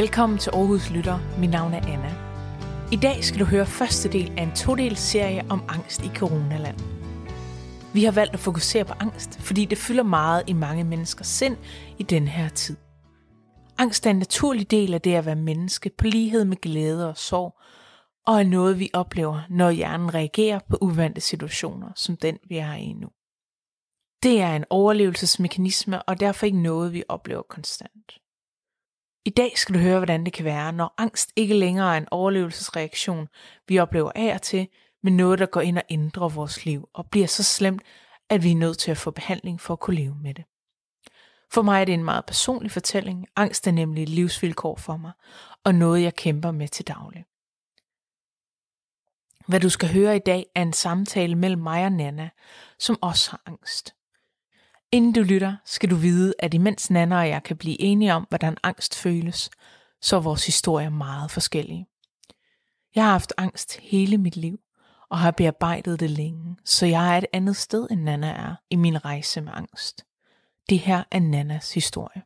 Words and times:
Velkommen 0.00 0.38
til 0.38 0.50
Aarhus 0.50 0.90
Lytter. 0.90 1.38
Mit 1.38 1.50
navn 1.50 1.74
er 1.74 1.86
Anna. 1.86 2.14
I 2.92 2.96
dag 2.96 3.24
skal 3.24 3.40
du 3.40 3.44
høre 3.44 3.66
første 3.66 4.12
del 4.12 4.32
af 4.38 4.42
en 4.42 4.56
todel 4.56 4.96
serie 4.96 5.44
om 5.50 5.62
angst 5.68 6.04
i 6.04 6.08
coronaland. 6.08 6.78
Vi 7.94 8.04
har 8.04 8.12
valgt 8.12 8.34
at 8.34 8.40
fokusere 8.40 8.84
på 8.84 8.92
angst, 9.00 9.40
fordi 9.40 9.64
det 9.64 9.78
fylder 9.78 10.02
meget 10.02 10.42
i 10.46 10.52
mange 10.52 10.84
menneskers 10.84 11.26
sind 11.26 11.56
i 11.98 12.02
den 12.02 12.28
her 12.28 12.48
tid. 12.48 12.76
Angst 13.78 14.06
er 14.06 14.10
en 14.10 14.18
naturlig 14.18 14.70
del 14.70 14.94
af 14.94 15.00
det 15.00 15.14
at 15.14 15.26
være 15.26 15.36
menneske 15.36 15.90
på 15.98 16.04
lighed 16.06 16.44
med 16.44 16.56
glæde 16.56 17.08
og 17.08 17.16
sorg, 17.16 17.60
og 18.26 18.38
er 18.38 18.44
noget, 18.44 18.78
vi 18.78 18.90
oplever, 18.92 19.40
når 19.50 19.70
hjernen 19.70 20.14
reagerer 20.14 20.58
på 20.70 20.78
uvante 20.80 21.20
situationer, 21.20 21.92
som 21.96 22.16
den 22.16 22.38
vi 22.48 22.56
er 22.56 22.74
i 22.74 22.92
nu. 22.92 23.08
Det 24.22 24.40
er 24.40 24.56
en 24.56 24.64
overlevelsesmekanisme, 24.70 26.02
og 26.02 26.20
derfor 26.20 26.46
ikke 26.46 26.62
noget, 26.62 26.92
vi 26.92 27.02
oplever 27.08 27.42
konstant. 27.42 28.20
I 29.24 29.30
dag 29.30 29.58
skal 29.58 29.74
du 29.74 29.80
høre, 29.80 29.98
hvordan 29.98 30.24
det 30.24 30.32
kan 30.32 30.44
være, 30.44 30.72
når 30.72 30.94
angst 30.98 31.32
ikke 31.36 31.54
længere 31.54 31.94
er 31.94 31.98
en 31.98 32.08
overlevelsesreaktion, 32.10 33.28
vi 33.68 33.78
oplever 33.78 34.12
af 34.14 34.34
og 34.34 34.42
til, 34.42 34.68
men 35.02 35.16
noget, 35.16 35.38
der 35.38 35.46
går 35.46 35.60
ind 35.60 35.78
og 35.78 35.84
ændrer 35.90 36.28
vores 36.28 36.64
liv 36.64 36.88
og 36.94 37.10
bliver 37.10 37.26
så 37.26 37.42
slemt, 37.42 37.82
at 38.30 38.42
vi 38.42 38.50
er 38.50 38.56
nødt 38.56 38.78
til 38.78 38.90
at 38.90 38.96
få 38.96 39.10
behandling 39.10 39.60
for 39.60 39.74
at 39.74 39.80
kunne 39.80 39.96
leve 39.96 40.16
med 40.22 40.34
det. 40.34 40.44
For 41.52 41.62
mig 41.62 41.80
er 41.80 41.84
det 41.84 41.94
en 41.94 42.04
meget 42.04 42.26
personlig 42.26 42.70
fortælling. 42.70 43.26
Angst 43.36 43.66
er 43.66 43.70
nemlig 43.70 44.02
et 44.02 44.08
livsvilkår 44.08 44.76
for 44.76 44.96
mig, 44.96 45.12
og 45.64 45.74
noget 45.74 46.02
jeg 46.02 46.14
kæmper 46.14 46.50
med 46.50 46.68
til 46.68 46.88
daglig. 46.88 47.24
Hvad 49.48 49.60
du 49.60 49.68
skal 49.68 49.92
høre 49.92 50.16
i 50.16 50.22
dag 50.26 50.46
er 50.54 50.62
en 50.62 50.72
samtale 50.72 51.34
mellem 51.34 51.62
mig 51.62 51.84
og 51.84 51.92
Nana, 51.92 52.30
som 52.78 52.98
også 53.02 53.30
har 53.30 53.42
angst. 53.46 53.94
Inden 54.92 55.12
du 55.12 55.20
lytter, 55.20 55.56
skal 55.64 55.90
du 55.90 55.96
vide, 55.96 56.34
at 56.38 56.54
imens 56.54 56.90
Nana 56.90 57.18
og 57.18 57.28
jeg 57.28 57.42
kan 57.42 57.56
blive 57.56 57.80
enige 57.80 58.14
om, 58.14 58.26
hvordan 58.28 58.56
angst 58.62 58.98
føles, 58.98 59.50
så 60.00 60.16
er 60.16 60.20
vores 60.20 60.46
historier 60.46 60.90
meget 60.90 61.30
forskellige. 61.30 61.86
Jeg 62.94 63.04
har 63.04 63.10
haft 63.10 63.32
angst 63.38 63.80
hele 63.80 64.18
mit 64.18 64.36
liv, 64.36 64.58
og 65.10 65.18
har 65.18 65.30
bearbejdet 65.30 66.00
det 66.00 66.10
længe, 66.10 66.56
så 66.64 66.86
jeg 66.86 67.14
er 67.14 67.18
et 67.18 67.26
andet 67.32 67.56
sted 67.56 67.86
end 67.90 68.00
Nana 68.00 68.30
er 68.30 68.54
i 68.70 68.76
min 68.76 69.04
rejse 69.04 69.40
med 69.40 69.52
angst. 69.54 70.04
Det 70.68 70.78
her 70.78 71.04
er 71.10 71.20
Nanas 71.20 71.74
historie. 71.74 72.22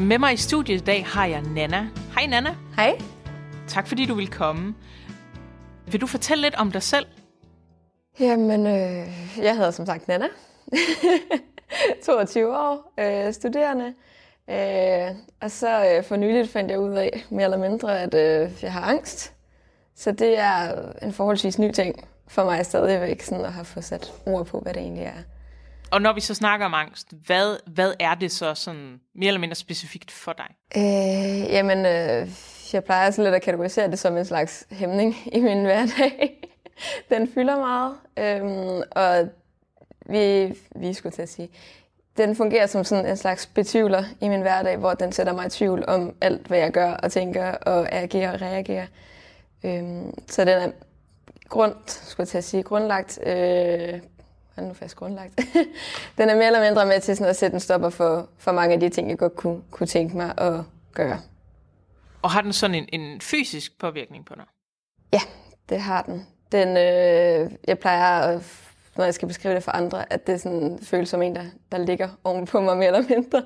Med 0.00 0.18
mig 0.18 0.32
i 0.32 0.36
studiet 0.36 0.80
i 0.80 0.84
dag 0.84 1.06
har 1.06 1.26
jeg 1.26 1.42
Nana. 1.42 1.88
Hej 2.14 2.26
Nana. 2.26 2.56
Hej. 2.76 2.98
Tak 3.68 3.88
fordi 3.88 4.06
du 4.06 4.14
vil 4.14 4.28
komme. 4.28 4.74
Vil 5.92 6.00
du 6.00 6.06
fortælle 6.06 6.42
lidt 6.42 6.54
om 6.54 6.72
dig 6.72 6.82
selv? 6.82 7.06
Jamen, 8.20 8.66
øh, 8.66 9.08
jeg 9.38 9.56
hedder 9.56 9.70
som 9.70 9.86
sagt 9.86 10.08
Nana. 10.08 10.26
22 12.04 12.56
år, 12.66 12.92
øh, 13.00 13.32
studerende. 13.32 13.94
Øh, 14.50 15.16
og 15.40 15.50
så 15.50 15.94
øh, 15.96 16.04
for 16.04 16.16
nyligt 16.16 16.50
fandt 16.50 16.70
jeg 16.70 16.80
ud 16.80 16.94
af, 16.94 17.24
mere 17.30 17.44
eller 17.44 17.58
mindre, 17.58 18.00
at 18.00 18.14
øh, 18.14 18.50
jeg 18.62 18.72
har 18.72 18.80
angst. 18.80 19.32
Så 19.96 20.12
det 20.12 20.38
er 20.38 20.82
en 21.02 21.12
forholdsvis 21.12 21.58
ny 21.58 21.72
ting 21.72 22.08
for 22.28 22.44
mig 22.44 22.66
stadigvæk, 22.66 23.22
sådan 23.22 23.44
at 23.44 23.52
have 23.52 23.64
fået 23.64 23.84
sat 23.84 24.12
ord 24.26 24.46
på, 24.46 24.60
hvad 24.60 24.74
det 24.74 24.82
egentlig 24.82 25.04
er. 25.04 25.22
Og 25.90 26.02
når 26.02 26.12
vi 26.12 26.20
så 26.20 26.34
snakker 26.34 26.66
om 26.66 26.74
angst, 26.74 27.08
hvad, 27.26 27.56
hvad 27.66 27.94
er 28.00 28.14
det 28.14 28.32
så 28.32 28.54
sådan 28.54 29.00
mere 29.14 29.28
eller 29.28 29.40
mindre 29.40 29.54
specifikt 29.54 30.10
for 30.10 30.32
dig? 30.32 30.46
Øh, 30.76 31.52
jamen, 31.52 31.86
øh, 31.86 32.28
jeg 32.74 32.84
plejer 32.84 33.10
sådan 33.10 33.24
lidt 33.24 33.34
at 33.34 33.42
kategorisere 33.42 33.90
det 33.90 33.98
som 33.98 34.16
en 34.16 34.24
slags 34.24 34.66
hæmning 34.70 35.16
i 35.32 35.40
min 35.40 35.64
hverdag. 35.64 36.48
den 37.10 37.28
fylder 37.34 37.56
meget, 37.56 37.94
øhm, 38.16 38.82
og 38.90 39.28
vi, 40.06 40.54
vi 40.76 40.94
skulle 40.94 41.12
til 41.12 41.22
at 41.22 41.28
sige, 41.28 41.50
den 42.16 42.36
fungerer 42.36 42.66
som 42.66 42.84
sådan 42.84 43.06
en 43.06 43.16
slags 43.16 43.46
betvivler 43.46 44.04
i 44.20 44.28
min 44.28 44.40
hverdag, 44.40 44.76
hvor 44.76 44.94
den 44.94 45.12
sætter 45.12 45.32
mig 45.32 45.46
i 45.46 45.50
tvivl 45.50 45.84
om 45.88 46.14
alt, 46.20 46.46
hvad 46.46 46.58
jeg 46.58 46.72
gør 46.72 46.92
og 46.92 47.12
tænker 47.12 47.52
og 47.52 47.92
agerer 47.92 48.32
og 48.32 48.40
reagerer. 48.40 48.86
Øhm, 49.64 50.14
så 50.28 50.44
den 50.44 50.58
er 50.58 50.70
grund, 51.48 51.74
skulle 51.86 52.24
jeg 52.24 52.28
til 52.28 52.38
at 52.38 52.44
sige, 52.44 52.62
grundlagt, 52.62 53.18
øh, 53.22 54.00
er 54.56 54.60
nu 54.62 54.72
fast 54.74 54.96
grundlagt, 54.96 55.40
den 56.18 56.28
er 56.28 56.34
mere 56.34 56.46
eller 56.46 56.64
mindre 56.64 56.86
med 56.86 57.00
til 57.00 57.16
sådan 57.16 57.30
at 57.30 57.36
sætte 57.36 57.54
en 57.54 57.60
stopper 57.60 57.90
for, 57.90 58.28
for 58.38 58.52
mange 58.52 58.74
af 58.74 58.80
de 58.80 58.88
ting, 58.88 59.10
jeg 59.10 59.18
godt 59.18 59.36
kunne, 59.36 59.62
kunne 59.70 59.86
tænke 59.86 60.16
mig 60.16 60.34
at 60.38 60.54
gøre. 60.94 61.20
Og 62.28 62.32
har 62.32 62.40
den 62.40 62.52
sådan 62.52 62.74
en, 62.74 63.00
en 63.00 63.20
fysisk 63.20 63.78
påvirkning 63.78 64.26
på 64.26 64.34
dig? 64.34 64.44
Ja, 65.12 65.20
det 65.68 65.80
har 65.80 66.02
den. 66.02 66.26
den 66.52 66.68
øh, 66.68 67.50
jeg 67.68 67.78
plejer, 67.78 68.40
når 68.96 69.04
jeg 69.04 69.14
skal 69.14 69.28
beskrive 69.28 69.54
det 69.54 69.62
for 69.62 69.70
andre, 69.70 70.12
at 70.12 70.26
det 70.26 70.40
sådan, 70.40 70.78
føles 70.82 71.08
som 71.08 71.22
en, 71.22 71.36
der, 71.36 71.44
der 71.72 71.78
ligger 71.78 72.08
oven 72.24 72.46
på 72.46 72.60
mig 72.60 72.76
mere 72.76 72.86
eller 72.86 73.08
mindre. 73.08 73.42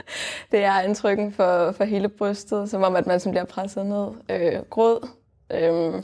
det 0.52 0.64
er 0.64 0.80
indtrykken 0.80 1.32
for, 1.32 1.72
for 1.72 1.84
hele 1.84 2.08
brystet, 2.08 2.70
som 2.70 2.82
om, 2.82 2.96
at 2.96 3.06
man 3.06 3.20
sådan 3.20 3.32
bliver 3.32 3.44
presset 3.44 3.86
ned. 3.86 4.08
Øh, 4.28 4.62
gråd. 4.70 5.08
Øh, 5.50 6.02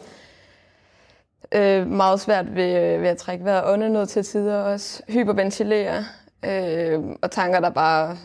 øh, 1.52 1.86
meget 1.86 2.20
svært 2.20 2.54
ved, 2.54 2.98
ved 2.98 3.08
at 3.08 3.18
trække 3.18 3.44
vejret 3.44 3.72
åndenød 3.72 4.06
til 4.06 4.24
tider 4.24 4.58
også. 4.58 5.02
Hyperventilere. 5.08 6.04
Øh, 6.44 7.00
og 7.22 7.30
tanker, 7.30 7.60
der 7.60 7.70
bare 7.70 8.18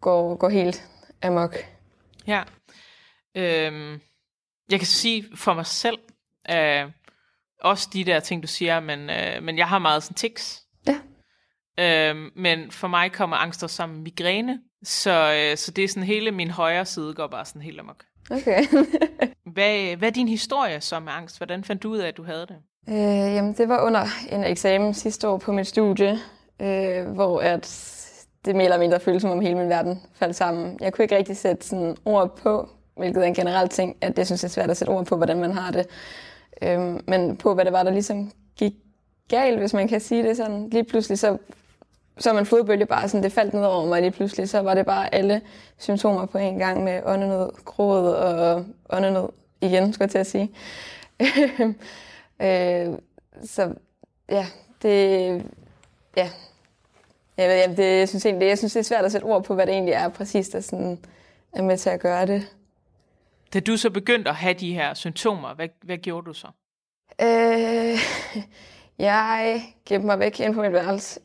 går, 0.00 0.34
går 0.34 0.48
helt 0.48 0.84
amok. 1.22 1.56
Ja. 2.26 2.42
Øhm, 3.34 4.00
jeg 4.70 4.78
kan 4.78 4.86
sige 4.86 5.24
for 5.36 5.54
mig 5.54 5.66
selv, 5.66 5.98
øh, 6.50 6.90
også 7.60 7.88
de 7.92 8.04
der 8.04 8.20
ting, 8.20 8.42
du 8.42 8.48
siger, 8.48 8.80
men, 8.80 9.10
øh, 9.10 9.42
men 9.42 9.58
jeg 9.58 9.68
har 9.68 9.78
meget 9.78 10.02
sådan 10.02 10.14
tics. 10.14 10.62
Ja. 10.86 10.98
Øhm, 11.78 12.30
men 12.36 12.70
for 12.70 12.88
mig 12.88 13.12
kommer 13.12 13.36
angst 13.36 13.62
også 13.62 13.76
sammen 13.76 13.96
med 13.96 14.02
migræne, 14.04 14.60
så, 14.82 15.10
øh, 15.10 15.56
så 15.56 15.70
det 15.70 15.84
er 15.84 15.88
sådan 15.88 16.02
hele 16.02 16.30
min 16.30 16.50
højre 16.50 16.84
side 16.84 17.14
går 17.14 17.26
bare 17.26 17.44
sådan 17.44 17.62
helt 17.62 17.80
amok. 17.80 18.04
Okay. 18.30 18.62
hvad, 19.54 19.96
hvad 19.96 20.08
er 20.08 20.12
din 20.12 20.28
historie 20.28 20.80
så 20.80 21.00
med 21.00 21.12
angst? 21.12 21.38
Hvordan 21.38 21.64
fandt 21.64 21.82
du 21.82 21.90
ud 21.90 21.98
af, 21.98 22.08
at 22.08 22.16
du 22.16 22.22
havde 22.22 22.46
det? 22.46 22.56
Øh, 22.88 23.34
jamen, 23.34 23.52
det 23.52 23.68
var 23.68 23.82
under 23.82 24.06
en 24.30 24.44
eksamen 24.44 24.94
sidste 24.94 25.28
år 25.28 25.38
på 25.38 25.52
mit 25.52 25.66
studie, 25.66 26.18
øh, 26.60 27.06
hvor 27.06 27.40
at 27.40 27.96
det 28.44 28.56
mere 28.56 28.64
eller 28.64 28.78
mindre 28.78 29.00
føltes 29.00 29.22
som 29.22 29.30
om 29.30 29.40
hele 29.40 29.54
min 29.54 29.68
verden 29.68 30.02
faldt 30.14 30.36
sammen. 30.36 30.78
Jeg 30.80 30.92
kunne 30.92 31.04
ikke 31.04 31.16
rigtig 31.16 31.36
sætte 31.36 31.66
sådan 31.66 31.96
ord 32.04 32.36
på, 32.36 32.68
hvilket 33.00 33.22
er 33.22 33.26
en 33.26 33.34
generel 33.34 33.68
ting, 33.68 33.96
at 34.00 34.18
jeg 34.18 34.26
synes, 34.26 34.40
det 34.40 34.48
er 34.48 34.52
svært 34.52 34.70
at 34.70 34.76
sætte 34.76 34.90
ord 34.90 35.06
på, 35.06 35.16
hvordan 35.16 35.40
man 35.40 35.52
har 35.52 35.70
det. 35.70 35.86
Øhm, 36.62 37.04
men 37.06 37.36
på, 37.36 37.54
hvad 37.54 37.64
det 37.64 37.72
var, 37.72 37.82
der 37.82 37.90
ligesom 37.90 38.32
gik 38.56 38.74
galt, 39.28 39.58
hvis 39.58 39.74
man 39.74 39.88
kan 39.88 40.00
sige 40.00 40.22
det 40.22 40.36
sådan. 40.36 40.68
Lige 40.70 40.84
pludselig 40.84 41.18
så, 41.18 41.38
så 42.18 42.32
man 42.32 42.46
fodbølge 42.46 42.86
bare 42.86 43.08
sådan, 43.08 43.24
det 43.24 43.32
faldt 43.32 43.54
ned 43.54 43.64
over 43.64 43.86
mig 43.86 44.00
lige 44.00 44.10
pludselig, 44.10 44.48
så 44.48 44.60
var 44.60 44.74
det 44.74 44.86
bare 44.86 45.14
alle 45.14 45.40
symptomer 45.78 46.26
på 46.26 46.38
en 46.38 46.58
gang 46.58 46.84
med 46.84 47.00
åndenød, 47.04 47.50
gråd 47.64 48.12
og 48.14 48.64
åndenød 48.90 49.28
igen, 49.60 49.92
skulle 49.92 50.04
jeg 50.04 50.10
til 50.10 50.18
at 50.18 50.26
sige. 50.26 50.50
øh, 52.46 52.98
så 53.44 53.74
ja, 54.28 54.46
det, 54.82 55.26
ja, 56.16 56.30
jeg, 57.36 57.48
ved, 57.48 57.56
jeg, 57.56 57.76
det, 57.76 57.98
jeg, 57.98 58.08
synes 58.08 58.26
egentlig, 58.26 58.48
jeg 58.48 58.58
synes, 58.58 58.72
det 58.72 58.80
er 58.80 58.84
svært 58.84 59.04
at 59.04 59.12
sætte 59.12 59.24
ord 59.24 59.44
på, 59.44 59.54
hvad 59.54 59.66
det 59.66 59.72
egentlig 59.72 59.94
er 59.94 60.08
præcis, 60.08 60.48
der 60.48 60.60
sådan 60.60 60.98
er 61.52 61.62
med 61.62 61.78
til 61.78 61.90
at 61.90 62.00
gøre 62.00 62.26
det. 62.26 62.46
Da 63.54 63.60
du 63.60 63.76
så 63.76 63.90
begyndte 63.90 64.30
at 64.30 64.36
have 64.36 64.54
de 64.54 64.74
her 64.74 64.94
symptomer, 64.94 65.54
hvad, 65.54 65.68
hvad 65.84 65.98
gjorde 65.98 66.26
du 66.26 66.32
så? 66.32 66.46
Øh, 67.20 67.98
jeg 69.06 69.62
gemte 69.86 70.06
mig 70.06 70.18
væk 70.18 70.40
ind 70.40 70.54
på 70.54 70.62
mit 70.62 70.72
værelse. 70.72 71.20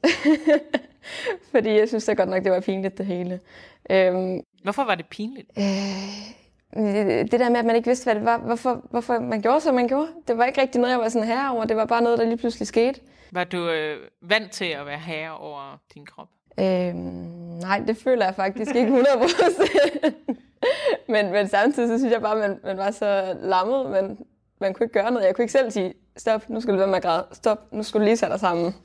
Fordi 1.51 1.69
jeg 1.69 1.87
synes 1.87 2.05
da 2.05 2.13
godt 2.13 2.29
nok, 2.29 2.43
det 2.43 2.51
var 2.51 2.59
pinligt 2.59 2.97
det 2.97 3.05
hele. 3.05 3.39
Øhm, 3.89 4.41
Hvorfor 4.63 4.83
var 4.83 4.95
det 4.95 5.05
pinligt? 5.05 5.51
Øh, 5.57 7.31
det 7.31 7.39
der 7.39 7.49
med, 7.49 7.59
at 7.59 7.65
man 7.65 7.75
ikke 7.75 7.87
vidste, 7.87 8.03
hvad 8.03 8.15
det 8.15 8.25
var, 8.25 8.37
hvorfor, 8.37 8.87
hvorfor 8.91 9.19
man 9.19 9.41
gjorde, 9.41 9.61
som 9.61 9.75
man 9.75 9.87
gjorde. 9.87 10.07
Det 10.27 10.37
var 10.37 10.45
ikke 10.45 10.61
rigtig 10.61 10.81
noget, 10.81 10.91
jeg 10.91 10.99
var 10.99 11.09
sådan 11.09 11.27
herre 11.27 11.51
over. 11.51 11.65
Det 11.65 11.77
var 11.77 11.85
bare 11.85 12.01
noget, 12.01 12.19
der 12.19 12.25
lige 12.25 12.37
pludselig 12.37 12.67
skete. 12.67 12.99
Var 13.31 13.43
du 13.43 13.69
øh, 13.69 13.97
vant 14.21 14.51
til 14.51 14.65
at 14.65 14.85
være 14.85 14.97
herre 14.99 15.37
over 15.37 15.77
din 15.93 16.05
krop? 16.05 16.27
Øhm, 16.59 16.95
nej, 17.61 17.83
det 17.87 17.97
føler 17.97 18.25
jeg 18.25 18.35
faktisk 18.35 18.75
ikke 18.75 18.87
100 18.87 19.07
men, 21.13 21.31
men 21.31 21.47
samtidig 21.47 21.89
så 21.89 21.97
synes 21.97 22.11
jeg 22.11 22.21
bare, 22.21 22.43
at 22.43 22.49
man, 22.49 22.59
man 22.63 22.77
var 22.77 22.91
så 22.91 23.37
lammet, 23.41 23.91
men 23.91 24.17
man 24.61 24.73
kunne 24.73 24.85
ikke 24.85 24.93
gøre 24.93 25.11
noget. 25.11 25.25
Jeg 25.25 25.35
kunne 25.35 25.43
ikke 25.43 25.51
selv 25.51 25.71
sige, 25.71 25.93
stop, 26.17 26.49
nu 26.49 26.61
skal 26.61 26.73
du 26.73 26.77
være 26.77 26.87
med 26.87 26.95
at 26.95 27.03
græde. 27.03 27.25
Stop, 27.31 27.73
nu 27.73 27.83
skal 27.83 27.99
du 27.99 28.05
lige 28.05 28.17
sætte 28.17 28.33
dig 28.33 28.39
sammen. 28.39 28.75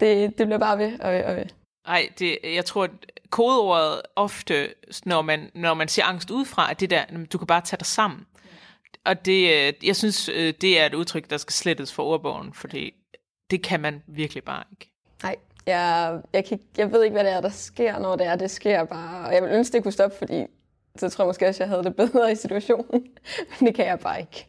Det, 0.00 0.38
det 0.38 0.46
bliver 0.46 0.58
bare 0.58 0.78
ved 0.78 1.00
og 1.00 1.12
ved 1.12 1.24
og 1.24 1.36
ved. 1.36 1.44
Ej, 1.86 2.08
det, 2.18 2.38
jeg 2.44 2.64
tror, 2.64 2.84
at 2.84 2.90
kodeordet 3.30 4.02
ofte, 4.16 4.68
når 5.04 5.22
man, 5.22 5.50
når 5.54 5.74
man 5.74 5.88
ser 5.88 6.04
angst 6.04 6.30
udefra, 6.30 6.70
er 6.70 6.74
det 6.74 6.90
der, 6.90 7.04
du 7.32 7.38
kan 7.38 7.46
bare 7.46 7.60
tage 7.60 7.78
dig 7.78 7.86
sammen. 7.86 8.26
Og 9.04 9.26
det, 9.26 9.74
jeg 9.82 9.96
synes, 9.96 10.28
øh, 10.28 10.54
det 10.60 10.80
er 10.80 10.86
et 10.86 10.94
udtryk, 10.94 11.30
der 11.30 11.36
skal 11.36 11.52
slettes 11.52 11.92
for 11.92 12.02
ordbogen, 12.02 12.52
fordi 12.54 12.94
det 13.50 13.62
kan 13.62 13.80
man 13.80 14.02
virkelig 14.06 14.44
bare 14.44 14.64
ikke. 14.70 14.92
Nej, 15.22 15.36
jeg, 15.66 16.20
jeg, 16.32 16.44
kan, 16.44 16.60
jeg 16.76 16.92
ved 16.92 17.04
ikke, 17.04 17.14
hvad 17.14 17.24
det 17.24 17.32
er, 17.32 17.40
der 17.40 17.48
sker, 17.48 17.98
når 17.98 18.16
det 18.16 18.26
er, 18.26 18.36
det 18.36 18.50
sker 18.50 18.84
bare. 18.84 19.26
Og 19.26 19.34
jeg 19.34 19.42
vil 19.42 19.50
ønske, 19.50 19.72
det 19.72 19.82
kunne 19.82 19.92
stoppe, 19.92 20.16
fordi 20.18 20.46
så 20.96 21.08
tror 21.08 21.24
jeg 21.24 21.28
måske 21.28 21.48
også, 21.48 21.62
jeg 21.62 21.68
havde 21.68 21.84
det 21.84 21.96
bedre 21.96 22.32
i 22.32 22.34
situationen. 22.34 23.02
Men 23.60 23.66
det 23.66 23.74
kan 23.74 23.86
jeg 23.86 23.98
bare 23.98 24.20
ikke. 24.20 24.46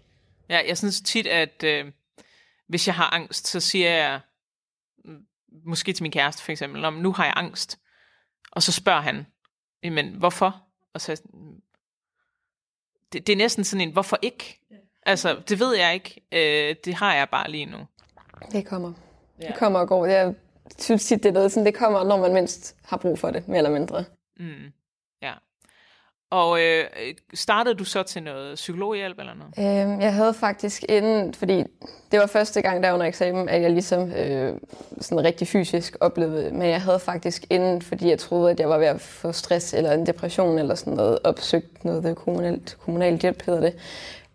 Ja, 0.50 0.62
jeg 0.68 0.78
synes 0.78 1.02
tit, 1.02 1.28
at 1.28 1.64
øh, 1.64 1.86
hvis 2.68 2.88
jeg 2.88 2.96
har 2.96 3.10
angst, 3.14 3.48
så 3.48 3.60
siger 3.60 3.90
jeg, 3.90 4.20
måske 5.66 5.94
til 5.94 6.04
min 6.04 6.12
kæreste 6.12 6.44
for 6.44 6.52
eksempel, 6.52 6.86
om 6.86 6.94
nu 6.94 7.12
har 7.12 7.26
jeg 7.26 7.34
angst, 7.36 7.80
og 8.52 8.64
så 8.64 8.72
spørger 8.72 9.02
han, 9.02 9.26
men 9.84 10.10
hvorfor? 10.10 10.64
Og 10.94 11.02
så 11.02 11.22
det, 13.14 13.28
det 13.28 13.34
er 13.34 13.38
næsten 13.38 13.64
sådan 13.64 13.88
en, 13.88 13.94
hvorfor 13.94 14.18
ikke? 14.22 14.60
Altså, 15.06 15.42
det 15.50 15.60
ved 15.60 15.76
jeg 15.76 15.94
ikke. 15.94 16.22
Øh, 16.32 16.76
det 16.86 16.94
har 16.94 17.16
jeg 17.16 17.30
bare 17.30 17.52
lige 17.52 17.66
nu. 17.66 17.78
Det 18.52 18.66
kommer. 18.66 18.94
Ja. 19.42 19.48
Det 19.48 19.56
kommer 19.56 19.80
og 19.80 19.88
går. 19.88 20.06
Jeg 20.06 20.36
synes 20.80 21.06
tit, 21.06 21.24
det 21.24 21.30
er 21.30 21.34
noget 21.34 21.52
sådan, 21.52 21.66
det 21.66 21.76
kommer, 21.76 22.04
når 22.04 22.18
man 22.18 22.34
mindst 22.34 22.76
har 22.84 22.98
brug 22.98 23.20
for 23.20 23.32
det, 23.32 23.48
mere 23.48 23.58
eller 23.58 23.72
mindre. 23.72 24.06
Mm. 24.38 24.72
Og 26.34 26.62
øh, 26.62 26.86
startede 27.34 27.76
du 27.76 27.84
så 27.84 28.04
til 28.04 28.24
noget 28.24 28.56
psykologhjælp 28.56 29.20
eller 29.20 29.34
noget? 29.34 29.84
Øhm, 29.84 30.02
jeg 30.02 30.14
havde 30.14 30.34
faktisk 30.34 30.86
inden, 30.90 31.34
fordi 31.34 31.64
det 32.12 32.20
var 32.20 32.26
første 32.26 32.62
gang 32.62 32.84
der 32.84 32.94
under 32.94 33.06
eksamen, 33.06 33.50
at 33.50 33.62
jeg 33.62 33.72
ligesom 33.72 34.12
øh, 34.12 34.54
sådan 35.02 35.24
rigtig 35.24 35.48
fysisk 35.48 35.96
oplevede 36.00 36.52
men 36.52 36.70
jeg 36.70 36.82
havde 36.82 37.00
faktisk 37.00 37.46
inden, 37.50 37.82
fordi 37.82 38.10
jeg 38.10 38.20
troede, 38.20 38.52
at 38.52 38.60
jeg 38.60 38.70
var 38.70 38.78
ved 38.78 38.88
at 38.88 39.02
få 39.02 39.32
stress 39.32 39.74
eller 39.74 39.92
en 39.92 40.06
depression 40.06 40.60
eller 40.60 40.76
sådan 40.76 40.94
noget, 40.94 41.20
opsøgt 41.24 41.86
noget 41.86 42.16
kommunalt, 42.16 42.78
kommunalt 42.80 43.22
hjælp 43.22 43.42
hedder 43.46 43.62
det, 43.62 43.76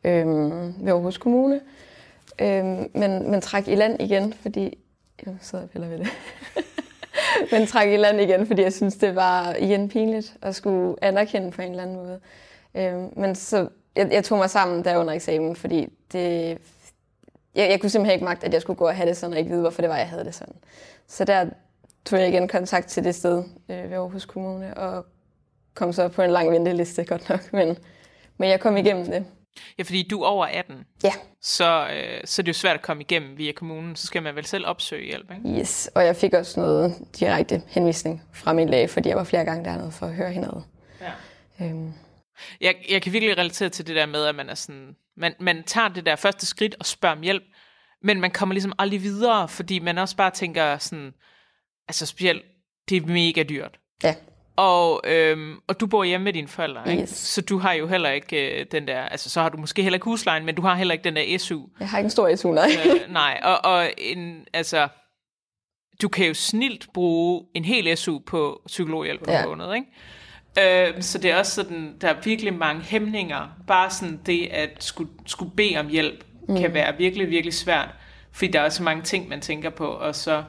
øh, 0.04 0.26
ved 0.84 0.92
Aarhus 0.92 1.18
Kommune. 1.18 1.60
Øh, 2.38 2.64
men, 2.94 3.30
men 3.30 3.40
træk 3.40 3.68
i 3.68 3.74
land 3.74 4.02
igen, 4.02 4.34
fordi... 4.42 4.78
Jeg 5.26 5.34
sidder 5.40 5.64
og 5.64 5.70
piller 5.70 5.88
ved 5.88 5.98
det. 5.98 6.08
men 7.52 7.66
trak 7.66 7.88
i 7.88 7.96
land 7.96 8.20
igen, 8.20 8.46
fordi 8.46 8.62
jeg 8.62 8.72
synes, 8.72 8.96
det 8.96 9.14
var 9.14 9.54
igen 9.54 9.88
pinligt 9.88 10.36
at 10.42 10.54
skulle 10.54 11.04
anerkende 11.04 11.50
på 11.50 11.62
en 11.62 11.70
eller 11.70 11.82
anden 11.82 11.96
måde. 11.96 12.20
Øh, 12.74 13.18
men 13.18 13.34
så 13.34 13.68
jeg, 13.96 14.08
jeg 14.12 14.24
tog 14.24 14.38
mig 14.38 14.50
sammen 14.50 14.84
der 14.84 14.98
under 14.98 15.14
eksamen, 15.14 15.56
fordi 15.56 15.88
det, 16.12 16.58
jeg, 17.54 17.70
jeg 17.70 17.80
kunne 17.80 17.90
simpelthen 17.90 18.14
ikke 18.14 18.24
magte, 18.24 18.46
at 18.46 18.52
jeg 18.54 18.62
skulle 18.62 18.76
gå 18.76 18.86
og 18.86 18.96
have 18.96 19.08
det 19.08 19.16
sådan, 19.16 19.32
og 19.32 19.38
ikke 19.38 19.50
vide, 19.50 19.60
hvorfor 19.60 19.82
det 19.82 19.88
var, 19.88 19.96
jeg 19.96 20.08
havde 20.08 20.24
det 20.24 20.34
sådan. 20.34 20.54
Så 21.06 21.24
der 21.24 21.46
tog 22.04 22.18
jeg 22.18 22.28
igen 22.28 22.48
kontakt 22.48 22.86
til 22.86 23.04
det 23.04 23.14
sted 23.14 23.44
øh, 23.68 23.90
ved 23.90 23.96
Aarhus 23.96 24.24
Kommune, 24.24 24.76
og 24.76 25.06
kom 25.74 25.92
så 25.92 26.08
på 26.08 26.22
en 26.22 26.30
lang 26.30 26.50
venteliste, 26.50 27.04
godt 27.04 27.28
nok, 27.28 27.52
men, 27.52 27.76
men 28.38 28.50
jeg 28.50 28.60
kom 28.60 28.76
igennem 28.76 29.04
det. 29.04 29.24
Ja, 29.78 29.82
fordi 29.82 30.08
du 30.08 30.22
er 30.22 30.26
over 30.26 30.46
18. 30.46 30.84
Ja. 31.04 31.12
Så, 31.42 31.88
øh, 31.88 32.20
så 32.24 32.42
det 32.42 32.48
er 32.48 32.52
jo 32.52 32.54
svært 32.54 32.74
at 32.74 32.82
komme 32.82 33.02
igennem 33.02 33.38
via 33.38 33.52
kommunen. 33.52 33.96
Så 33.96 34.06
skal 34.06 34.22
man 34.22 34.36
vel 34.36 34.46
selv 34.46 34.66
opsøge 34.66 35.06
hjælp, 35.06 35.30
ikke? 35.30 35.60
Yes, 35.60 35.90
og 35.94 36.04
jeg 36.04 36.16
fik 36.16 36.32
også 36.32 36.60
noget 36.60 36.94
direkte 37.20 37.62
henvisning 37.66 38.22
fra 38.32 38.52
min 38.52 38.68
læge, 38.68 38.88
fordi 38.88 39.08
jeg 39.08 39.16
var 39.16 39.24
flere 39.24 39.44
gange 39.44 39.64
dernede 39.64 39.92
for 39.92 40.06
at 40.06 40.14
høre 40.14 40.32
hende 40.32 40.64
Ja. 41.00 41.12
Øhm. 41.66 41.92
Jeg, 42.60 42.74
jeg 42.90 43.02
kan 43.02 43.12
virkelig 43.12 43.38
relatere 43.38 43.68
til 43.68 43.86
det 43.86 43.96
der 43.96 44.06
med, 44.06 44.24
at 44.24 44.34
man 44.34 44.48
er 44.48 44.54
sådan... 44.54 44.96
Man, 45.16 45.34
man 45.40 45.62
tager 45.62 45.88
det 45.88 46.06
der 46.06 46.16
første 46.16 46.46
skridt 46.46 46.76
og 46.80 46.86
spørger 46.86 47.16
om 47.16 47.22
hjælp, 47.22 47.42
men 48.02 48.20
man 48.20 48.30
kommer 48.30 48.52
ligesom 48.52 48.72
aldrig 48.78 49.02
videre, 49.02 49.48
fordi 49.48 49.78
man 49.78 49.98
også 49.98 50.16
bare 50.16 50.30
tænker 50.30 50.78
sådan... 50.78 51.12
Altså 51.88 52.06
specielt, 52.06 52.42
det 52.88 52.96
er 52.96 53.06
mega 53.06 53.42
dyrt. 53.42 53.78
Ja. 54.02 54.14
Og, 54.58 55.00
øhm, 55.04 55.54
og 55.66 55.80
du 55.80 55.86
bor 55.86 56.04
hjemme 56.04 56.24
med 56.24 56.32
dine 56.32 56.48
forældre, 56.48 56.90
ikke? 56.90 57.02
Yes. 57.02 57.10
så 57.10 57.40
du 57.40 57.58
har 57.58 57.72
jo 57.72 57.86
heller 57.86 58.10
ikke 58.10 58.60
øh, 58.60 58.66
den 58.72 58.88
der, 58.88 59.00
altså 59.00 59.30
så 59.30 59.40
har 59.40 59.48
du 59.48 59.58
måske 59.58 59.82
heller 59.82 59.96
ikke 59.96 60.04
huslejen, 60.04 60.44
men 60.44 60.54
du 60.54 60.62
har 60.62 60.74
heller 60.74 60.92
ikke 60.92 61.04
den 61.04 61.16
der 61.16 61.38
SU. 61.38 61.60
Jeg 61.80 61.88
har 61.88 61.98
ikke 61.98 62.06
en 62.06 62.10
stor 62.10 62.36
SU, 62.36 62.52
nej. 62.52 62.68
øh, 62.86 63.12
nej, 63.12 63.40
og, 63.42 63.72
og 63.72 63.90
en, 63.98 64.46
altså, 64.52 64.88
du 66.02 66.08
kan 66.08 66.26
jo 66.26 66.34
snilt 66.34 66.88
bruge 66.94 67.44
en 67.54 67.64
hel 67.64 67.96
SU 67.96 68.18
på 68.26 68.62
psykologhjælp 68.66 69.24
på 69.24 69.30
ja. 69.30 69.46
måned, 69.46 69.74
ikke? 69.74 70.88
Øh, 70.88 71.02
så 71.02 71.18
det 71.18 71.30
er 71.30 71.36
også 71.36 71.52
sådan, 71.52 71.96
der 72.00 72.08
er 72.08 72.20
virkelig 72.24 72.54
mange 72.54 72.82
hæmninger. 72.82 73.48
Bare 73.66 73.90
sådan 73.90 74.20
det 74.26 74.46
at 74.46 74.84
skulle, 74.84 75.10
skulle 75.26 75.52
bede 75.56 75.76
om 75.76 75.88
hjælp, 75.88 76.24
mm. 76.48 76.56
kan 76.56 76.74
være 76.74 76.96
virkelig, 76.98 77.30
virkelig 77.30 77.54
svært. 77.54 77.88
Fordi 78.32 78.50
der 78.50 78.60
er 78.60 78.68
så 78.68 78.82
mange 78.82 79.02
ting, 79.02 79.28
man 79.28 79.40
tænker 79.40 79.70
på, 79.70 79.86
og 79.86 80.14
så 80.14 80.44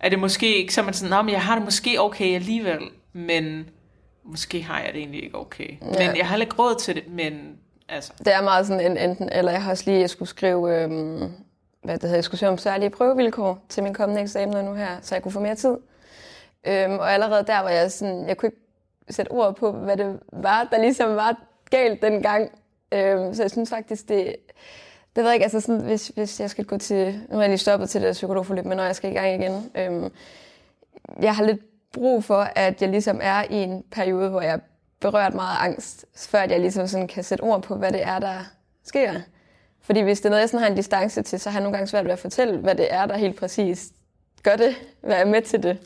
er 0.00 0.08
det 0.08 0.18
måske 0.18 0.56
ikke, 0.56 0.74
så 0.74 0.82
man 0.82 0.94
sådan, 0.94 1.24
men 1.24 1.32
jeg 1.32 1.42
har 1.42 1.54
det 1.54 1.64
måske 1.64 2.00
okay 2.00 2.34
alligevel 2.34 2.80
men 3.18 3.70
måske 4.24 4.62
har 4.62 4.80
jeg 4.80 4.92
det 4.92 4.98
egentlig 4.98 5.24
ikke 5.24 5.38
okay. 5.38 5.70
Ja. 5.80 5.86
Men 5.86 6.16
jeg 6.16 6.26
har 6.26 6.30
heller 6.30 6.46
ikke 6.46 6.56
råd 6.62 6.74
til 6.80 6.94
det, 6.94 7.04
men 7.08 7.58
altså... 7.88 8.12
Det 8.18 8.34
er 8.34 8.42
meget 8.42 8.66
sådan 8.66 8.90
en 8.90 9.10
enten, 9.10 9.28
eller 9.32 9.52
jeg 9.52 9.62
har 9.62 9.70
også 9.70 9.84
lige, 9.86 10.00
jeg 10.00 10.10
skulle 10.10 10.28
skrive, 10.28 10.82
øhm, 10.82 11.32
hvad 11.82 11.94
det 11.94 12.02
hedder, 12.02 12.16
jeg 12.16 12.24
skulle 12.24 12.38
søge 12.38 12.50
om 12.50 12.58
særlige 12.58 12.90
prøvevilkår 12.90 13.58
til 13.68 13.82
min 13.82 13.94
kommende 13.94 14.22
eksamen 14.22 14.64
nu 14.64 14.74
her, 14.74 14.88
så 15.02 15.14
jeg 15.14 15.22
kunne 15.22 15.32
få 15.32 15.40
mere 15.40 15.54
tid. 15.54 15.76
Øhm, 16.66 16.98
og 16.98 17.12
allerede 17.12 17.46
der 17.46 17.60
var 17.60 17.68
jeg 17.68 17.92
sådan, 17.92 18.28
jeg 18.28 18.36
kunne 18.36 18.46
ikke 18.46 18.62
sætte 19.10 19.30
ord 19.30 19.56
på, 19.56 19.72
hvad 19.72 19.96
det 19.96 20.20
var, 20.32 20.68
der 20.70 20.78
ligesom 20.78 21.16
var 21.16 21.40
galt 21.70 22.02
dengang. 22.02 22.50
Øhm, 22.92 23.34
så 23.34 23.42
jeg 23.42 23.50
synes 23.50 23.70
faktisk, 23.70 24.08
det, 24.08 24.36
det 25.16 25.24
ved 25.24 25.24
jeg 25.24 25.34
ikke, 25.34 25.44
altså 25.44 25.60
sådan, 25.60 25.80
hvis, 25.80 26.08
hvis 26.08 26.40
jeg 26.40 26.50
skal 26.50 26.64
gå 26.64 26.78
til, 26.78 27.20
nu 27.28 27.34
har 27.34 27.42
jeg 27.42 27.48
lige 27.48 27.58
stoppet 27.58 27.90
til 27.90 28.02
det 28.02 28.12
psykologforløb, 28.12 28.64
men 28.64 28.76
når 28.76 28.84
jeg 28.84 28.96
skal 28.96 29.10
i 29.10 29.14
gang 29.14 29.42
igen, 29.42 29.70
øhm, 29.74 30.12
jeg 31.20 31.36
har 31.36 31.44
lidt 31.44 31.60
brug 31.92 32.24
for, 32.24 32.40
at 32.56 32.82
jeg 32.82 32.90
ligesom 32.90 33.20
er 33.22 33.42
i 33.50 33.54
en 33.54 33.84
periode, 33.92 34.30
hvor 34.30 34.40
jeg 34.40 34.54
er 34.54 34.58
berørt 35.00 35.34
meget 35.34 35.56
af 35.56 35.64
angst, 35.64 36.04
før 36.16 36.38
jeg 36.38 36.60
ligesom 36.60 36.86
sådan 36.86 37.08
kan 37.08 37.24
sætte 37.24 37.42
ord 37.42 37.62
på, 37.62 37.76
hvad 37.76 37.92
det 37.92 38.02
er, 38.02 38.18
der 38.18 38.38
sker. 38.84 39.20
Fordi 39.82 40.00
hvis 40.00 40.20
det 40.20 40.26
er 40.26 40.30
noget, 40.30 40.40
jeg 40.40 40.48
sådan 40.48 40.62
har 40.62 40.70
en 40.70 40.76
distance 40.76 41.22
til, 41.22 41.40
så 41.40 41.50
har 41.50 41.58
jeg 41.58 41.62
nogle 41.62 41.76
gange 41.76 41.88
svært 41.90 42.04
ved 42.04 42.12
at 42.12 42.18
fortælle, 42.18 42.58
hvad 42.58 42.74
det 42.74 42.92
er, 42.94 43.06
der 43.06 43.16
helt 43.16 43.36
præcis 43.36 43.92
gør 44.42 44.56
det, 44.56 44.76
hvad 45.00 45.16
er 45.16 45.24
med 45.24 45.42
til 45.42 45.62
det. 45.62 45.78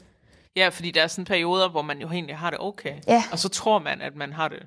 Ja, 0.57 0.69
fordi 0.69 0.91
der 0.91 1.03
er 1.03 1.07
sådan 1.07 1.25
perioder, 1.25 1.69
hvor 1.69 1.83
man 1.83 1.99
jo 1.99 2.11
egentlig 2.11 2.37
har 2.37 2.51
det 2.51 2.59
okay. 2.61 2.95
Ja. 3.09 3.23
Og 3.33 3.39
så 3.39 3.49
tror 3.49 3.79
man, 3.79 4.01
at 4.01 4.17
man 4.17 4.33
har 4.33 4.49
det 4.49 4.67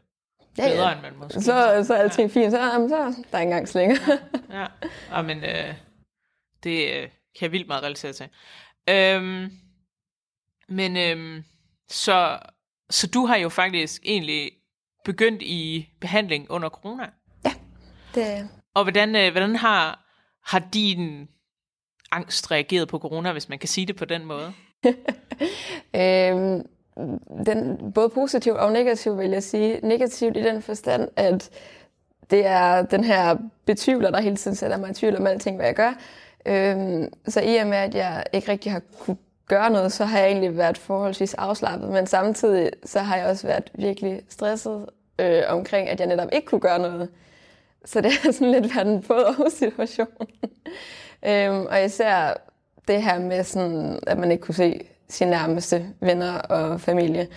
bedre, 0.55 0.69
ja, 0.69 0.83
ja. 0.83 0.91
end 0.91 1.01
man 1.01 1.11
måske 1.19 1.41
Så, 1.41 1.83
så 1.87 1.93
er 1.93 1.97
alting 1.97 2.29
ja. 2.29 2.41
fint, 2.41 2.51
så, 2.51 2.57
jamen, 2.57 2.89
så 2.89 2.95
der 2.95 3.37
er 3.37 3.41
ikke 3.41 3.49
engang 3.49 3.67
slinger. 3.67 3.95
ja, 4.51 4.65
ja. 5.15 5.21
men 5.21 5.43
øh, 5.43 5.73
det 6.63 6.87
øh, 6.89 7.01
kan 7.01 7.41
jeg 7.41 7.51
vildt 7.51 7.67
meget 7.67 7.83
relatere 7.83 8.13
til. 8.13 8.27
Øhm, 8.89 9.51
men 10.69 10.97
øhm, 10.97 11.43
så, 11.89 12.39
så 12.89 13.07
du 13.07 13.25
har 13.25 13.35
jo 13.35 13.49
faktisk 13.49 14.01
egentlig 14.05 14.51
begyndt 15.05 15.41
i 15.41 15.89
behandling 16.01 16.51
under 16.51 16.69
corona. 16.69 17.09
Ja, 17.45 17.53
det 18.15 18.49
Og 18.73 18.83
hvordan, 18.83 19.15
øh, 19.15 19.31
hvordan 19.31 19.55
har, 19.55 20.05
har 20.45 20.59
din 20.73 21.27
angst 22.11 22.51
reageret 22.51 22.87
på 22.87 22.99
corona, 22.99 23.31
hvis 23.31 23.49
man 23.49 23.59
kan 23.59 23.69
sige 23.69 23.87
det 23.87 23.95
på 23.95 24.05
den 24.05 24.25
måde? 24.25 24.53
øhm, 26.01 26.67
den, 27.45 27.91
både 27.93 28.09
positivt 28.09 28.57
og 28.57 28.71
negativt, 28.71 29.17
vil 29.17 29.29
jeg 29.29 29.43
sige. 29.43 29.79
Negativt 29.83 30.37
i 30.37 30.43
den 30.43 30.61
forstand, 30.61 31.09
at 31.15 31.49
det 32.29 32.45
er 32.45 32.81
den 32.81 33.03
her 33.03 33.37
betvivler, 33.65 34.11
der 34.11 34.21
hele 34.21 34.35
tiden 34.35 34.55
sætter 34.55 34.77
mig 34.77 34.91
i 34.91 34.93
tvivl 34.93 35.15
om 35.15 35.27
alting, 35.27 35.55
hvad 35.55 35.65
jeg 35.65 35.75
gør. 35.75 35.93
Øhm, 36.45 37.13
så 37.27 37.41
i 37.41 37.55
og 37.55 37.67
med, 37.67 37.77
at 37.77 37.95
jeg 37.95 38.23
ikke 38.33 38.51
rigtig 38.51 38.71
har 38.71 38.81
kunne 38.99 39.17
gøre 39.47 39.69
noget, 39.69 39.91
så 39.91 40.05
har 40.05 40.19
jeg 40.19 40.27
egentlig 40.27 40.57
været 40.57 40.77
forholdsvis 40.77 41.33
afslappet, 41.33 41.89
men 41.89 42.07
samtidig 42.07 42.71
så 42.85 42.99
har 42.99 43.17
jeg 43.17 43.27
også 43.27 43.47
været 43.47 43.71
virkelig 43.73 44.21
stresset 44.29 44.85
øh, 45.19 45.43
omkring, 45.47 45.89
at 45.89 45.99
jeg 45.99 46.07
netop 46.07 46.29
ikke 46.33 46.47
kunne 46.47 46.61
gøre 46.61 46.79
noget. 46.79 47.09
Så 47.85 48.01
det 48.01 48.11
har 48.13 48.31
sådan 48.31 48.51
lidt 48.51 48.75
været 48.75 48.87
en 48.87 49.01
både 49.01 49.25
og 49.25 49.51
situation. 49.51 50.07
øhm, 51.27 51.65
og 51.65 51.85
især 51.85 52.33
det 52.87 53.03
her 53.03 53.19
med, 53.19 53.43
sådan, 53.43 53.99
at 54.07 54.17
man 54.17 54.31
ikke 54.31 54.41
kunne 54.41 54.55
se 54.55 54.81
sine 55.09 55.29
nærmeste 55.29 55.85
venner 55.99 56.33
og 56.33 56.81
familie, 56.81 57.27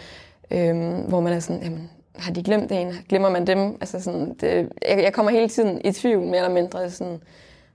øhm, 0.50 1.00
hvor 1.00 1.20
man 1.20 1.32
er 1.32 1.40
sådan, 1.40 1.62
jamen, 1.62 1.90
har 2.16 2.32
de 2.32 2.42
glemt 2.42 2.72
en? 2.72 2.92
Glemmer 3.08 3.30
man 3.30 3.46
dem? 3.46 3.76
Altså 3.80 4.00
sådan, 4.00 4.34
det, 4.34 4.72
jeg, 4.88 5.02
jeg 5.02 5.12
kommer 5.12 5.32
hele 5.32 5.48
tiden 5.48 5.80
i 5.84 5.92
tvivl, 5.92 6.26
mere 6.26 6.36
eller 6.36 6.54
mindre, 6.54 6.90
sådan, 6.90 7.20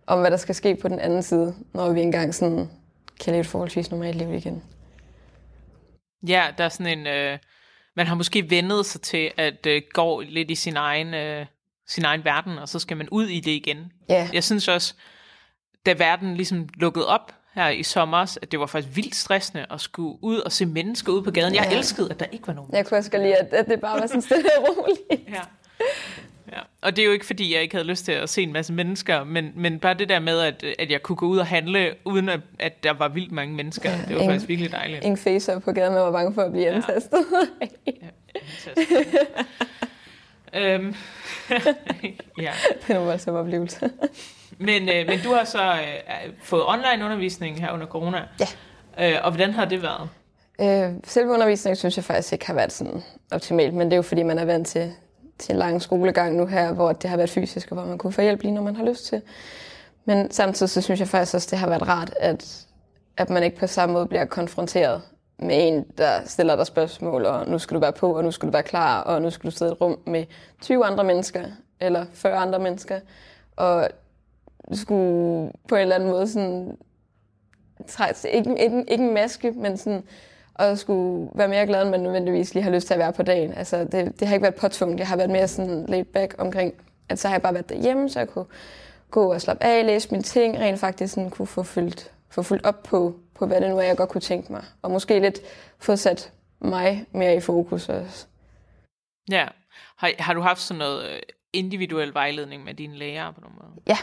om 0.07 0.19
hvad 0.19 0.31
der 0.31 0.37
skal 0.37 0.55
ske 0.55 0.75
på 0.75 0.87
den 0.87 0.99
anden 0.99 1.23
side, 1.23 1.55
når 1.73 1.91
vi 1.91 2.01
engang 2.01 2.35
sådan 2.35 2.69
kan 3.19 3.33
leve 3.33 3.41
et 3.41 3.47
forholdsvis 3.47 3.91
normalt 3.91 4.17
liv 4.17 4.33
igen. 4.33 4.63
Ja, 6.27 6.47
der 6.57 6.63
er 6.63 6.69
sådan 6.69 6.99
en... 6.99 7.07
Øh, 7.07 7.37
man 7.95 8.07
har 8.07 8.15
måske 8.15 8.49
vendet 8.49 8.85
sig 8.85 9.01
til 9.01 9.31
at 9.37 9.65
øh, 9.65 9.81
gå 9.93 10.21
lidt 10.21 10.51
i 10.51 10.55
sin 10.55 10.77
egen, 10.77 11.13
øh, 11.13 11.45
sin 11.87 12.05
egen 12.05 12.25
verden, 12.25 12.57
og 12.57 12.69
så 12.69 12.79
skal 12.79 12.97
man 12.97 13.09
ud 13.09 13.27
i 13.27 13.39
det 13.39 13.51
igen. 13.51 13.91
Ja. 14.09 14.29
Jeg 14.33 14.43
synes 14.43 14.67
også, 14.67 14.93
da 15.85 15.93
verden 15.93 16.35
ligesom 16.35 16.69
lukkede 16.73 17.07
op 17.07 17.33
her 17.53 17.69
i 17.69 17.83
sommer, 17.83 18.17
at 18.17 18.51
det 18.51 18.59
var 18.59 18.65
faktisk 18.65 18.95
vildt 18.95 19.15
stressende 19.15 19.65
at 19.71 19.81
skulle 19.81 20.17
ud 20.21 20.39
og 20.39 20.51
se 20.51 20.65
mennesker 20.65 21.13
ud 21.13 21.23
på 21.23 21.31
gaden. 21.31 21.55
Jeg 21.55 21.67
ja. 21.71 21.77
elskede, 21.77 22.11
at 22.11 22.19
der 22.19 22.25
ikke 22.25 22.47
var 22.47 22.53
nogen. 22.53 22.73
Jeg 22.73 22.85
kunne 22.85 22.97
også 22.97 23.11
godt 23.11 23.21
lide, 23.21 23.35
at, 23.35 23.53
at 23.53 23.65
det 23.65 23.81
bare 23.81 23.99
var 23.99 24.07
sådan 24.07 24.21
stille 24.21 24.49
og 24.57 24.65
roligt. 24.77 25.29
ja. 25.29 25.41
Ja. 26.53 26.59
Og 26.81 26.95
det 26.95 27.01
er 27.01 27.05
jo 27.05 27.11
ikke, 27.11 27.25
fordi 27.25 27.53
jeg 27.53 27.61
ikke 27.61 27.75
havde 27.75 27.87
lyst 27.87 28.05
til 28.05 28.11
at 28.11 28.29
se 28.29 28.43
en 28.43 28.53
masse 28.53 28.73
mennesker, 28.73 29.23
men, 29.23 29.51
men 29.55 29.79
bare 29.79 29.93
det 29.93 30.09
der 30.09 30.19
med, 30.19 30.39
at, 30.39 30.63
at 30.79 30.91
jeg 30.91 31.03
kunne 31.03 31.15
gå 31.15 31.25
ud 31.25 31.37
og 31.37 31.47
handle, 31.47 31.95
uden 32.05 32.29
at, 32.29 32.39
at 32.59 32.83
der 32.83 32.93
var 32.93 33.07
vildt 33.07 33.31
mange 33.31 33.55
mennesker. 33.55 33.89
Ja, 33.89 33.97
det 33.97 34.03
var 34.07 34.13
ingen, 34.13 34.29
faktisk 34.29 34.49
virkelig 34.49 34.71
dejligt. 34.71 35.03
Ingen 35.03 35.17
facer 35.17 35.59
på 35.59 35.71
gaden, 35.71 35.93
man 35.93 36.01
var 36.01 36.11
bange 36.11 36.33
for 36.33 36.41
at 36.41 36.51
blive 36.51 36.67
antastet. 36.69 37.25
Ja, 37.61 37.91
ja 40.53 40.73
øhm, 40.75 40.95
ja. 42.45 42.51
Det 42.87 42.99
var 42.99 43.17
så 43.17 43.31
oplevelse. 43.31 43.91
men, 44.57 44.89
øh, 44.89 45.07
men 45.07 45.19
du 45.23 45.33
har 45.33 45.43
så 45.43 45.71
øh, 45.73 46.33
fået 46.43 46.63
online 46.67 47.05
undervisning 47.05 47.61
her 47.61 47.71
under 47.71 47.87
corona. 47.87 48.21
Ja. 48.39 49.13
Øh, 49.13 49.19
og 49.23 49.31
hvordan 49.31 49.53
har 49.53 49.65
det 49.65 49.81
været? 49.81 50.09
Øh, 50.61 50.93
selve 51.03 51.31
undervisningen 51.31 51.75
synes 51.75 51.97
jeg 51.97 52.03
faktisk 52.03 52.33
ikke 52.33 52.47
har 52.47 52.53
været 52.53 52.71
sådan 52.71 53.03
optimalt, 53.31 53.73
men 53.73 53.87
det 53.87 53.93
er 53.93 53.97
jo 53.97 54.01
fordi, 54.01 54.23
man 54.23 54.39
er 54.39 54.45
vant 54.45 54.67
til 54.67 54.93
til 55.39 55.55
lang 55.55 55.81
skolegang 55.81 56.35
nu 56.35 56.45
her, 56.45 56.73
hvor 56.73 56.91
det 56.91 57.09
har 57.09 57.17
været 57.17 57.29
fysisk, 57.29 57.71
og 57.71 57.77
hvor 57.77 57.85
man 57.85 57.97
kunne 57.97 58.13
få 58.13 58.21
hjælp 58.21 58.41
lige, 58.41 58.53
når 58.53 58.61
man 58.61 58.75
har 58.75 58.85
lyst 58.85 59.05
til. 59.05 59.21
Men 60.05 60.31
samtidig 60.31 60.69
så 60.69 60.81
synes 60.81 60.99
jeg 60.99 61.07
faktisk 61.07 61.33
også, 61.33 61.47
det 61.51 61.59
har 61.59 61.69
været 61.69 61.87
rart, 61.87 62.13
at 62.19 62.67
at 63.17 63.29
man 63.29 63.43
ikke 63.43 63.57
på 63.57 63.67
samme 63.67 63.93
måde 63.93 64.05
bliver 64.07 64.25
konfronteret 64.25 65.01
med 65.39 65.67
en, 65.67 65.85
der 65.97 66.25
stiller 66.25 66.55
dig 66.55 66.67
spørgsmål, 66.67 67.25
og 67.25 67.49
nu 67.49 67.59
skal 67.59 67.75
du 67.75 67.79
være 67.79 67.93
på, 67.93 68.17
og 68.17 68.23
nu 68.23 68.31
skal 68.31 68.47
du 68.47 68.51
være 68.51 68.63
klar, 68.63 69.01
og 69.01 69.21
nu 69.21 69.29
skal 69.29 69.51
du 69.51 69.55
sidde 69.55 69.71
i 69.71 69.73
et 69.73 69.81
rum 69.81 69.99
med 70.05 70.25
20 70.61 70.85
andre 70.85 71.03
mennesker, 71.03 71.43
eller 71.79 72.05
40 72.13 72.37
andre 72.37 72.59
mennesker, 72.59 72.99
og 73.55 73.89
du 74.71 74.77
skulle 74.77 75.51
på 75.67 75.75
en 75.75 75.81
eller 75.81 75.95
anden 75.95 76.09
måde 76.09 76.27
sådan, 76.27 76.77
ikke, 78.33 78.63
ikke, 78.63 78.85
ikke 78.87 79.03
en 79.03 79.13
maske, 79.13 79.51
men 79.51 79.77
sådan, 79.77 80.03
og 80.55 80.77
skulle 80.77 81.29
være 81.35 81.47
mere 81.47 81.65
glad, 81.65 81.81
end 81.81 81.89
man 81.89 81.99
nødvendigvis 81.99 82.53
lige 82.53 82.63
har 82.63 82.71
lyst 82.71 82.87
til 82.87 82.93
at 82.93 82.99
være 82.99 83.13
på 83.13 83.23
dagen. 83.23 83.53
Altså, 83.53 83.83
det, 83.83 84.19
det 84.19 84.27
har 84.27 84.35
ikke 84.35 84.43
været 84.43 84.55
påtvunget, 84.55 84.97
det 84.97 85.07
har 85.07 85.15
været 85.15 85.29
mere 85.29 85.47
sådan 85.47 85.85
laid 85.85 86.03
back 86.03 86.35
omkring, 86.37 86.73
at 87.09 87.19
så 87.19 87.27
har 87.27 87.35
jeg 87.35 87.41
bare 87.41 87.53
været 87.53 87.69
derhjemme, 87.69 88.09
så 88.09 88.19
jeg 88.19 88.27
kunne 88.27 88.45
gå 89.11 89.33
og 89.33 89.41
slappe 89.41 89.63
af, 89.63 89.85
læse 89.85 90.11
mine 90.11 90.23
ting, 90.23 90.59
rent 90.59 90.79
faktisk 90.79 91.13
sådan 91.13 91.29
kunne 91.29 91.47
få 91.47 91.63
fyldt, 91.63 92.11
få 92.29 92.41
fyldt 92.41 92.65
op 92.65 92.83
på, 92.83 93.15
på, 93.35 93.45
hvad 93.45 93.61
det 93.61 93.69
nu 93.69 93.77
er, 93.77 93.81
jeg 93.81 93.97
godt 93.97 94.09
kunne 94.09 94.21
tænke 94.21 94.51
mig. 94.51 94.63
Og 94.81 94.91
måske 94.91 95.19
lidt 95.19 95.39
få 95.79 95.95
sat 95.95 96.31
mig 96.61 97.05
mere 97.11 97.35
i 97.35 97.39
fokus 97.39 97.89
også. 97.89 98.25
Ja. 99.31 99.47
Har, 99.97 100.11
har 100.19 100.33
du 100.33 100.41
haft 100.41 100.61
sådan 100.61 100.79
noget 100.79 101.05
øh, 101.05 101.19
individuel 101.53 102.13
vejledning 102.13 102.63
med 102.63 102.73
dine 102.73 102.95
læger 102.95 103.31
på 103.31 103.41
nogen 103.41 103.55
måde? 103.61 103.71
Ja, 103.87 103.97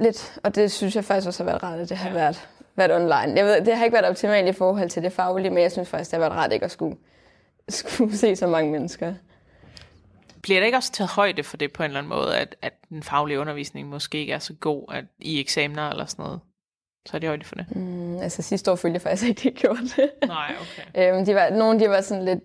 lidt. 0.00 0.38
Og 0.44 0.54
det 0.54 0.72
synes 0.72 0.96
jeg 0.96 1.04
faktisk 1.04 1.26
også 1.26 1.44
har 1.44 1.50
været 1.50 1.62
rart, 1.62 1.80
at 1.80 1.88
det 1.88 1.96
har 1.96 2.08
ja. 2.08 2.14
været, 2.14 2.48
været 2.76 2.94
online. 2.94 3.36
Jeg 3.36 3.44
ved, 3.44 3.64
det 3.64 3.76
har 3.76 3.84
ikke 3.84 3.94
været 3.94 4.06
optimalt 4.06 4.48
i 4.48 4.52
forhold 4.52 4.90
til 4.90 5.02
det 5.02 5.12
faglige, 5.12 5.50
men 5.50 5.62
jeg 5.62 5.72
synes 5.72 5.88
faktisk, 5.88 6.10
det 6.10 6.20
har 6.20 6.28
været 6.28 6.38
rart 6.38 6.52
ikke 6.52 6.64
at 6.64 6.70
skulle, 6.70 6.96
skulle 7.68 8.16
se 8.16 8.36
så 8.36 8.46
mange 8.46 8.72
mennesker. 8.72 9.14
Bliver 10.42 10.60
der 10.60 10.66
ikke 10.66 10.78
også 10.78 10.92
taget 10.92 11.10
højde 11.10 11.42
for 11.42 11.56
det 11.56 11.72
på 11.72 11.82
en 11.82 11.86
eller 11.86 11.98
anden 11.98 12.08
måde, 12.08 12.36
at, 12.36 12.56
at 12.62 12.72
den 12.88 13.02
faglige 13.02 13.40
undervisning 13.40 13.88
måske 13.88 14.18
ikke 14.18 14.32
er 14.32 14.38
så 14.38 14.52
god 14.52 14.84
at, 14.92 15.04
i 15.18 15.40
eksamener 15.40 15.90
eller 15.90 16.06
sådan 16.06 16.22
noget? 16.22 16.40
Så 17.06 17.16
er 17.16 17.18
det 17.18 17.28
højde 17.28 17.44
for 17.44 17.54
det? 17.54 17.76
Mm, 17.76 18.18
altså 18.18 18.42
sidste 18.42 18.70
år 18.70 18.76
følte 18.76 18.94
jeg 18.94 19.02
faktisk 19.02 19.28
ikke, 19.28 19.42
det 19.42 19.54
gjorde 19.54 19.82
det. 19.82 20.10
Nej, 20.26 20.54
okay. 20.60 21.12
øhm, 21.14 21.24
de 21.24 21.34
var, 21.34 21.50
nogle 21.50 21.80
de 21.80 21.88
var 21.88 22.00
sådan 22.00 22.24
lidt, 22.24 22.40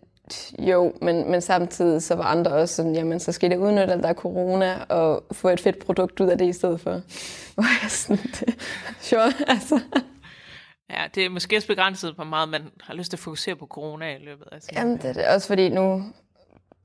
jo, 0.59 0.93
men, 1.01 1.31
men 1.31 1.41
samtidig 1.41 2.03
så 2.03 2.15
var 2.15 2.23
andre 2.23 2.51
også 2.51 2.75
sådan, 2.75 2.95
jamen 2.95 3.19
så 3.19 3.31
skal 3.31 3.49
det 3.51 3.57
udnytte, 3.57 3.93
at 3.93 4.03
der 4.03 4.09
er 4.09 4.13
corona, 4.13 4.83
og 4.89 5.23
få 5.31 5.49
et 5.49 5.59
fedt 5.59 5.85
produkt 5.85 6.19
ud 6.19 6.27
af 6.27 6.37
det 6.37 6.45
i 6.45 6.53
stedet 6.53 6.81
for. 6.81 6.91
Hvor 7.55 7.83
jeg 7.83 7.91
sådan, 7.91 8.17
det, 8.17 8.55
sure, 9.01 9.33
altså. 9.47 9.79
Ja, 10.89 11.03
det 11.15 11.25
er 11.25 11.29
måske 11.29 11.57
også 11.57 11.67
begrænset 11.67 12.15
på 12.15 12.23
meget, 12.23 12.49
man 12.49 12.61
har 12.81 12.93
lyst 12.93 13.09
til 13.09 13.17
at 13.17 13.19
fokusere 13.19 13.55
på 13.55 13.65
corona 13.65 14.15
i 14.15 14.19
løbet 14.25 14.45
af 14.51 14.57
Jamen, 14.73 14.97
det 14.97 15.05
er 15.05 15.13
det 15.13 15.27
også, 15.27 15.47
fordi 15.47 15.69
nu 15.69 16.03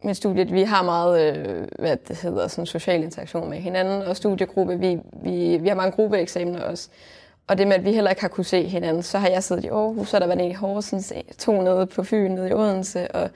med 0.03 0.15
studiet, 0.15 0.53
vi 0.53 0.63
har 0.63 0.83
meget, 0.83 1.37
øh, 1.37 1.69
hvad 1.79 1.97
det 2.09 2.17
hedder, 2.17 2.49
sådan 2.49 2.67
social 2.67 3.03
interaktion 3.03 3.51
med 3.51 3.59
hinanden, 3.59 4.03
og 4.03 4.17
studiegruppe, 4.17 4.79
vi, 4.79 4.99
vi, 5.23 5.57
vi 5.57 5.69
har 5.69 5.75
mange 5.77 5.93
gruppeeksamener 5.93 6.63
også. 6.63 6.89
Og 7.47 7.59
det 7.59 7.67
med, 7.67 7.77
at 7.77 7.85
vi 7.85 7.93
heller 7.93 8.11
ikke 8.11 8.23
har 8.23 8.29
kunne 8.29 8.45
se 8.45 8.69
hinanden, 8.69 9.03
så 9.03 9.19
har 9.19 9.29
jeg 9.29 9.45
siddet 9.45 9.65
i 9.65 9.69
Aarhus, 9.69 10.09
så 10.09 10.19
der 10.19 10.27
var 10.27 10.35
en 10.35 10.51
i 10.51 10.53
Horsens, 10.53 11.13
to 11.39 11.63
nede 11.63 11.87
på 11.87 12.05
Fyn, 12.05 12.31
nede 12.31 12.49
i 12.49 12.53
Odense, 12.53 13.11
og 13.11 13.31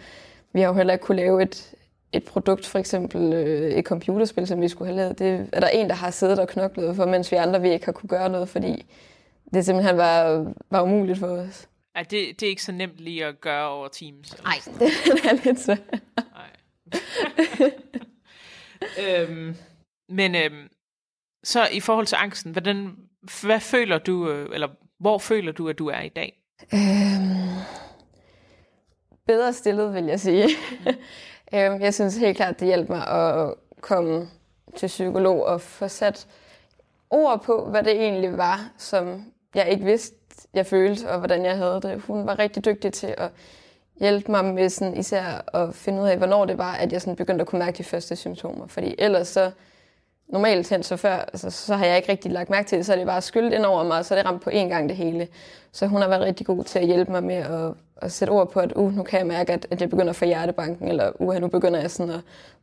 vi 0.52 0.60
har 0.60 0.68
jo 0.68 0.74
heller 0.74 0.92
ikke 0.92 1.02
kunne 1.02 1.16
lave 1.16 1.42
et, 1.42 1.74
et 2.12 2.24
produkt, 2.24 2.66
for 2.66 2.78
eksempel 2.78 3.32
øh, 3.32 3.70
et 3.70 3.84
computerspil, 3.84 4.46
som 4.46 4.60
vi 4.60 4.68
skulle 4.68 4.88
have 4.88 4.96
lavet. 4.96 5.18
Det 5.18 5.48
er 5.52 5.60
der 5.60 5.68
en, 5.68 5.88
der 5.88 5.94
har 5.94 6.10
siddet 6.10 6.38
og 6.38 6.48
knoklet 6.48 6.96
for, 6.96 7.06
mens 7.06 7.32
vi 7.32 7.36
andre 7.36 7.60
vi 7.60 7.72
ikke 7.72 7.84
har 7.84 7.92
kunne 7.92 8.08
gøre 8.08 8.28
noget, 8.28 8.48
fordi 8.48 8.86
det 9.54 9.64
simpelthen 9.64 9.96
var, 9.96 10.46
var 10.70 10.82
umuligt 10.82 11.18
for 11.18 11.26
os. 11.26 11.68
Ja, 11.96 12.02
det, 12.02 12.40
det 12.40 12.42
er 12.42 12.50
ikke 12.50 12.62
så 12.62 12.72
nemt 12.72 12.96
lige 12.96 13.24
at 13.24 13.40
gøre 13.40 13.68
over 13.68 13.88
Teams? 13.88 14.42
Nej, 14.42 14.54
det 14.78 14.90
er 15.24 15.44
lidt 15.44 15.60
svært. 15.60 16.00
øhm, 19.28 19.56
men 20.08 20.34
øhm, 20.34 20.68
så 21.44 21.68
i 21.72 21.80
forhold 21.80 22.06
til 22.06 22.16
angsten, 22.16 22.52
hvordan, 22.52 22.96
hvad 23.42 23.60
føler 23.60 23.98
du, 23.98 24.30
øh, 24.30 24.48
eller 24.54 24.68
hvor 24.98 25.18
føler 25.18 25.52
du, 25.52 25.68
at 25.68 25.78
du 25.78 25.88
er 25.88 26.00
i 26.00 26.08
dag? 26.08 26.42
Øhm, 26.72 27.60
bedre 29.26 29.52
stillet, 29.52 29.94
vil 29.94 30.04
jeg 30.04 30.20
sige. 30.20 30.48
øhm, 31.54 31.80
jeg 31.80 31.94
synes 31.94 32.16
helt 32.16 32.36
klart, 32.36 32.60
det 32.60 32.68
hjælper 32.68 32.94
mig 32.94 33.06
at 33.06 33.54
komme 33.80 34.28
til 34.76 34.86
psykolog 34.86 35.46
og 35.46 35.60
få 35.60 35.88
sat 35.88 36.28
ord 37.10 37.42
på, 37.42 37.66
hvad 37.70 37.82
det 37.82 37.92
egentlig 37.92 38.38
var, 38.38 38.72
som 38.78 39.24
jeg 39.54 39.68
ikke 39.68 39.84
vidste, 39.84 40.16
jeg 40.54 40.66
følte, 40.66 41.10
og 41.10 41.18
hvordan 41.18 41.44
jeg 41.44 41.56
havde 41.56 41.80
det. 41.82 42.00
Hun 42.00 42.26
var 42.26 42.38
rigtig 42.38 42.64
dygtig 42.64 42.92
til 42.92 43.14
at 43.18 43.30
hjælpe 44.00 44.30
mig 44.30 44.44
med 44.44 44.68
sådan, 44.68 44.96
især 44.96 45.44
at 45.54 45.74
finde 45.74 46.02
ud 46.02 46.08
af, 46.08 46.16
hvornår 46.16 46.44
det 46.44 46.58
var, 46.58 46.74
at 46.74 46.92
jeg 46.92 47.00
sådan 47.00 47.16
begyndte 47.16 47.42
at 47.42 47.48
kunne 47.48 47.58
mærke 47.58 47.78
de 47.78 47.84
første 47.84 48.16
symptomer. 48.16 48.66
Fordi 48.66 48.94
ellers 48.98 49.28
så, 49.28 49.50
normalt 50.28 50.70
hen, 50.70 50.82
så 50.82 50.96
før, 50.96 51.16
altså, 51.16 51.50
så 51.50 51.76
har 51.76 51.86
jeg 51.86 51.96
ikke 51.96 52.12
rigtig 52.12 52.32
lagt 52.32 52.50
mærke 52.50 52.68
til 52.68 52.78
det, 52.78 52.86
så 52.86 52.92
er 52.92 52.96
det 52.96 53.06
bare 53.06 53.22
skyldt 53.22 53.54
ind 53.54 53.64
over 53.64 53.82
mig, 53.84 53.98
og 53.98 54.04
så 54.04 54.14
er 54.14 54.18
det 54.18 54.26
ramt 54.26 54.42
på 54.42 54.50
én 54.50 54.68
gang 54.68 54.88
det 54.88 54.96
hele. 54.96 55.28
Så 55.72 55.86
hun 55.86 56.00
har 56.00 56.08
været 56.08 56.22
rigtig 56.22 56.46
god 56.46 56.64
til 56.64 56.78
at 56.78 56.86
hjælpe 56.86 57.12
mig 57.12 57.24
med 57.24 57.34
at, 57.34 57.72
at 57.96 58.12
sætte 58.12 58.30
ord 58.30 58.50
på, 58.50 58.60
at 58.60 58.72
uh, 58.72 58.96
nu 58.96 59.02
kan 59.02 59.18
jeg 59.18 59.26
mærke, 59.26 59.52
at, 59.52 59.66
at 59.70 59.80
jeg 59.80 59.90
begynder 59.90 60.10
at 60.10 60.16
få 60.16 60.24
hjertebanken, 60.24 60.88
eller 60.88 61.12
uh, 61.20 61.34
nu 61.34 61.48
begynder 61.48 61.80
jeg 61.80 61.90
sådan 61.90 62.14
at 62.14 62.20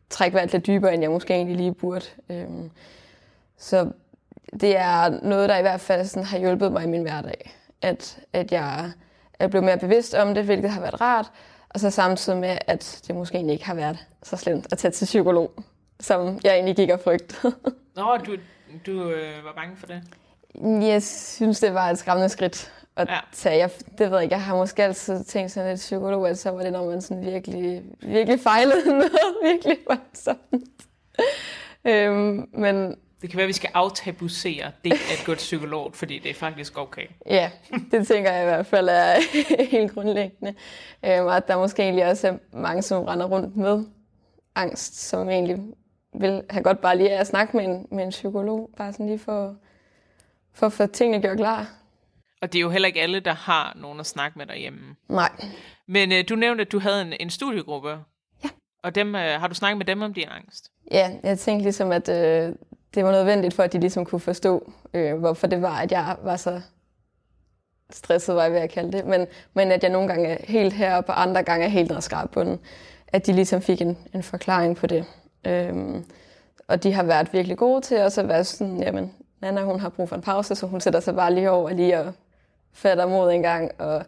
trække 0.10 0.36
vejret 0.36 0.52
lidt 0.52 0.68
dybere, 0.68 0.94
end 0.94 1.02
jeg 1.02 1.12
måske 1.12 1.34
egentlig 1.34 1.58
lige 1.58 1.74
burde. 1.74 2.06
Øhm, 2.30 2.72
så 3.58 3.88
det 4.60 4.78
er 4.78 5.10
noget, 5.10 5.50
der 5.50 5.58
i 5.58 5.62
hvert 5.62 5.82
fald 5.82 6.06
sådan 6.06 6.26
har 6.26 6.38
hjulpet 6.38 6.72
mig 6.72 6.84
i 6.84 6.88
min 6.88 7.02
hverdag. 7.02 7.54
At, 7.82 8.20
at 8.34 8.52
jeg 8.52 8.92
er 9.40 9.48
blevet 9.48 9.66
mere 9.66 9.78
bevidst 9.78 10.14
om 10.14 10.34
det, 10.34 10.44
hvilket 10.44 10.72
har 10.72 10.82
været 10.82 11.02
rart. 11.02 11.32
Og 11.70 11.80
så 11.80 11.90
samtidig 11.90 12.40
med, 12.40 12.58
at 12.68 13.02
det 13.08 13.16
måske 13.16 13.36
egentlig 13.36 13.54
ikke 13.54 13.66
har 13.66 13.76
været 13.76 13.98
så 14.24 14.38
slemt 14.38 14.68
at 14.72 14.78
tage 14.78 14.92
til 14.92 15.06
psykolog, 15.06 15.52
som 16.00 16.40
jeg 16.44 16.54
egentlig 16.54 16.76
gik 16.76 16.90
og 16.90 17.00
frygtede. 17.00 17.54
Nå, 17.96 18.18
du, 18.18 18.36
du 18.86 19.10
øh, 19.10 19.46
var 19.46 19.54
bange 19.56 19.78
for 19.78 19.88
det? 19.88 20.04
Jeg 20.88 21.04
synes, 21.04 21.60
det 21.60 21.74
var 21.74 21.90
et 21.90 21.98
skræmmende 21.98 22.30
skridt 22.30 22.72
at 22.96 23.10
ja. 23.10 23.20
tage. 23.32 23.58
Jeg, 23.58 23.72
det 23.98 24.12
ved 24.12 24.18
jeg 24.18 24.24
ikke, 24.24 24.36
jeg 24.36 24.44
har 24.44 24.56
måske 24.56 24.84
altid 24.84 25.24
tænkt 25.24 25.52
sådan 25.52 25.70
lidt 25.70 25.80
psykolog, 25.80 26.30
at 26.30 26.40
så 26.40 26.52
var 26.52 26.64
det, 26.64 26.72
når 26.72 26.86
man 26.86 27.02
sådan 27.02 27.26
virkelig, 27.26 27.84
virkelig 28.02 28.40
fejlede 28.40 28.90
noget, 29.00 29.12
virkelig 29.44 29.78
voldsomt. 29.88 30.88
øhm, 31.86 32.50
men 32.54 32.96
det 33.22 33.30
kan 33.30 33.38
være, 33.38 33.44
at 33.44 33.48
vi 33.48 33.54
skal 33.54 33.70
aftabusere 33.74 34.72
det 34.84 34.92
at 34.94 35.24
gå 35.26 35.36
til 35.36 35.38
psykolog, 35.38 35.96
fordi 35.96 36.20
det 36.20 36.32
er 36.32 36.36
faktisk 36.36 36.78
okay. 36.78 37.08
Ja, 37.26 37.52
det 37.92 38.08
tænker 38.08 38.32
jeg 38.32 38.42
i 38.42 38.46
hvert 38.46 38.66
fald 38.66 38.90
er 38.90 39.16
helt 39.72 39.94
grundlæggende. 39.94 40.56
Øhm, 41.06 41.26
og 41.26 41.38
at 41.38 41.48
der 41.48 41.58
måske 41.58 41.84
egentlig 41.84 42.06
også 42.06 42.28
er 42.28 42.38
mange, 42.54 42.82
som 42.82 43.04
render 43.04 43.26
rundt 43.26 43.56
med 43.56 43.86
angst, 44.56 45.10
som 45.10 45.30
egentlig 45.30 45.58
vil 46.20 46.44
have 46.50 46.64
godt 46.64 46.82
bare 46.82 46.98
lige 46.98 47.10
at 47.10 47.28
snakke 47.28 47.58
med 47.58 47.66
en, 47.66 47.88
med 47.92 48.04
en 48.04 48.10
psykolog, 48.10 48.70
bare 48.78 48.94
sådan 48.94 49.06
lige 49.06 49.20
for, 49.20 49.56
for 50.54 50.66
at 50.66 50.74
få 50.74 50.86
tingene 50.88 51.22
gjort 51.22 51.38
klar. 51.38 51.68
Og 52.42 52.54
det 52.54 52.60
er 52.60 52.62
jo 52.62 52.70
heller 52.70 52.88
ikke 52.88 53.02
alle, 53.02 53.20
der 53.20 53.34
har 53.34 53.78
nogen 53.82 54.00
at 54.00 54.06
snakke 54.06 54.38
med 54.38 54.46
derhjemme. 54.46 54.96
Nej. 55.10 55.32
Men 55.88 56.12
øh, 56.12 56.24
du 56.30 56.36
nævnte, 56.36 56.62
at 56.62 56.72
du 56.72 56.80
havde 56.80 57.02
en, 57.02 57.14
en 57.20 57.30
studiegruppe. 57.30 57.98
Ja. 58.44 58.50
Og 58.84 58.96
dem, 58.96 59.16
øh, 59.16 59.40
har 59.40 59.48
du 59.48 59.56
snakket 59.56 59.78
med 59.78 59.86
dem 59.86 60.02
om 60.02 60.14
din 60.14 60.28
angst? 60.28 60.72
Ja, 60.92 61.12
jeg 61.24 61.40
tænkte 61.40 61.64
ligesom, 61.64 61.92
at 61.92 62.10
øh, 62.10 62.56
det 62.94 63.06
var 63.06 63.12
nødvendigt 63.12 63.54
for, 63.54 63.64
at 63.64 63.74
de 63.74 63.80
ligesom 63.80 64.06
kunne 64.06 64.20
forstå, 64.20 64.72
øh, 64.94 65.18
hvorfor 65.20 65.48
det 65.48 65.62
var, 65.62 65.78
at 65.78 65.92
jeg 65.92 66.16
var 66.24 66.36
så 66.36 66.62
stresset, 67.90 68.36
var 68.36 68.44
jeg 68.44 68.52
ved 68.52 68.60
at 68.60 68.70
kalde 68.70 68.92
det. 68.92 69.06
Men, 69.06 69.28
men 69.54 69.72
at 69.72 69.84
jeg 69.84 69.92
nogle 69.92 70.08
gange 70.08 70.28
er 70.28 70.38
helt 70.44 70.74
her, 70.74 70.96
og 70.96 71.22
andre 71.22 71.44
gange 71.44 71.66
er 71.66 71.70
helt 71.70 72.04
skarp 72.04 72.30
på 72.30 72.44
den. 72.44 72.60
At 73.08 73.26
de 73.26 73.34
ligesom 73.34 73.62
fik 73.62 73.82
en, 73.82 73.98
en 74.14 74.24
forklaring 74.24 74.76
på 74.76 74.88
det. 74.88 75.06
Øhm, 75.48 76.06
og 76.68 76.84
de 76.84 76.94
har 76.94 77.04
været 77.04 77.34
virkelig 77.34 77.58
gode 77.58 77.82
til 77.82 78.02
også 78.02 78.22
at 78.22 78.28
være 78.28 78.44
sådan, 78.44 78.84
jamen, 78.84 79.14
Nana 79.42 79.62
hun 79.62 79.80
har 79.80 79.90
brug 79.90 80.10
for 80.10 80.16
en 80.16 80.22
pause, 80.22 80.56
så 80.56 80.68
hun 80.68 80.82
sætter 80.82 81.00
sig 81.00 81.16
bare 81.16 81.34
lige 81.34 81.52
over 81.52 81.70
lige 81.70 82.00
og 82.00 82.14
fatter 82.74 83.06
mod 83.06 83.32
en 83.32 83.42
gang. 83.42 83.72
Og 83.78 84.06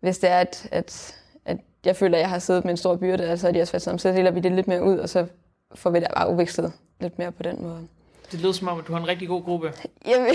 hvis 0.00 0.18
det 0.18 0.30
er, 0.30 0.38
at, 0.38 0.68
at, 0.72 1.16
at 1.44 1.56
jeg 1.84 1.96
føler, 1.96 2.18
at 2.18 2.20
jeg 2.20 2.30
har 2.30 2.38
siddet 2.38 2.64
med 2.64 2.70
en 2.70 2.76
stor 2.76 2.96
byrde, 2.96 3.28
altså 3.28 3.48
er 3.48 3.52
de 3.52 3.58
har 3.58 3.66
svært 3.66 3.82
sådan, 3.82 3.98
så 3.98 4.08
deler 4.08 4.30
vi 4.30 4.40
det 4.40 4.52
lidt 4.52 4.68
mere 4.68 4.82
ud, 4.82 4.98
og 4.98 5.08
så 5.08 5.26
får 5.74 5.90
vi 5.90 6.00
det 6.00 6.08
bare 6.16 6.30
udvekslet 6.30 6.72
lidt 7.00 7.18
mere 7.18 7.32
på 7.32 7.42
den 7.42 7.62
måde. 7.62 7.88
Det 8.32 8.40
lyder 8.40 8.52
som 8.52 8.68
om, 8.68 8.78
at 8.78 8.86
du 8.86 8.92
har 8.92 9.00
en 9.00 9.08
rigtig 9.08 9.28
god 9.28 9.42
gruppe. 9.42 9.72
Jeg, 10.06 10.34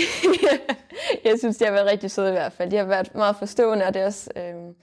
jeg 1.24 1.34
synes, 1.38 1.56
de 1.56 1.64
har 1.64 1.72
været 1.72 1.90
rigtig 1.90 2.10
søde 2.10 2.28
i 2.28 2.32
hvert 2.32 2.52
fald. 2.52 2.70
De 2.70 2.76
har 2.76 2.84
været 2.84 3.14
meget 3.14 3.36
forstående, 3.36 3.86
og 3.86 3.94
det 3.94 4.02
er 4.02 4.06
også... 4.06 4.30
Øh, 4.36 4.74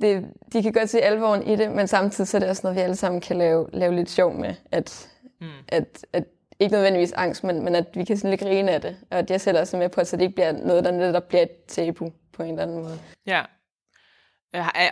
det, 0.00 0.26
de 0.52 0.62
kan 0.62 0.72
godt 0.72 0.90
se 0.90 1.00
alvoren 1.00 1.46
i 1.46 1.56
det, 1.56 1.70
men 1.70 1.86
samtidig 1.88 2.28
så 2.28 2.36
er 2.36 2.38
det 2.38 2.48
også 2.48 2.60
noget, 2.64 2.76
vi 2.76 2.80
alle 2.80 2.96
sammen 2.96 3.20
kan 3.20 3.38
lave, 3.38 3.66
lave 3.72 3.94
lidt 3.94 4.10
sjov 4.10 4.34
med. 4.34 4.54
At, 4.72 5.08
mm. 5.40 5.46
at, 5.68 6.06
at 6.12 6.24
ikke 6.60 6.72
nødvendigvis 6.72 7.12
angst, 7.12 7.44
men, 7.44 7.64
men 7.64 7.74
at 7.74 7.86
vi 7.94 8.04
kan 8.04 8.16
sådan 8.16 8.30
lidt 8.30 8.40
grine 8.40 8.70
af 8.70 8.80
det. 8.80 8.96
Og 9.10 9.18
at 9.18 9.30
jeg 9.30 9.40
sætter 9.40 9.60
også 9.60 9.76
med 9.76 9.88
på, 9.88 10.00
at 10.00 10.08
så 10.08 10.16
det 10.16 10.22
ikke 10.22 10.34
bliver 10.34 10.52
noget, 10.52 10.84
der 10.84 10.90
netop 10.90 11.28
bliver 11.28 11.42
et 11.42 11.64
tabu 11.68 12.12
på 12.32 12.42
en 12.42 12.50
eller 12.50 12.62
anden 12.62 12.82
måde. 12.82 12.98
Ja. 13.26 13.42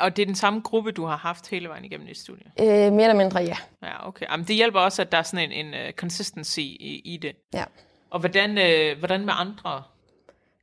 Og 0.01 0.17
det 0.17 0.23
er 0.23 0.27
den 0.27 0.35
samme 0.35 0.61
gruppe, 0.61 0.93
du 0.93 1.05
har 1.05 1.17
haft 1.17 1.51
hele 1.51 1.69
vejen 1.69 1.85
igennem 1.85 2.09
i 2.09 2.15
studiet? 2.15 2.47
Øh, 2.61 2.67
mere 2.67 3.03
eller 3.03 3.15
mindre, 3.15 3.41
ja. 3.41 3.57
Ja, 3.83 4.09
okay. 4.09 4.27
Jamen, 4.31 4.47
det 4.47 4.57
hjælper 4.57 4.81
også, 4.81 5.03
at 5.03 5.13
der 5.13 5.19
er 5.19 5.23
sådan 5.23 5.51
en, 5.51 5.67
en 5.67 5.75
uh, 5.75 5.93
consistency 5.93 6.59
i, 6.61 7.03
i 7.05 7.17
det. 7.23 7.37
Ja. 7.55 7.65
Og 8.11 8.21
hvordan, 8.21 8.51
uh, 8.51 8.99
hvordan 8.99 9.25
med 9.25 9.33
andre? 9.37 9.83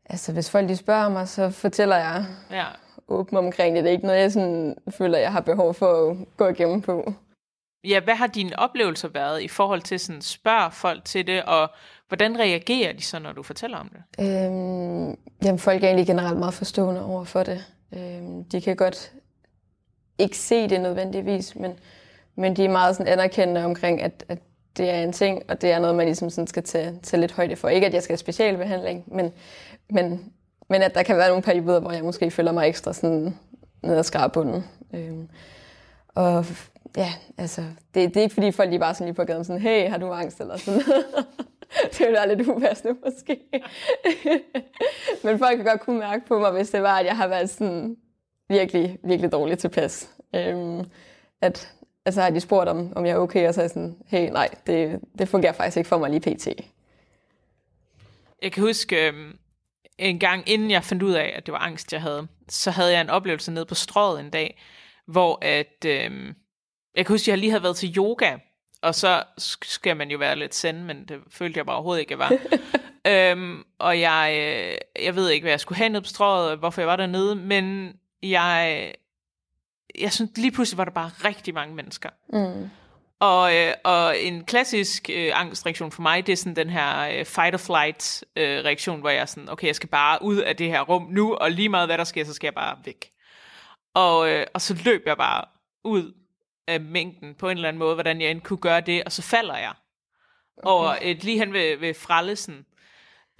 Altså, 0.05 0.33
hvis 0.33 0.49
folk 0.49 0.69
de 0.69 0.75
spørger 0.75 1.09
mig, 1.09 1.27
så 1.27 1.49
fortæller 1.49 1.95
jeg 1.95 2.25
ja. 2.51 2.65
åbent 3.07 3.37
omkring 3.37 3.75
det. 3.75 3.83
Det 3.83 3.89
er 3.89 3.93
ikke 3.93 4.05
noget, 4.05 4.21
jeg 4.21 4.31
sådan, 4.31 4.75
føler, 4.89 5.17
jeg 5.17 5.31
har 5.31 5.41
behov 5.41 5.73
for 5.73 6.09
at 6.09 6.17
gå 6.37 6.47
igennem 6.47 6.81
på. 6.81 7.13
ja, 7.83 7.99
hvad 7.99 8.15
har 8.15 8.27
dine 8.27 8.59
oplevelser 8.59 9.07
været 9.07 9.41
i 9.41 9.47
forhold 9.47 9.81
til 9.81 9.99
sådan, 9.99 10.21
spørg 10.21 10.73
folk 10.73 11.05
til 11.05 11.27
det, 11.27 11.43
og 11.43 11.69
hvordan 12.07 12.39
reagerer 12.39 12.93
de 12.93 13.01
så, 13.01 13.19
når 13.19 13.31
du 13.31 13.43
fortæller 13.43 13.77
om 13.77 13.89
det? 13.89 14.25
Øhm, 14.25 15.17
jamen, 15.43 15.59
folk 15.59 15.83
er 15.83 15.87
egentlig 15.87 16.07
generelt 16.07 16.39
meget 16.39 16.53
forstående 16.53 17.05
over 17.05 17.23
for 17.23 17.43
det. 17.43 17.65
Øh, 17.93 18.45
de 18.51 18.61
kan 18.61 18.75
godt 18.75 19.11
ikke 20.17 20.37
se 20.37 20.69
det 20.69 20.81
nødvendigvis, 20.81 21.55
men, 21.55 21.73
men 22.35 22.55
de 22.55 22.65
er 22.65 22.69
meget 22.69 22.95
sådan 22.95 23.13
anerkendende 23.13 23.65
omkring, 23.65 24.01
at, 24.01 24.25
at 24.29 24.39
det 24.77 24.89
er 24.89 25.03
en 25.03 25.13
ting, 25.13 25.43
og 25.47 25.61
det 25.61 25.71
er 25.71 25.79
noget, 25.79 25.95
man 25.95 26.05
ligesom 26.05 26.29
sådan 26.29 26.47
skal 26.47 26.63
tage, 26.63 26.99
tage 27.03 27.21
lidt 27.21 27.31
højde 27.31 27.55
for. 27.55 27.69
Ikke, 27.69 27.87
at 27.87 27.93
jeg 27.93 28.03
skal 28.03 28.13
have 28.13 28.17
specialbehandling, 28.17 29.03
men, 29.07 29.31
men, 29.89 30.31
men 30.69 30.81
at 30.81 30.95
der 30.95 31.03
kan 31.03 31.17
være 31.17 31.27
nogle 31.27 31.43
perioder, 31.43 31.79
hvor 31.79 31.91
jeg 31.91 32.03
måske 32.03 32.31
føler 32.31 32.51
mig 32.51 32.67
ekstra 32.69 32.93
sådan 32.93 33.37
ned 33.83 33.97
ad 33.97 34.03
skarbunden. 34.03 34.63
Øhm, 34.93 35.29
og 36.07 36.45
ja, 36.97 37.13
altså, 37.37 37.61
det, 37.93 38.09
det 38.09 38.17
er 38.17 38.21
ikke 38.21 38.33
fordi 38.33 38.51
folk 38.51 38.69
lige 38.69 38.79
bare 38.79 38.93
sådan 38.93 39.05
lige 39.07 39.15
på 39.15 39.23
gaden 39.23 39.45
sådan, 39.45 39.61
hey, 39.61 39.89
har 39.89 39.97
du 39.97 40.11
angst 40.11 40.41
eller 40.41 40.57
sådan 40.57 40.81
Det 41.91 41.99
ville 41.99 42.13
være 42.13 42.35
lidt 42.35 42.47
upassende 42.47 42.99
måske. 43.05 43.39
Men 45.23 45.39
folk 45.39 45.55
kan 45.55 45.65
godt 45.65 45.81
kunne 45.81 45.99
mærke 45.99 46.25
på 46.25 46.39
mig, 46.39 46.51
hvis 46.51 46.69
det 46.69 46.81
var, 46.81 46.99
at 46.99 47.05
jeg 47.05 47.17
har 47.17 47.27
været 47.27 47.49
sådan 47.49 47.97
virkelig, 48.49 48.97
virkelig 49.03 49.31
dårlig 49.31 49.57
tilpas. 49.57 50.09
Øhm, 50.35 50.85
at, 51.41 51.73
altså 52.05 52.21
har 52.21 52.29
de 52.29 52.39
spurgt, 52.39 52.69
om, 52.69 52.93
om 52.95 53.05
jeg 53.05 53.11
er 53.11 53.17
okay, 53.17 53.47
og 53.47 53.53
så 53.53 53.61
er 53.61 53.63
jeg 53.63 53.69
sådan, 53.69 53.97
hey, 54.07 54.29
nej, 54.29 54.49
det, 54.67 54.99
det 55.19 55.27
fungerer 55.27 55.53
faktisk 55.53 55.77
ikke 55.77 55.87
for 55.87 55.97
mig 55.97 56.09
lige 56.09 56.35
pt. 56.35 56.47
Jeg 58.41 58.51
kan 58.51 58.63
huske, 58.63 59.07
øhm, 59.07 59.37
en 59.97 60.19
gang 60.19 60.49
inden 60.49 60.71
jeg 60.71 60.83
fandt 60.83 61.03
ud 61.03 61.13
af, 61.13 61.33
at 61.35 61.45
det 61.45 61.51
var 61.51 61.59
angst, 61.59 61.93
jeg 61.93 62.01
havde, 62.01 62.27
så 62.49 62.71
havde 62.71 62.91
jeg 62.91 63.01
en 63.01 63.09
oplevelse 63.09 63.51
nede 63.51 63.65
på 63.65 63.75
strået 63.75 64.19
en 64.19 64.29
dag, 64.29 64.61
hvor 65.07 65.39
at, 65.41 65.85
øhm, 65.85 66.33
jeg 66.95 67.05
kan 67.05 67.13
huske, 67.13 67.23
at 67.23 67.27
jeg 67.27 67.37
lige 67.37 67.49
havde 67.49 67.63
været 67.63 67.75
til 67.75 67.97
yoga, 67.97 68.37
og 68.81 68.95
så 68.95 69.23
skal 69.37 69.97
man 69.97 70.11
jo 70.11 70.17
være 70.17 70.35
lidt 70.35 70.55
send, 70.55 70.83
men 70.83 71.05
det 71.05 71.19
følte 71.31 71.57
jeg 71.57 71.65
bare 71.65 71.75
overhovedet 71.75 72.01
ikke, 72.01 72.11
jeg 72.11 72.19
var. 72.19 72.31
øhm, 73.31 73.63
og 73.79 73.99
jeg, 73.99 74.35
øh, 74.39 75.03
jeg 75.05 75.15
ved 75.15 75.29
ikke, 75.29 75.43
hvad 75.43 75.51
jeg 75.51 75.59
skulle 75.59 75.77
have 75.77 75.89
ned 75.89 76.01
på 76.01 76.07
strået, 76.07 76.57
hvorfor 76.57 76.81
jeg 76.81 76.87
var 76.87 76.95
dernede, 76.95 77.35
men 77.35 77.93
jeg, 78.23 78.93
jeg 79.99 80.13
synes 80.13 80.31
lige 80.35 80.51
pludselig 80.51 80.77
var 80.77 80.85
der 80.85 80.91
bare 80.91 81.11
rigtig 81.25 81.53
mange 81.53 81.75
mennesker. 81.75 82.09
Mm. 82.33 82.69
Og, 83.19 83.55
øh, 83.55 83.73
og 83.83 84.19
en 84.19 84.43
klassisk 84.43 85.09
øh, 85.13 85.31
angstreaktion 85.33 85.91
for 85.91 86.01
mig, 86.01 86.27
det 86.27 86.33
er 86.33 86.37
sådan 86.37 86.55
den 86.55 86.69
her 86.69 86.99
øh, 86.99 87.25
fight 87.25 87.53
or 87.53 87.57
flight 87.57 88.23
øh, 88.35 88.65
reaktion, 88.65 88.99
hvor 88.99 89.09
jeg 89.09 89.21
er 89.21 89.25
sådan, 89.25 89.49
okay, 89.49 89.67
jeg 89.67 89.75
skal 89.75 89.89
bare 89.89 90.21
ud 90.21 90.37
af 90.37 90.55
det 90.55 90.67
her 90.67 90.81
rum 90.81 91.07
nu, 91.09 91.33
og 91.33 91.51
lige 91.51 91.69
meget 91.69 91.87
hvad 91.87 91.97
der 91.97 92.03
sker, 92.03 92.25
så 92.25 92.33
skal 92.33 92.47
jeg 92.47 92.53
bare 92.53 92.77
væk. 92.85 93.11
Og, 93.93 94.29
øh, 94.29 94.45
og 94.53 94.61
så 94.61 94.81
løb 94.85 95.03
jeg 95.05 95.17
bare 95.17 95.45
ud 95.83 96.13
af 96.67 96.81
mængden 96.81 97.35
på 97.35 97.49
en 97.49 97.57
eller 97.57 97.67
anden 97.67 97.79
måde, 97.79 97.93
hvordan 97.93 98.21
jeg 98.21 98.31
end 98.31 98.41
kunne 98.41 98.57
gøre 98.57 98.81
det, 98.81 99.03
og 99.03 99.11
så 99.11 99.21
falder 99.21 99.57
jeg. 99.57 99.73
Okay. 100.63 100.87
Og 100.87 100.97
et, 101.01 101.23
lige 101.23 101.39
hen 101.39 101.53
ved, 101.53 101.77
ved 101.77 101.93
Frallesen, 101.93 102.65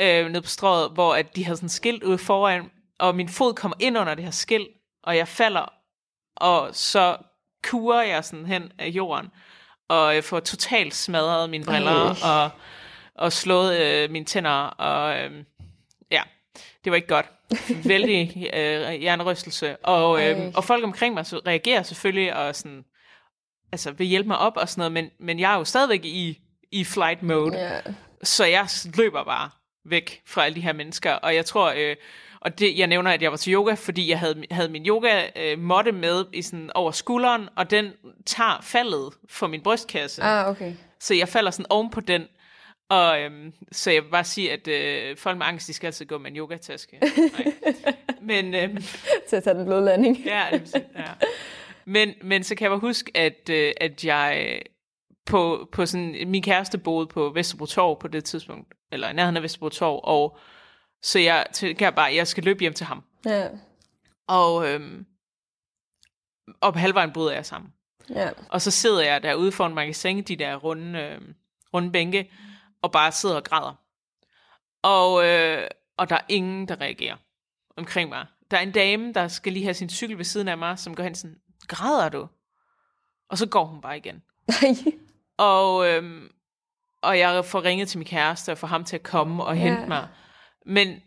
øh, 0.01 0.30
ned 0.30 0.42
på 0.42 0.48
strået, 0.48 0.92
hvor 0.92 1.16
at 1.16 1.36
de 1.36 1.46
havde 1.46 1.58
sådan 1.58 1.70
skilt 1.70 2.04
ude 2.04 2.18
foran, 2.18 2.72
og 3.00 3.16
min 3.16 3.30
fod 3.30 3.54
kommer 3.54 3.75
ind 3.80 3.98
under 3.98 4.16
det 4.16 4.24
her 4.24 4.32
skilt, 4.32 4.70
og 5.04 5.18
jeg 5.18 5.28
falder, 5.28 5.74
og 6.36 6.75
så 6.75 7.18
kurer 7.63 8.04
jeg 8.04 8.25
sådan 8.25 8.46
hen 8.46 8.72
af 8.78 8.88
jorden, 8.88 9.32
og 9.90 10.16
jeg 10.16 10.24
får 10.24 10.40
totalt 10.40 10.96
smadret 10.96 11.50
mine 11.50 11.66
briller, 11.66 11.92
Ej. 11.92 12.44
og, 12.44 12.50
og 13.16 13.34
slået 13.34 13.80
øh, 13.80 14.12
mine 14.12 14.25
tænder, 14.25 14.66
og 14.68 15.20
øh, 15.20 15.44
ja, 16.12 16.22
det 16.84 16.92
var 16.92 16.96
ikke 16.96 17.08
godt. 17.08 17.25
Vældig 17.86 18.50
øh, 18.54 18.92
hjernerystelse. 18.92 19.78
Og, 19.78 20.24
øh, 20.24 20.51
og 20.56 20.63
folk 20.63 20.84
omkring 20.84 21.13
mig 21.13 21.25
så 21.25 21.42
reagerer 21.48 21.84
selvfølgelig, 21.84 22.36
og 22.36 22.56
sådan, 22.56 22.86
altså 23.72 23.92
vil 23.92 24.08
hjælpe 24.08 24.28
mig 24.28 24.38
op 24.38 24.58
og 24.58 24.70
sådan 24.70 24.80
noget, 24.80 24.92
men, 24.92 25.10
men 25.20 25.40
jeg 25.40 25.54
er 25.54 25.58
jo 25.58 25.63
stadigvæk 25.63 26.06
i, 26.06 26.40
i 26.72 26.84
flight 26.84 27.24
mode. 27.24 27.54
Yeah. 27.58 27.84
Så 28.24 28.46
jeg 28.46 28.68
løber 28.98 29.24
bare 29.24 29.50
væk 29.86 30.22
fra 30.25 30.46
alle 30.46 30.55
de 30.55 30.62
her 30.62 30.74
mennesker, 30.74 31.12
og 31.12 31.36
jeg 31.36 31.46
tror, 31.46 31.74
øh, 31.77 31.96
og 32.42 32.60
det, 32.60 32.77
jeg 32.77 32.88
nævner, 32.88 33.12
at 33.12 33.22
jeg 33.22 33.31
var 33.31 33.38
til 33.38 33.53
yoga, 33.53 33.74
fordi 33.74 34.10
jeg 34.10 34.20
havde, 34.20 34.44
havde 34.51 34.70
min 34.70 34.86
yoga 34.86 35.27
øh, 35.36 35.60
måtte 35.60 35.92
med 35.92 36.25
i 36.34 36.42
sådan 36.42 36.72
over 36.75 36.92
skulderen, 36.92 37.50
og 37.55 37.72
den 37.72 37.92
tager 38.25 38.60
faldet 38.62 39.14
for 39.29 39.48
min 39.48 39.62
brystkasse. 39.62 40.24
Ah, 40.24 40.50
okay. 40.50 40.74
Så 41.00 41.14
jeg 41.14 41.27
falder 41.27 41.51
sådan 41.51 41.66
oven 41.70 41.90
på 41.90 42.01
den, 42.01 42.27
og 42.90 43.22
øhm, 43.22 43.53
så 43.72 43.92
jeg 43.92 44.03
vil 44.03 44.10
bare 44.10 44.24
sige, 44.24 44.51
at 44.51 44.68
øh, 44.68 45.18
folk 45.18 45.38
med 45.38 45.46
angst, 45.46 45.68
de 45.68 45.74
skal 45.74 45.88
altid 45.88 46.05
gå 46.05 46.18
med 46.18 46.31
en 46.31 46.38
yogataske. 46.38 47.01
Men, 48.22 48.55
øhm, 48.55 48.84
til 49.29 49.36
at 49.36 49.44
tage 49.44 49.57
den 49.57 49.66
bløde 49.66 49.86
landing. 49.86 50.18
ja, 50.25 50.46
ja. 50.51 50.60
Men, 51.85 52.13
men 52.24 52.44
så 52.44 52.55
kan 52.55 52.63
jeg 52.63 52.72
bare 52.72 52.79
huske, 52.79 53.11
at, 53.17 53.50
øh, 53.50 53.74
at 53.81 54.05
jeg 54.05 54.61
på, 55.25 55.70
på 55.72 55.85
sådan, 55.85 56.15
min 56.27 56.44
kæreste 56.44 56.77
boede 56.77 57.07
på 57.07 57.29
Vesterbro 57.29 57.65
Torv 57.65 58.00
på 58.00 58.07
det 58.07 58.24
tidspunkt, 58.24 58.74
eller 58.91 59.09
i 59.09 59.13
nærheden 59.13 59.37
af 59.37 59.44
Vesterbro 59.44 59.70
Torv, 59.70 60.00
og 60.03 60.37
så 61.01 61.20
jeg 61.20 61.46
tænker 61.53 61.85
jeg 61.85 61.96
bare, 61.96 62.15
jeg 62.15 62.27
skal 62.27 62.44
løbe 62.44 62.59
hjem 62.59 62.74
til 62.74 62.85
ham. 62.85 63.03
Ja. 63.25 63.48
Og, 64.27 64.67
øhm, 64.67 65.05
og 66.61 66.74
på 66.74 66.79
halvvejen 66.79 67.13
bryder 67.13 67.31
jeg 67.31 67.46
sammen. 67.46 67.74
Ja. 68.09 68.29
Og 68.50 68.61
så 68.61 68.72
sidder 68.72 69.01
jeg 69.01 69.24
derude 69.24 69.51
foran 69.51 69.74
magasin, 69.74 70.24
de 70.24 70.35
der 70.35 70.55
runde, 70.55 71.00
øh, 71.00 71.22
runde 71.74 71.91
bænke, 71.91 72.31
og 72.81 72.91
bare 72.91 73.11
sidder 73.11 73.35
og 73.35 73.44
græder. 73.44 73.81
Og, 74.83 75.25
øh, 75.25 75.67
og 75.98 76.09
der 76.09 76.15
er 76.15 76.25
ingen, 76.29 76.67
der 76.67 76.81
reagerer 76.81 77.15
omkring 77.77 78.09
mig. 78.09 78.25
Der 78.51 78.57
er 78.57 78.61
en 78.61 78.72
dame, 78.72 79.13
der 79.13 79.27
skal 79.27 79.53
lige 79.53 79.63
have 79.63 79.74
sin 79.74 79.89
cykel 79.89 80.17
ved 80.17 80.25
siden 80.25 80.48
af 80.48 80.57
mig, 80.57 80.79
som 80.79 80.96
går 80.96 81.03
hen 81.03 81.15
sådan, 81.15 81.37
græder 81.72 82.10
du? 82.10 82.27
Og 83.29 83.38
så 83.38 83.46
går 83.46 83.66
hun 83.66 83.81
bare 83.81 83.98
igen. 83.98 84.24
Nej. 84.48 84.75
Og, 85.38 85.88
øhm, 85.88 86.29
og 87.01 87.20
jeg 87.20 87.46
får 87.46 87.64
ringet 87.64 87.88
til 87.88 87.98
min 87.98 88.07
kæreste 88.07 88.51
og 88.51 88.57
får 88.57 88.68
ham 88.68 88.84
til 88.84 88.96
at 88.96 89.03
komme 89.03 89.44
og 89.44 89.55
hente 89.55 89.81
ja. 89.81 89.88
mig. 89.88 90.07
Men 90.66 91.01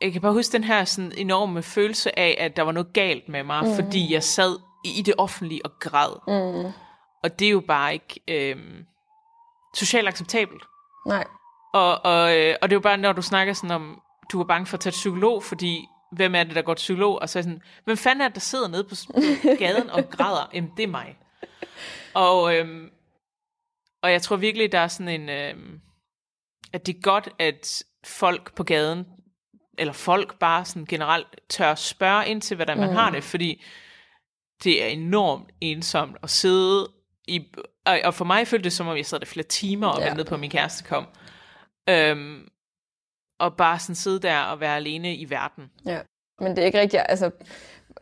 jeg 0.00 0.12
kan 0.12 0.20
bare 0.20 0.32
huske 0.32 0.52
den 0.52 0.64
her 0.64 0.84
sådan 0.84 1.12
enorme 1.16 1.62
følelse 1.62 2.18
af, 2.18 2.36
at 2.40 2.56
der 2.56 2.62
var 2.62 2.72
noget 2.72 2.92
galt 2.92 3.28
med 3.28 3.42
mig, 3.44 3.64
mm. 3.64 3.74
fordi 3.74 4.12
jeg 4.12 4.22
sad 4.22 4.58
i 4.84 5.02
det 5.02 5.14
offentlige 5.18 5.66
og 5.66 5.72
græd. 5.80 6.12
Mm. 6.26 6.72
Og 7.22 7.38
det 7.38 7.46
er 7.46 7.50
jo 7.50 7.60
bare 7.60 7.92
ikke 7.92 8.20
øhm, 8.28 8.84
socialt 9.74 10.08
acceptabelt. 10.08 10.62
Nej. 11.06 11.24
Og, 11.74 12.04
og, 12.04 12.38
øh, 12.38 12.56
og 12.62 12.68
det 12.68 12.74
er 12.74 12.76
jo 12.76 12.80
bare, 12.80 12.96
når 12.96 13.12
du 13.12 13.22
snakker 13.22 13.52
sådan 13.52 13.70
om, 13.70 14.02
du 14.32 14.40
er 14.40 14.44
bange 14.44 14.66
for 14.66 14.76
at 14.76 14.80
tage 14.80 14.90
psykolog, 14.90 15.42
fordi 15.42 15.88
hvem 16.12 16.34
er 16.34 16.44
det, 16.44 16.54
der 16.54 16.62
går 16.62 16.74
til 16.74 16.82
psykolog? 16.82 17.18
Og 17.22 17.28
så 17.28 17.38
er 17.38 17.42
sådan, 17.42 17.62
hvem 17.84 17.96
fanden 17.96 18.20
er 18.20 18.28
det, 18.28 18.34
der 18.34 18.40
sidder 18.40 18.68
nede 18.68 18.84
på 18.84 18.94
gaden 19.64 19.90
og 19.90 20.10
græder? 20.10 20.50
Jamen, 20.54 20.70
det 20.76 20.82
er 20.82 20.88
mig. 20.88 21.16
Og, 22.14 22.56
øhm, 22.56 22.90
og 24.02 24.12
jeg 24.12 24.22
tror 24.22 24.36
virkelig, 24.36 24.72
der 24.72 24.78
er 24.78 24.88
sådan 24.88 25.20
en, 25.20 25.28
øhm, 25.28 25.80
at 26.72 26.86
det 26.86 26.96
er 26.96 27.00
godt, 27.00 27.28
at 27.38 27.82
folk 28.04 28.54
på 28.54 28.64
gaden, 28.64 29.06
eller 29.78 29.92
folk 29.92 30.38
bare 30.38 30.64
sådan 30.64 30.86
generelt, 30.86 31.26
tør 31.48 31.74
spørge 31.74 32.28
ind 32.28 32.42
til, 32.42 32.54
hvordan 32.54 32.78
man 32.78 32.90
mm. 32.90 32.96
har 32.96 33.10
det, 33.10 33.24
fordi 33.24 33.64
det 34.64 34.82
er 34.82 34.86
enormt 34.86 35.50
ensomt 35.60 36.16
at 36.22 36.30
sidde 36.30 36.88
i, 37.28 37.46
og, 37.86 38.00
og 38.04 38.14
for 38.14 38.24
mig 38.24 38.46
følte 38.46 38.64
det 38.64 38.72
som 38.72 38.88
om, 38.88 38.96
jeg 38.96 39.06
sad 39.06 39.20
der 39.20 39.26
flere 39.26 39.46
timer 39.46 39.86
og 39.86 40.02
ventede 40.02 40.22
ja. 40.22 40.28
på, 40.28 40.34
at 40.34 40.40
min 40.40 40.50
kæreste 40.50 40.84
kom. 40.84 41.06
Øhm, 41.88 42.48
og 43.42 43.56
bare 43.56 43.78
sådan 43.78 43.94
sidde 43.94 44.20
der 44.20 44.38
og 44.38 44.60
være 44.60 44.76
alene 44.76 45.14
i 45.14 45.30
verden. 45.30 45.70
Ja, 45.86 45.98
men 46.40 46.56
det 46.56 46.62
er 46.62 46.66
ikke 46.66 46.80
rigtig 46.80 47.04
altså, 47.08 47.30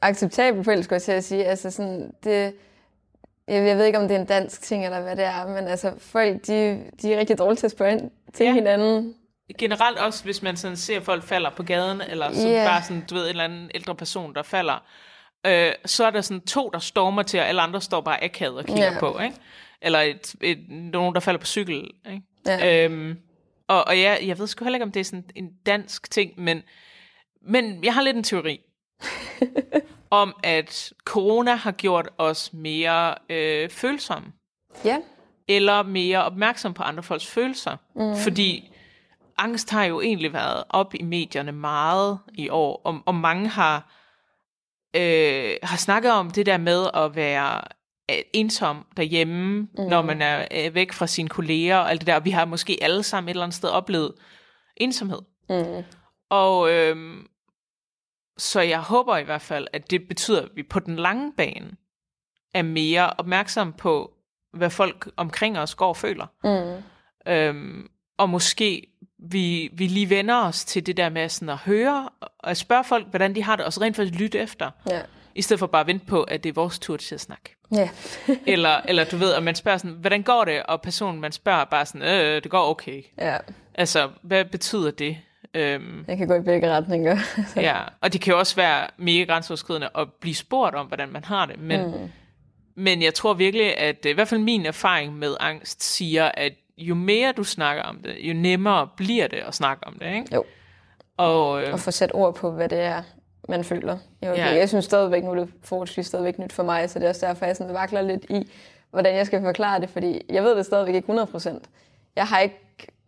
acceptabelt 0.00 0.64
for 0.64 0.83
skulle 0.83 0.94
jeg 0.94 1.03
til 1.03 1.12
at 1.12 1.24
sige. 1.24 1.44
Altså 1.44 1.70
sådan, 1.70 2.12
det, 2.24 2.55
jeg 3.48 3.76
ved 3.76 3.85
ikke, 3.85 3.98
om 3.98 4.09
det 4.09 4.14
er 4.14 4.20
en 4.20 4.26
dansk 4.26 4.62
ting, 4.62 4.85
eller 4.85 5.00
hvad 5.00 5.16
det 5.16 5.24
er, 5.24 5.46
men 5.46 5.66
altså, 5.68 5.92
folk, 5.98 6.46
de, 6.46 6.85
de 7.03 7.14
er 7.14 7.18
rigtig 7.18 7.38
dårlige 7.38 7.57
til 7.57 7.66
at 7.66 7.70
spørge 7.70 8.11
til 8.35 8.46
ja. 8.46 8.53
hinanden. 8.53 9.14
Generelt 9.59 9.98
også, 9.98 10.24
hvis 10.24 10.42
man 10.42 10.57
sådan 10.57 10.76
ser 10.76 11.00
folk 11.00 11.22
falder 11.22 11.50
på 11.50 11.62
gaden, 11.62 12.00
eller 12.00 12.33
så 12.33 12.48
yeah. 12.48 12.66
bare 12.66 12.83
sådan, 12.83 13.05
du 13.11 13.14
ved, 13.14 13.22
en 13.22 13.29
eller 13.29 13.44
anden 13.44 13.70
ældre 13.74 13.94
person, 13.94 14.35
der 14.35 14.42
falder, 14.42 14.85
øh, 15.46 15.72
så 15.85 16.05
er 16.05 16.11
der 16.11 16.20
sådan 16.20 16.40
to, 16.40 16.70
der 16.72 16.79
stormer 16.79 17.22
til, 17.22 17.40
og 17.40 17.48
alle 17.48 17.61
andre 17.61 17.81
står 17.81 18.00
bare 18.00 18.24
akavet 18.24 18.59
og 18.59 18.64
kigger 18.64 18.90
yeah. 18.90 19.00
på, 19.00 19.18
ikke? 19.18 19.37
Eller 19.83 20.00
et, 20.00 20.35
et, 20.42 20.59
nogen, 20.68 21.14
der 21.14 21.20
falder 21.20 21.40
på 21.40 21.46
cykel, 21.46 21.90
ikke? 22.11 22.22
Ja. 22.46 22.85
Øhm, 22.85 23.18
og, 23.70 23.85
og 23.87 24.00
jeg, 24.00 24.20
jeg 24.26 24.38
ved 24.38 24.46
sgu 24.46 24.64
heller 24.64 24.76
ikke, 24.76 24.85
om 24.85 24.92
det 24.92 25.00
er 25.00 25.04
sådan 25.04 25.30
en 25.35 25.50
dansk 25.66 26.11
ting, 26.11 26.33
men, 26.37 26.62
men 27.42 27.85
jeg 27.85 27.94
har 27.94 28.02
lidt 28.02 28.16
en 28.16 28.22
teori 28.22 28.61
om, 30.11 30.35
at 30.42 30.92
corona 31.04 31.54
har 31.54 31.72
gjort 31.72 32.09
os 32.18 32.52
mere 32.52 33.14
øh, 33.28 33.70
følsomme. 33.70 34.33
Ja. 34.85 34.98
Eller 35.48 35.83
mere 35.83 36.24
opmærksom 36.24 36.74
på 36.74 36.83
andre 36.83 37.02
folks 37.02 37.26
følelser. 37.26 37.76
Mm. 37.94 38.16
Fordi 38.16 38.72
angst 39.38 39.70
har 39.70 39.85
jo 39.85 40.00
egentlig 40.00 40.33
været 40.33 40.64
op 40.68 40.94
i 40.94 41.02
medierne 41.02 41.52
meget 41.52 42.18
i 42.35 42.48
år, 42.48 42.80
og, 42.85 43.02
og 43.06 43.14
mange 43.14 43.48
har, 43.48 43.92
øh, 44.96 45.54
har 45.62 45.76
snakket 45.76 46.12
om 46.12 46.30
det 46.30 46.46
der 46.46 46.59
med 46.59 46.87
at 46.94 47.16
være 47.16 47.62
ensom 48.33 48.87
derhjemme, 48.96 49.61
mm. 49.61 49.68
når 49.88 50.03
man 50.03 50.23
er 50.23 50.49
øh, 50.51 50.75
væk 50.75 50.92
fra 50.92 51.07
sine 51.07 51.29
kolleger 51.29 51.77
og 51.77 51.90
alt 51.90 52.01
det 52.01 52.07
der. 52.07 52.20
Vi 52.20 52.31
har 52.31 52.44
måske 52.44 52.79
alle 52.83 53.03
sammen 53.03 53.29
et 53.29 53.31
eller 53.31 53.44
andet 53.44 53.57
sted 53.57 53.68
oplevet 53.68 54.12
ensomhed. 54.77 55.18
Mm. 55.49 55.85
Og 56.31 56.73
øhm, 56.73 57.27
så 58.38 58.61
jeg 58.61 58.81
håber 58.81 59.16
i 59.16 59.25
hvert 59.25 59.42
fald, 59.42 59.66
at 59.73 59.90
det 59.90 60.09
betyder, 60.09 60.42
at 60.42 60.49
vi 60.55 60.62
på 60.62 60.81
den 60.81 60.96
lange 60.96 61.33
bane 61.37 61.70
er 62.55 62.62
mere 62.62 63.11
opmærksom 63.11 63.73
på 63.73 64.14
hvad 64.53 64.70
folk 64.70 65.11
omkring 65.16 65.59
os 65.59 65.75
går 65.75 65.88
og 65.88 65.96
føler. 65.96 66.27
Mm. 66.44 66.83
Øhm, 67.33 67.88
og 68.18 68.31
måske 68.31 68.87
vi, 69.18 69.70
vi 69.73 69.87
lige 69.87 70.11
vender 70.11 70.37
os 70.37 70.64
til 70.64 70.87
det 70.87 70.96
der 70.96 71.09
med 71.09 71.29
sådan 71.29 71.49
at 71.49 71.57
høre, 71.57 72.09
og 72.20 72.51
at 72.51 72.57
spørge 72.57 72.85
folk, 72.85 73.07
hvordan 73.07 73.35
de 73.35 73.42
har 73.42 73.57
det, 73.57 73.64
og 73.64 73.73
så 73.73 73.81
rent 73.81 73.96
faktisk 73.96 74.20
lytte 74.20 74.38
efter. 74.38 74.70
Ja. 74.90 75.03
I 75.35 75.43
stedet 75.43 75.59
for 75.59 75.66
bare 75.66 75.81
at 75.81 75.87
vente 75.87 76.07
på, 76.07 76.23
at 76.23 76.43
det 76.45 76.49
er 76.49 76.53
vores 76.55 76.79
tur 76.79 76.97
til 76.97 77.14
at 77.14 77.21
snakke. 77.21 77.57
Ja. 77.73 77.88
eller, 78.47 78.81
eller 78.85 79.05
du 79.05 79.16
ved, 79.16 79.35
at 79.35 79.43
man 79.43 79.55
spørger 79.55 79.79
sådan, 79.79 79.97
hvordan 80.01 80.23
går 80.23 80.45
det? 80.45 80.62
Og 80.62 80.81
personen, 80.83 81.21
man 81.21 81.33
spørger, 81.33 81.61
er 81.61 81.64
bare 81.64 81.87
sådan, 81.87 82.03
øh, 82.03 82.43
det 82.43 82.51
går 82.51 82.71
okay. 82.71 83.03
ja. 83.19 83.37
Altså, 83.75 84.09
hvad 84.23 84.45
betyder 84.45 84.90
det? 84.90 85.19
Øhm, 85.55 86.05
Jeg 86.09 86.16
kan 86.16 86.29
gå 86.29 86.35
i 86.35 86.40
begge 86.40 86.71
retninger. 86.71 87.16
ja, 87.57 87.77
og 88.01 88.12
det 88.12 88.21
kan 88.21 88.33
jo 88.33 88.38
også 88.38 88.57
være 88.57 88.87
mega 88.97 89.25
grænseoverskridende 89.25 89.88
at 89.95 90.09
blive 90.21 90.35
spurgt 90.35 90.75
om, 90.75 90.87
hvordan 90.87 91.09
man 91.09 91.25
har 91.25 91.47
det. 91.47 91.59
Men, 91.59 91.87
mm. 91.87 92.11
men 92.75 93.03
jeg 93.03 93.14
tror 93.14 93.35
virkelig, 93.35 93.79
at 93.79 94.05
i 94.05 94.12
hvert 94.12 94.29
fald 94.29 94.40
min 94.40 94.66
erfaring 94.66 95.19
med 95.19 95.37
angst 95.40 95.83
siger, 95.83 96.31
at 96.35 96.53
jo 96.79 96.95
mere 96.95 97.33
du 97.33 97.45
snakker 97.45 97.83
om 97.83 97.97
det, 98.03 98.16
jo 98.21 98.35
nemmere 98.35 98.88
bliver 98.97 99.27
det 99.27 99.37
at 99.37 99.55
snakke 99.55 99.87
om 99.87 99.99
det. 99.99 100.07
Ikke? 100.14 100.35
Jo. 100.35 100.45
Og, 101.16 101.62
øh, 101.62 101.73
Og 101.73 101.81
få 101.81 101.90
sat 101.90 102.11
ord 102.14 102.35
på, 102.35 102.51
hvad 102.51 102.69
det 102.69 102.81
er, 102.81 103.03
man 103.50 103.64
føler. 103.64 103.98
Jo, 104.22 104.28
Ja. 104.28 104.34
ja. 104.34 104.56
Jeg 104.56 104.68
synes 104.68 104.84
stadigvæk, 104.84 105.24
nu 105.24 105.30
er 105.30 105.34
det 105.34 105.48
forholdsvis 105.64 106.06
stadigvæk 106.06 106.38
nyt 106.38 106.52
for 106.52 106.62
mig, 106.62 106.90
så 106.90 106.98
det 106.98 107.04
er 107.04 107.08
også 107.08 107.26
derfor, 107.26 107.46
jeg 107.46 107.56
sådan 107.56 107.74
vakler 107.74 108.02
lidt 108.02 108.24
i, 108.24 108.50
hvordan 108.90 109.16
jeg 109.16 109.26
skal 109.26 109.40
forklare 109.42 109.80
det, 109.80 109.90
fordi 109.90 110.22
jeg 110.28 110.42
ved 110.42 110.56
det 110.56 110.66
stadigvæk 110.66 110.94
ikke 110.94 111.12
100%. 111.12 111.58
Jeg 112.16 112.26
har 112.26 112.38
ikke 112.40 112.56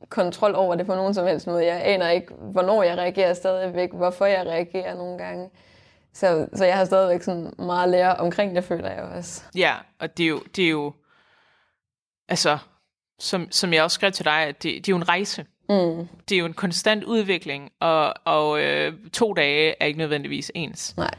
kontrol 0.09 0.55
over 0.55 0.75
det 0.75 0.87
på 0.87 0.95
nogen 0.95 1.15
som 1.15 1.27
helst 1.27 1.47
måde. 1.47 1.67
Jeg 1.67 1.83
aner 1.85 2.09
ikke, 2.09 2.35
hvornår 2.35 2.83
jeg 2.83 2.99
reagerer 2.99 3.35
stadigvæk, 3.35 3.93
hvorfor 3.93 4.27
jeg 4.27 4.47
reagerer 4.47 4.95
nogle 4.95 5.19
gange. 5.19 5.51
Så, 6.15 6.47
så 6.55 6.65
jeg 6.65 6.77
har 6.77 6.85
stadigvæk 6.85 7.23
sådan 7.23 7.53
meget 7.59 7.85
at 7.85 7.91
lære 7.91 8.17
omkring 8.17 8.57
det, 8.57 8.65
føler 8.65 8.91
jeg 8.91 9.03
også. 9.03 9.43
Ja, 9.57 9.75
og 9.99 10.17
det 10.17 10.25
er 10.25 10.29
jo, 10.29 10.41
det 10.57 10.65
er 10.65 10.71
jo 10.71 10.93
altså, 12.29 12.59
som, 13.19 13.49
som 13.51 13.73
jeg 13.73 13.83
også 13.83 13.95
skrev 13.95 14.13
til 14.13 14.25
dig, 14.25 14.33
at 14.43 14.63
det, 14.63 14.63
det 14.63 14.89
er 14.89 14.93
jo 14.93 14.97
en 14.97 15.09
rejse. 15.09 15.47
Mm. 15.69 16.09
Det 16.29 16.35
er 16.35 16.39
jo 16.39 16.47
en 16.47 16.53
konstant 16.55 17.05
udvikling, 17.05 17.71
og, 17.81 18.15
og 18.25 18.61
øh, 18.63 18.93
to 19.13 19.33
dage 19.33 19.75
er 19.81 19.87
ikke 19.87 19.99
nødvendigvis 19.99 20.53
ens. 20.55 20.97
Nej. 20.97 21.11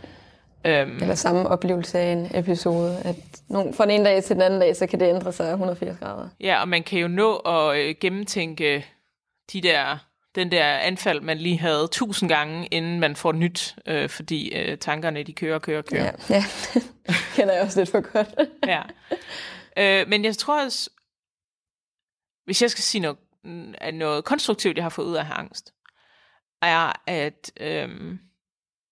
Øhm, 0.65 0.97
Eller 1.01 1.15
samme 1.15 1.47
oplevelse 1.49 1.99
af 1.99 2.11
en 2.11 2.31
episode. 2.33 3.01
At 3.05 3.15
nogen, 3.49 3.73
fra 3.73 3.83
den 3.85 3.91
ene 3.91 4.05
dag 4.05 4.23
til 4.23 4.35
den 4.35 4.41
anden 4.41 4.59
dag, 4.59 4.75
så 4.75 4.87
kan 4.87 4.99
det 4.99 5.09
ændre 5.09 5.33
sig 5.33 5.49
180 5.51 5.99
grader. 5.99 6.29
ja, 6.39 6.61
og 6.61 6.67
man 6.67 6.83
kan 6.83 6.99
jo 6.99 7.07
nå 7.07 7.35
at 7.35 7.77
øh, 7.79 7.95
gennemtænke 8.01 8.85
de 9.53 9.61
der, 9.61 9.97
den 10.35 10.51
der 10.51 10.65
anfald, 10.65 11.21
man 11.21 11.37
lige 11.37 11.59
havde 11.59 11.87
tusind 11.91 12.29
gange, 12.29 12.67
inden 12.67 12.99
man 12.99 13.15
får 13.15 13.31
nyt, 13.31 13.75
øh, 13.85 14.09
fordi 14.09 14.55
øh, 14.55 14.77
tankerne 14.77 15.23
de 15.23 15.33
kører, 15.33 15.59
kører, 15.59 15.81
kører. 15.81 16.11
Ja, 16.29 16.35
ja. 16.35 16.43
kender 17.35 17.53
jeg 17.53 17.63
også 17.63 17.79
lidt 17.79 17.89
for 17.91 18.01
godt. 18.13 18.35
ja. 18.67 18.81
Øh, 19.77 20.07
men 20.09 20.25
jeg 20.25 20.37
tror 20.37 20.63
også, 20.65 20.89
hvis 22.45 22.61
jeg 22.61 22.71
skal 22.71 22.83
sige 22.83 23.01
noget, 23.01 23.17
at 23.77 23.93
noget 23.93 24.23
konstruktivt, 24.23 24.77
jeg 24.77 24.85
har 24.85 24.89
fået 24.89 25.05
ud 25.05 25.15
af 25.15 25.25
have 25.25 25.37
angst, 25.37 25.73
er 26.61 26.91
at 27.07 27.51
øh, 27.59 27.89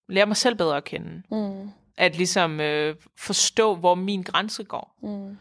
lære 0.09 0.25
mig 0.25 0.37
selv 0.37 0.55
bedre 0.55 0.77
at 0.77 0.83
kende. 0.83 1.23
Mm. 1.31 1.69
At 1.97 2.17
ligesom 2.17 2.59
øh, 2.59 2.95
forstå, 3.17 3.75
hvor 3.75 3.95
min 3.95 4.23
grænse 4.23 4.63
går. 4.63 4.97
Mm. 5.03 5.37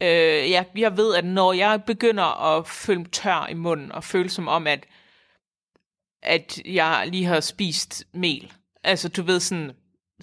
Øh, 0.00 0.50
jeg, 0.50 0.66
jeg 0.76 0.96
ved, 0.96 1.14
at 1.14 1.24
når 1.24 1.52
jeg 1.52 1.82
begynder 1.86 2.56
at 2.56 2.66
føle 2.66 2.98
mig 2.98 3.10
tør 3.10 3.46
i 3.46 3.54
munden, 3.54 3.92
og 3.92 4.04
føle 4.04 4.28
som 4.28 4.48
om, 4.48 4.66
at, 4.66 4.86
at 6.22 6.58
jeg 6.64 7.04
lige 7.06 7.24
har 7.24 7.40
spist 7.40 8.04
mel. 8.12 8.52
Altså, 8.84 9.08
du 9.08 9.22
ved 9.22 9.40
sådan, 9.40 9.72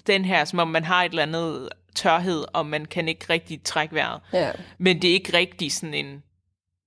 den 0.06 0.24
her, 0.24 0.44
som 0.44 0.58
om 0.58 0.68
man 0.68 0.84
har 0.84 1.04
et 1.04 1.10
eller 1.10 1.22
andet 1.22 1.68
tørhed, 1.94 2.44
og 2.54 2.66
man 2.66 2.84
kan 2.84 3.08
ikke 3.08 3.26
rigtig 3.30 3.62
trække 3.64 3.94
vejret. 3.94 4.20
Ja. 4.32 4.52
Men 4.78 5.02
det 5.02 5.10
er 5.10 5.14
ikke 5.14 5.36
rigtig 5.36 5.72
sådan 5.72 5.94
en, 5.94 6.22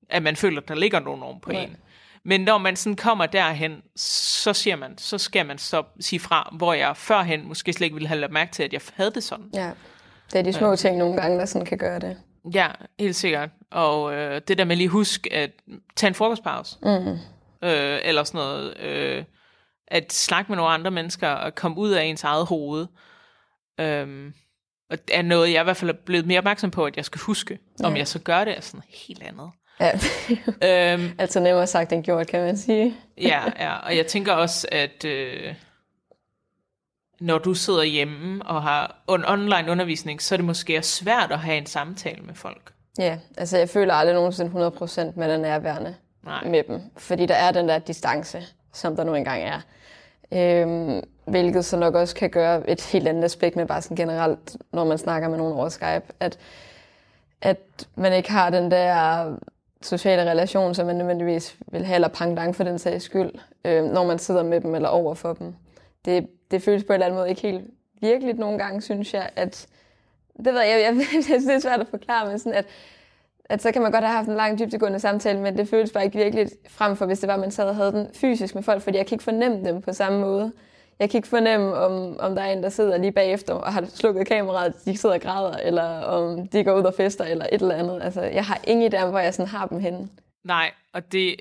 at 0.09 0.23
man 0.23 0.35
føler, 0.35 0.61
at 0.61 0.67
der 0.67 0.75
ligger 0.75 0.99
nogen 0.99 1.23
oven 1.23 1.39
på 1.39 1.49
en. 1.49 1.77
Men 2.23 2.41
når 2.41 2.57
man 2.57 2.75
sådan 2.75 2.95
kommer 2.95 3.25
derhen, 3.25 3.81
så 3.95 4.53
siger 4.53 4.75
man, 4.75 4.97
så 4.97 5.17
skal 5.17 5.45
man 5.45 5.57
så 5.57 5.83
sige 5.99 6.19
fra, 6.19 6.49
hvor 6.57 6.73
jeg 6.73 6.97
førhen 6.97 7.47
måske 7.47 7.73
slet 7.73 7.85
ikke 7.85 7.93
ville 7.93 8.07
have 8.07 8.19
lagt 8.19 8.33
mærke 8.33 8.51
til, 8.51 8.63
at 8.63 8.73
jeg 8.73 8.81
havde 8.93 9.11
det 9.11 9.23
sådan. 9.23 9.49
ja. 9.53 9.71
Det 10.31 10.39
er 10.39 10.43
de 10.43 10.53
små 10.53 10.75
ting 10.75 10.97
nogle 10.97 11.21
gange, 11.21 11.39
der 11.39 11.45
sådan 11.45 11.65
kan 11.65 11.77
gøre 11.77 11.99
det. 11.99 12.17
Ja, 12.53 12.67
helt 12.99 13.15
sikkert. 13.15 13.49
Og 13.71 14.13
øh, 14.13 14.41
det 14.47 14.57
der 14.57 14.65
med 14.65 14.75
lige 14.75 14.89
husk 14.89 15.27
at 15.31 15.51
tage 15.95 16.07
en 16.07 16.13
frokostpause. 16.15 16.77
Mm. 16.83 17.17
Øh, 17.67 17.99
eller 18.03 18.23
sådan 18.23 18.37
noget. 18.37 18.77
Øh, 18.77 19.23
at 19.87 20.13
snakke 20.13 20.51
med 20.51 20.55
nogle 20.57 20.71
andre 20.71 20.91
mennesker 20.91 21.29
og 21.29 21.55
komme 21.55 21.77
ud 21.77 21.91
af 21.91 22.03
ens 22.03 22.23
eget 22.23 22.45
hoved. 22.45 22.87
Øh, 23.79 24.31
og 24.89 25.07
det 25.07 25.17
er 25.17 25.21
noget, 25.21 25.51
jeg 25.53 25.61
i 25.61 25.63
hvert 25.63 25.77
fald 25.77 25.89
er 25.91 25.95
blevet 26.05 26.25
mere 26.25 26.37
opmærksom 26.37 26.71
på, 26.71 26.85
at 26.85 26.97
jeg 26.97 27.05
skal 27.05 27.19
huske. 27.21 27.59
Om 27.83 27.93
Ja. 27.93 27.97
jeg 27.99 28.07
så 28.07 28.19
gør 28.19 28.43
det, 28.45 28.57
er 28.57 28.61
sådan 28.61 28.81
helt 29.07 29.23
andet. 29.23 29.49
Ja. 29.79 29.91
øhm, 30.93 31.11
altså 31.19 31.39
nemmere 31.39 31.67
sagt 31.67 31.91
end 31.93 32.03
gjort, 32.03 32.27
kan 32.27 32.41
man 32.41 32.57
sige. 32.57 32.95
ja, 33.21 33.41
ja, 33.59 33.75
og 33.75 33.97
jeg 33.97 34.07
tænker 34.07 34.33
også, 34.33 34.67
at 34.71 35.05
øh, 35.05 35.53
når 37.19 37.37
du 37.37 37.53
sidder 37.53 37.83
hjemme 37.83 38.45
og 38.45 38.63
har 38.63 39.03
en 39.09 39.25
online 39.25 39.71
undervisning, 39.71 40.21
så 40.21 40.35
er 40.35 40.37
det 40.37 40.45
måske 40.45 40.77
også 40.77 40.91
svært 40.91 41.31
at 41.31 41.39
have 41.39 41.57
en 41.57 41.65
samtale 41.65 42.21
med 42.21 42.33
folk. 42.35 42.71
Ja, 42.99 43.17
altså 43.37 43.57
jeg 43.57 43.69
føler 43.69 43.93
aldrig 43.93 44.13
nogensinde 44.15 44.67
100% 44.67 45.19
med 45.19 45.33
den 45.33 45.41
nærværende 45.41 45.95
Nej. 46.23 46.43
med 46.47 46.63
dem. 46.63 46.81
Fordi 46.97 47.25
der 47.25 47.35
er 47.35 47.51
den 47.51 47.69
der 47.69 47.79
distance, 47.79 48.43
som 48.73 48.95
der 48.95 49.03
nu 49.03 49.13
engang 49.15 49.43
er. 49.43 49.59
Øhm, 50.33 51.01
hvilket 51.25 51.65
så 51.65 51.77
nok 51.77 51.95
også 51.95 52.15
kan 52.15 52.29
gøre 52.29 52.69
et 52.69 52.81
helt 52.81 53.07
andet 53.07 53.23
aspekt 53.23 53.55
med 53.55 53.65
bare 53.65 53.81
sådan 53.81 53.97
generelt, 53.97 54.57
når 54.73 54.83
man 54.83 54.97
snakker 54.97 55.29
med 55.29 55.37
nogen 55.37 55.53
over 55.53 55.69
Skype, 55.69 56.05
at, 56.19 56.37
at 57.41 57.57
man 57.95 58.13
ikke 58.13 58.31
har 58.31 58.49
den 58.49 58.71
der 58.71 59.25
sociale 59.81 60.31
relation, 60.31 60.75
som 60.75 60.85
man 60.85 60.95
nødvendigvis 60.95 61.57
vil 61.71 61.85
have, 61.85 61.95
eller 61.95 62.07
pangdang 62.07 62.55
for 62.55 62.63
den 62.63 62.79
sags 62.79 63.03
skyld, 63.03 63.31
øh, 63.65 63.83
når 63.83 64.05
man 64.05 64.19
sidder 64.19 64.43
med 64.43 64.61
dem 64.61 64.75
eller 64.75 64.89
over 64.89 65.13
for 65.13 65.33
dem. 65.33 65.55
Det, 66.05 66.27
det 66.51 66.61
føles 66.61 66.83
på 66.83 66.87
en 66.87 66.93
eller 66.93 67.05
anden 67.05 67.17
måde 67.17 67.29
ikke 67.29 67.41
helt 67.41 67.63
virkeligt 68.01 68.39
nogle 68.39 68.57
gange, 68.57 68.81
synes 68.81 69.13
jeg, 69.13 69.29
at 69.35 69.67
det 70.37 70.53
ved 70.53 70.61
jeg, 70.61 70.69
jeg, 70.69 70.95
jeg, 70.95 70.95
jeg 71.15 71.23
synes, 71.23 71.45
det 71.45 71.55
er 71.55 71.59
svært 71.59 71.79
at 71.79 71.87
forklare, 71.87 72.27
men 72.27 72.39
sådan 72.39 72.53
at, 72.53 72.65
at 73.45 73.61
så 73.61 73.71
kan 73.71 73.81
man 73.81 73.91
godt 73.91 74.03
have 74.03 74.15
haft 74.15 74.27
en 74.27 74.35
lang 74.35 74.59
dybtegående 74.59 74.99
samtale, 74.99 75.39
men 75.39 75.57
det 75.57 75.69
føles 75.69 75.91
bare 75.91 76.05
ikke 76.05 76.17
virkeligt 76.17 76.53
frem 76.69 76.95
for, 76.95 77.05
hvis 77.05 77.19
det 77.19 77.27
var, 77.27 77.33
at 77.33 77.39
man 77.39 77.51
sad 77.51 77.65
og 77.65 77.75
havde 77.75 77.91
den 77.91 78.07
fysisk 78.13 78.55
med 78.55 78.63
folk, 78.63 78.81
fordi 78.81 78.97
jeg 78.97 79.05
kan 79.05 79.15
ikke 79.15 79.23
fornemme 79.23 79.65
dem 79.65 79.81
på 79.81 79.93
samme 79.93 80.19
måde. 80.19 80.51
Jeg 80.99 81.09
kan 81.09 81.17
ikke 81.17 81.27
fornemme, 81.27 81.73
om, 81.75 82.19
om 82.19 82.35
der 82.35 82.41
er 82.41 82.53
en, 82.53 82.63
der 82.63 82.69
sidder 82.69 82.97
lige 82.97 83.11
bagefter 83.11 83.53
og 83.53 83.73
har 83.73 83.85
slukket 83.93 84.27
kameraet, 84.27 84.73
de 84.85 84.97
sidder 84.97 85.15
og 85.15 85.21
græder, 85.21 85.57
eller 85.57 85.83
om 86.01 86.47
de 86.47 86.63
går 86.63 86.73
ud 86.79 86.83
og 86.83 86.93
fester, 86.97 87.25
eller 87.25 87.45
et 87.51 87.61
eller 87.61 87.75
andet. 87.75 88.01
Altså, 88.03 88.21
jeg 88.21 88.45
har 88.45 88.59
ingen 88.67 88.93
idé 88.93 88.97
om, 89.03 89.09
hvor 89.09 89.19
jeg 89.19 89.33
sådan 89.33 89.49
har 89.49 89.65
dem 89.67 89.79
henne. 89.79 90.09
Nej, 90.43 90.71
og 90.93 91.11
det, 91.11 91.35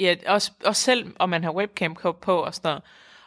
ja, 0.00 0.14
også, 0.26 0.50
også 0.64 0.82
selv 0.82 1.06
om 1.18 1.28
man 1.28 1.44
har 1.44 1.52
webcam 1.52 1.96
på 2.20 2.36
og 2.38 2.54
sådan 2.54 2.68
noget, 2.68 2.82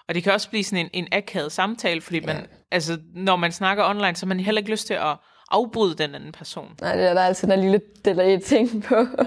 og 0.07 0.15
det 0.15 0.23
kan 0.23 0.33
også 0.33 0.49
blive 0.49 0.63
sådan 0.63 0.85
en, 0.85 0.89
en 0.93 1.07
akavet 1.11 1.51
samtale, 1.51 2.01
fordi 2.01 2.19
man, 2.19 2.35
Ja. 2.35 2.41
altså, 2.71 2.99
når 3.15 3.35
man 3.35 3.51
snakker 3.51 3.85
online, 3.89 4.15
så 4.15 4.25
har 4.25 4.27
man 4.27 4.39
heller 4.39 4.59
ikke 4.61 4.71
lyst 4.71 4.87
til 4.87 4.93
at 4.93 5.15
afbryde 5.51 5.95
den 5.95 6.15
anden 6.15 6.31
person. 6.31 6.75
Nej, 6.81 6.95
det 6.95 7.05
er 7.05 7.13
der 7.13 7.21
er 7.21 7.25
altid 7.25 7.47
den 7.47 7.59
lille 7.59 7.81
delay 8.05 8.39
ting 8.39 8.83
på. 8.83 8.95
Ja. 8.95 9.25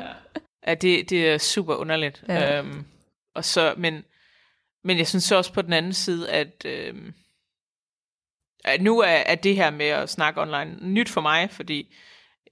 Ja, 0.66 0.74
det, 0.74 1.10
det 1.10 1.30
er 1.30 1.38
super 1.38 1.74
underligt. 1.74 2.22
Ja. 2.28 2.58
Øhm, 2.58 2.84
og 3.34 3.44
så, 3.44 3.74
men, 3.76 4.04
men 4.86 4.98
jeg 4.98 5.06
synes 5.06 5.32
også 5.32 5.52
på 5.52 5.62
den 5.62 5.72
anden 5.72 5.92
side, 5.92 6.30
at, 6.30 6.64
øhm, 6.64 7.14
at 8.64 8.82
nu 8.82 8.98
er, 8.98 9.06
er 9.06 9.34
det 9.34 9.56
her 9.56 9.70
med 9.70 9.86
at 9.86 10.10
snakke 10.10 10.40
online 10.40 10.76
nyt 10.80 11.08
for 11.08 11.20
mig, 11.20 11.50
fordi 11.50 11.94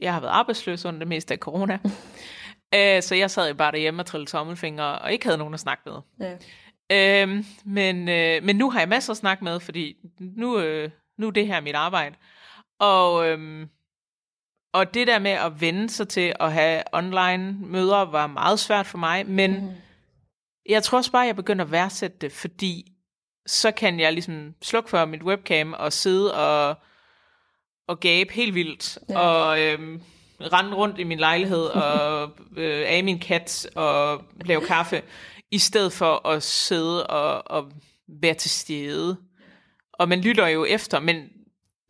jeg 0.00 0.12
har 0.12 0.20
været 0.20 0.32
arbejdsløs 0.32 0.84
under 0.84 0.98
det 0.98 1.08
meste 1.08 1.34
af 1.34 1.38
corona. 1.38 1.78
øh, 2.76 3.02
så 3.02 3.14
jeg 3.14 3.30
sad 3.30 3.48
jo 3.48 3.54
bare 3.54 3.72
derhjemme 3.72 4.02
og 4.02 4.06
trillede 4.06 4.30
tommelfingre, 4.30 4.98
og 4.98 5.12
ikke 5.12 5.24
havde 5.24 5.38
nogen 5.38 5.54
at 5.54 5.60
snakke 5.60 5.82
med. 5.86 6.00
Ja. 6.90 7.22
Øhm, 7.22 7.44
men, 7.64 8.08
øh, 8.08 8.42
men 8.42 8.56
nu 8.56 8.70
har 8.70 8.78
jeg 8.78 8.88
masser 8.88 9.10
at 9.12 9.16
snakke 9.16 9.44
med, 9.44 9.60
fordi 9.60 9.96
nu, 10.20 10.58
øh, 10.58 10.90
nu 11.18 11.26
er 11.26 11.30
det 11.30 11.46
her 11.46 11.60
mit 11.60 11.74
arbejde. 11.74 12.16
Og, 12.78 13.28
øhm, 13.28 13.68
og 14.72 14.94
det 14.94 15.06
der 15.06 15.18
med 15.18 15.30
at 15.30 15.60
vende 15.60 15.90
sig 15.90 16.08
til 16.08 16.34
at 16.40 16.52
have 16.52 16.82
online 16.92 17.56
møder 17.60 18.04
var 18.04 18.26
meget 18.26 18.58
svært 18.58 18.86
for 18.86 18.98
mig, 18.98 19.26
men 19.26 19.50
mm. 19.50 19.70
Jeg 20.68 20.82
tror 20.82 20.98
også 20.98 21.12
bare, 21.12 21.22
at 21.22 21.26
jeg 21.26 21.36
begynder 21.36 21.64
at 21.64 21.70
værdsætte 21.70 22.16
det, 22.20 22.32
fordi 22.32 22.92
så 23.46 23.70
kan 23.70 24.00
jeg 24.00 24.12
ligesom 24.12 24.54
slukke 24.62 24.90
for 24.90 25.04
mit 25.04 25.22
webcam 25.22 25.74
og 25.78 25.92
sidde 25.92 26.34
og, 26.34 26.76
og 27.88 28.00
gabe 28.00 28.32
helt 28.32 28.54
vildt, 28.54 28.98
Ja. 29.08 29.18
og 29.18 29.60
øhm, 29.60 30.02
rende 30.40 30.74
rundt 30.76 30.98
i 30.98 31.04
min 31.04 31.18
lejlighed 31.18 31.64
og 31.64 32.30
øh, 32.56 32.84
af 32.88 33.04
min 33.04 33.18
kat 33.18 33.66
og 33.74 34.22
lave 34.44 34.60
kaffe, 34.66 35.02
i 35.50 35.58
stedet 35.58 35.92
for 35.92 36.28
at 36.28 36.42
sidde 36.42 37.06
og, 37.06 37.50
og 37.58 37.72
være 38.08 38.34
til 38.34 38.50
stede. 38.50 39.16
Og 39.92 40.08
man 40.08 40.20
lytter 40.20 40.46
jo 40.46 40.64
efter, 40.64 41.00
men, 41.00 41.28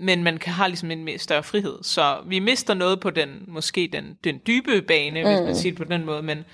men 0.00 0.24
man 0.24 0.38
kan 0.38 0.52
have 0.52 0.68
ligesom 0.68 0.90
en 0.90 1.04
mere 1.04 1.18
større 1.18 1.42
frihed. 1.42 1.78
Så 1.82 2.22
vi 2.26 2.38
mister 2.38 2.74
noget 2.74 3.00
på 3.00 3.10
den, 3.10 3.44
måske 3.48 3.88
den, 3.92 4.18
den 4.24 4.40
dybe 4.46 4.82
bane, 4.82 5.22
mm. 5.22 5.28
hvis 5.28 5.40
man 5.40 5.56
siger 5.56 5.72
det 5.72 5.78
på 5.78 5.84
den 5.94 6.04
måde, 6.04 6.22
men 6.22 6.44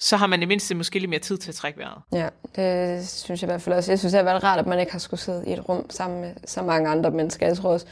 så 0.00 0.16
har 0.16 0.26
man 0.26 0.42
i 0.42 0.44
mindste 0.44 0.74
måske 0.74 0.98
lidt 0.98 1.10
mere 1.10 1.20
tid 1.20 1.38
til 1.38 1.50
at 1.50 1.54
trække 1.54 1.78
vejret. 1.78 2.02
Ja, 2.12 2.28
det 2.56 3.08
synes 3.08 3.42
jeg 3.42 3.48
i 3.48 3.50
hvert 3.50 3.62
fald 3.62 3.74
også. 3.74 3.92
Jeg 3.92 3.98
synes, 3.98 4.12
det 4.12 4.18
har 4.18 4.24
været 4.24 4.44
rart, 4.44 4.58
at 4.58 4.66
man 4.66 4.78
ikke 4.78 4.92
har 4.92 4.98
skulle 4.98 5.20
sidde 5.20 5.44
i 5.46 5.52
et 5.52 5.68
rum 5.68 5.90
sammen 5.90 6.20
med 6.20 6.34
så 6.46 6.62
mange 6.62 6.88
andre 6.88 7.10
mennesker. 7.10 7.46
Jeg 7.46 7.56
tror 7.56 7.70
også, 7.70 7.86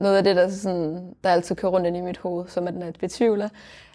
noget 0.00 0.16
af 0.16 0.24
det, 0.24 0.36
der, 0.36 0.50
sådan, 0.50 1.14
der 1.24 1.30
altid 1.30 1.56
kører 1.56 1.72
rundt 1.72 1.86
ind 1.86 1.96
i 1.96 2.00
mit 2.00 2.18
hoved, 2.18 2.48
som 2.48 2.66
er 2.66 2.70
den 2.70 2.82
at 2.82 2.98
betvivler, 3.00 3.48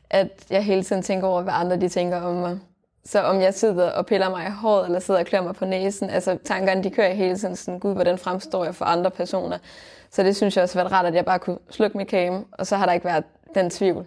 at 0.10 0.45
jeg 0.49 0.63
hele 0.63 0.83
tiden 0.83 1.01
tænker 1.01 1.27
over, 1.27 1.41
hvad 1.41 1.53
andre 1.55 1.77
de 1.77 1.89
tænker 1.89 2.21
om 2.21 2.36
mig. 2.36 2.60
Så 3.05 3.21
om 3.21 3.41
jeg 3.41 3.53
sidder 3.53 3.91
og 3.91 4.05
piller 4.05 4.29
mig 4.29 4.47
i 4.47 4.51
håret, 4.51 4.86
eller 4.86 4.99
sidder 4.99 5.19
og 5.19 5.25
klør 5.25 5.41
mig 5.41 5.55
på 5.55 5.65
næsen, 5.65 6.10
altså 6.10 6.38
tankerne, 6.45 6.83
de 6.83 6.89
kører 6.89 7.13
hele 7.13 7.38
tiden 7.38 7.55
sådan, 7.55 7.79
gud, 7.79 7.93
hvordan 7.93 8.17
fremstår 8.17 8.63
jeg 8.63 8.75
for 8.75 8.86
andre 8.86 9.12
personer. 9.12 9.57
Så 10.12 10.23
det 10.23 10.36
synes 10.36 10.55
jeg 10.55 10.63
også 10.63 10.77
har 10.77 10.83
været 10.83 10.91
rart, 10.91 11.05
at 11.05 11.15
jeg 11.15 11.25
bare 11.25 11.39
kunne 11.39 11.57
slukke 11.69 11.97
mit 11.97 12.07
kame, 12.07 12.43
og 12.51 12.67
så 12.67 12.75
har 12.75 12.86
der 12.86 12.93
ikke 12.93 13.05
været 13.05 13.23
den 13.55 13.69
tvivl 13.69 14.05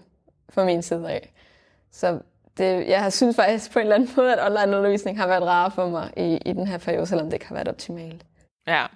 fra 0.48 0.64
min 0.64 0.82
side 0.82 1.10
af. 1.10 1.32
Så 1.92 2.18
det, 2.60 2.88
jeg 2.88 3.12
synes 3.12 3.36
faktisk 3.36 3.72
på 3.72 3.78
en 3.78 3.82
eller 3.82 3.94
anden 3.94 4.10
måde, 4.16 4.32
at 4.32 4.46
online 4.46 4.76
undervisning 4.76 5.18
har 5.18 5.26
været 5.26 5.42
rar 5.42 5.68
for 5.68 5.88
mig 5.88 6.10
i, 6.16 6.38
i 6.46 6.52
den 6.52 6.66
her 6.66 6.78
periode, 6.78 7.06
selvom 7.06 7.26
det 7.26 7.32
ikke 7.32 7.46
har 7.46 7.54
været 7.54 7.68
optimalt. 7.68 8.26
Ja. 8.66 8.86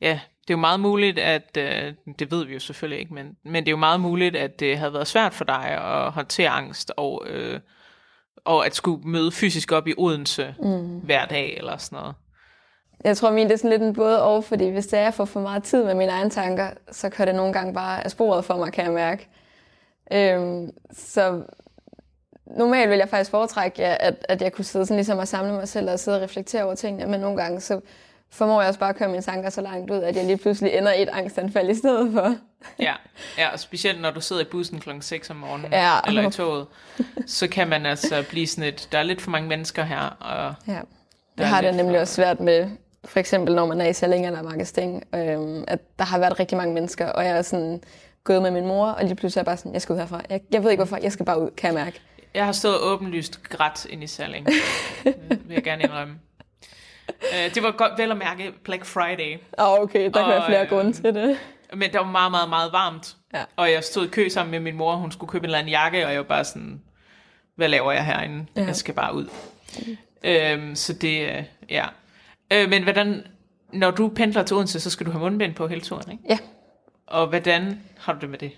Ja, 0.00 0.20
det 0.42 0.50
er 0.50 0.54
jo 0.54 0.56
meget 0.56 0.80
muligt, 0.80 1.18
at, 1.18 1.56
øh, 1.58 1.94
det 2.18 2.30
ved 2.30 2.44
vi 2.44 2.52
jo 2.52 2.60
selvfølgelig 2.60 3.00
ikke, 3.00 3.14
men, 3.14 3.36
men 3.44 3.64
det 3.64 3.68
er 3.68 3.72
jo 3.72 3.76
meget 3.76 4.00
muligt, 4.00 4.36
at 4.36 4.60
det 4.60 4.78
havde 4.78 4.92
været 4.92 5.06
svært 5.06 5.34
for 5.34 5.44
dig 5.44 5.64
at 5.64 6.12
håndtere 6.12 6.48
angst, 6.48 6.92
og, 6.96 7.22
øh, 7.26 7.60
og 8.44 8.66
at 8.66 8.74
skulle 8.74 9.08
møde 9.08 9.32
fysisk 9.32 9.72
op 9.72 9.86
i 9.86 9.94
Odense 9.98 10.54
mm. 10.62 10.98
hver 10.98 11.26
dag, 11.26 11.56
eller 11.56 11.76
sådan 11.76 11.96
noget. 11.96 12.14
Jeg 13.04 13.16
tror, 13.16 13.30
min 13.30 13.46
det 13.46 13.52
er 13.52 13.56
sådan 13.56 13.70
lidt 13.70 13.82
en 13.82 13.94
både 13.94 14.22
og, 14.22 14.44
fordi 14.44 14.68
hvis 14.68 14.86
det 14.86 14.98
er, 14.98 15.02
jeg 15.02 15.14
får 15.14 15.24
for 15.24 15.40
meget 15.40 15.62
tid 15.62 15.84
med 15.84 15.94
mine 15.94 16.12
egne 16.12 16.30
tanker, 16.30 16.70
så 16.90 17.08
kører 17.10 17.26
det 17.26 17.34
nogle 17.34 17.52
gange 17.52 17.74
bare 17.74 18.04
af 18.04 18.10
sporet 18.10 18.44
for 18.44 18.56
mig, 18.56 18.72
kan 18.72 18.84
jeg 18.84 18.92
mærke. 18.92 19.28
Øhm, 20.12 20.70
så 20.92 21.42
normalt 22.56 22.90
vil 22.90 22.98
jeg 22.98 23.08
faktisk 23.08 23.30
foretrække, 23.30 23.84
at, 23.84 24.26
at 24.28 24.42
jeg 24.42 24.52
kunne 24.52 24.64
sidde 24.64 24.86
sådan 24.86 24.96
ligesom 24.96 25.18
og 25.18 25.28
samle 25.28 25.52
mig 25.52 25.68
selv 25.68 25.90
og 25.90 25.98
sidde 25.98 26.16
og 26.16 26.22
reflektere 26.22 26.64
over 26.64 26.74
tingene, 26.74 27.06
men 27.10 27.20
nogle 27.20 27.42
gange 27.42 27.60
så 27.60 27.80
formår 28.30 28.60
jeg 28.60 28.68
også 28.68 28.80
bare 28.80 28.90
at 28.90 28.96
køre 28.96 29.08
mine 29.08 29.22
tanker 29.22 29.50
så 29.50 29.60
langt 29.60 29.90
ud, 29.90 29.96
at 29.96 30.16
jeg 30.16 30.24
lige 30.24 30.36
pludselig 30.36 30.72
ender 30.72 30.92
i 30.92 31.02
et 31.02 31.08
angstanfald 31.08 31.70
i 31.70 31.74
stedet 31.74 32.12
for. 32.12 32.36
ja, 32.78 32.94
ja, 33.38 33.52
og 33.52 33.60
specielt 33.60 34.00
når 34.00 34.10
du 34.10 34.20
sidder 34.20 34.42
i 34.42 34.44
bussen 34.44 34.80
klokken 34.80 35.02
6 35.02 35.30
om 35.30 35.36
morgenen, 35.36 35.72
ja. 35.72 35.98
eller 36.06 36.28
i 36.28 36.30
toget, 36.30 36.66
så 37.26 37.48
kan 37.48 37.68
man 37.68 37.86
altså 37.86 38.24
blive 38.28 38.46
sådan 38.46 38.64
et, 38.64 38.88
der 38.92 38.98
er 38.98 39.02
lidt 39.02 39.20
for 39.20 39.30
mange 39.30 39.48
mennesker 39.48 39.84
her. 39.84 40.16
Og 40.20 40.54
ja, 40.68 40.80
jeg 41.38 41.48
har 41.48 41.60
det 41.60 41.74
nemlig 41.74 41.96
for... 41.96 42.00
også 42.00 42.14
svært 42.14 42.40
med, 42.40 42.70
for 43.04 43.20
eksempel 43.20 43.54
når 43.54 43.66
man 43.66 43.80
er 43.80 43.86
i 43.86 43.92
Salling 43.92 44.26
eller 44.26 44.42
Markesting, 44.42 45.04
øhm, 45.14 45.64
at 45.68 45.78
der 45.98 46.04
har 46.04 46.18
været 46.18 46.40
rigtig 46.40 46.56
mange 46.56 46.74
mennesker, 46.74 47.08
og 47.08 47.24
jeg 47.24 47.38
er 47.38 47.42
sådan 47.42 47.82
gået 48.24 48.42
med 48.42 48.50
min 48.50 48.66
mor, 48.66 48.86
og 48.86 49.04
lige 49.04 49.14
pludselig 49.14 49.38
er 49.38 49.42
jeg 49.42 49.46
bare 49.46 49.56
sådan, 49.56 49.72
jeg 49.72 49.82
skal 49.82 49.92
ud 49.92 49.98
herfra. 49.98 50.20
Jeg, 50.30 50.40
jeg 50.50 50.64
ved 50.64 50.70
ikke 50.70 50.84
hvorfor, 50.84 50.98
jeg 51.02 51.12
skal 51.12 51.26
bare 51.26 51.42
ud, 51.42 51.50
kan 51.50 51.74
jeg 51.74 51.84
mærke. 51.84 52.00
Jeg 52.34 52.44
har 52.44 52.52
stået 52.52 52.80
åbenlyst 52.80 53.42
grædt 53.42 53.84
ind 53.84 54.04
i 54.04 54.06
Salling, 54.06 54.46
vil 55.46 55.54
jeg 55.54 55.62
gerne 55.62 55.82
indrømme. 55.82 56.14
Uh, 57.08 57.54
det 57.54 57.62
var 57.62 57.70
godt 57.70 57.92
vel 57.98 58.10
at 58.10 58.16
mærke 58.16 58.52
Black 58.64 58.84
Friday. 58.84 59.38
Ah, 59.58 59.80
okay, 59.80 60.04
der 60.04 60.10
kan 60.10 60.28
være 60.28 60.46
flere 60.46 60.62
uh, 60.62 60.68
grunde 60.68 60.92
til 60.92 61.14
det. 61.14 61.38
Men 61.74 61.92
det 61.92 62.00
var 62.00 62.06
meget, 62.06 62.30
meget, 62.30 62.48
meget 62.48 62.72
varmt. 62.72 63.16
Ja. 63.34 63.44
Og 63.56 63.72
jeg 63.72 63.84
stod 63.84 64.06
i 64.06 64.08
kø 64.08 64.28
sammen 64.28 64.50
med 64.50 64.60
min 64.60 64.76
mor, 64.76 64.96
hun 64.96 65.12
skulle 65.12 65.30
købe 65.30 65.42
en 65.42 65.44
eller 65.44 65.58
anden 65.58 65.70
jakke, 65.70 66.06
og 66.06 66.12
jeg 66.12 66.18
var 66.18 66.26
bare 66.26 66.44
sådan, 66.44 66.82
hvad 67.56 67.68
laver 67.68 67.92
jeg 67.92 68.04
herinde? 68.06 68.46
Ja. 68.56 68.64
Jeg 68.64 68.76
skal 68.76 68.94
bare 68.94 69.14
ud. 69.14 69.28
Mm. 69.78 70.70
Uh, 70.70 70.74
så 70.74 70.92
det, 70.92 71.28
uh, 71.28 71.44
ja. 71.70 71.86
Uh, 72.54 72.70
men 72.70 72.82
hvordan, 72.82 73.26
når 73.72 73.90
du 73.90 74.08
pendler 74.08 74.42
til 74.42 74.56
Odense, 74.56 74.80
så 74.80 74.90
skal 74.90 75.06
du 75.06 75.10
have 75.10 75.20
mundbind 75.20 75.54
på 75.54 75.66
hele 75.66 75.80
turen, 75.80 76.12
ikke? 76.12 76.24
Ja. 76.28 76.38
Og 77.06 77.26
hvordan 77.26 77.80
har 77.98 78.12
du 78.12 78.18
det 78.20 78.30
med 78.30 78.38
det? 78.38 78.52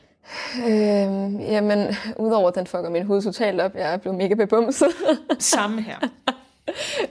Øhm, 0.58 1.40
jamen, 1.40 1.96
udover 2.16 2.48
at 2.48 2.54
den 2.54 2.66
fucker 2.66 2.90
min 2.90 3.06
hoved 3.06 3.22
totalt 3.22 3.60
op, 3.60 3.74
jeg 3.74 3.92
er 3.92 3.96
blevet 3.96 4.18
mega 4.18 4.34
bebumset. 4.34 4.88
Samme 5.38 5.82
her. 5.82 5.98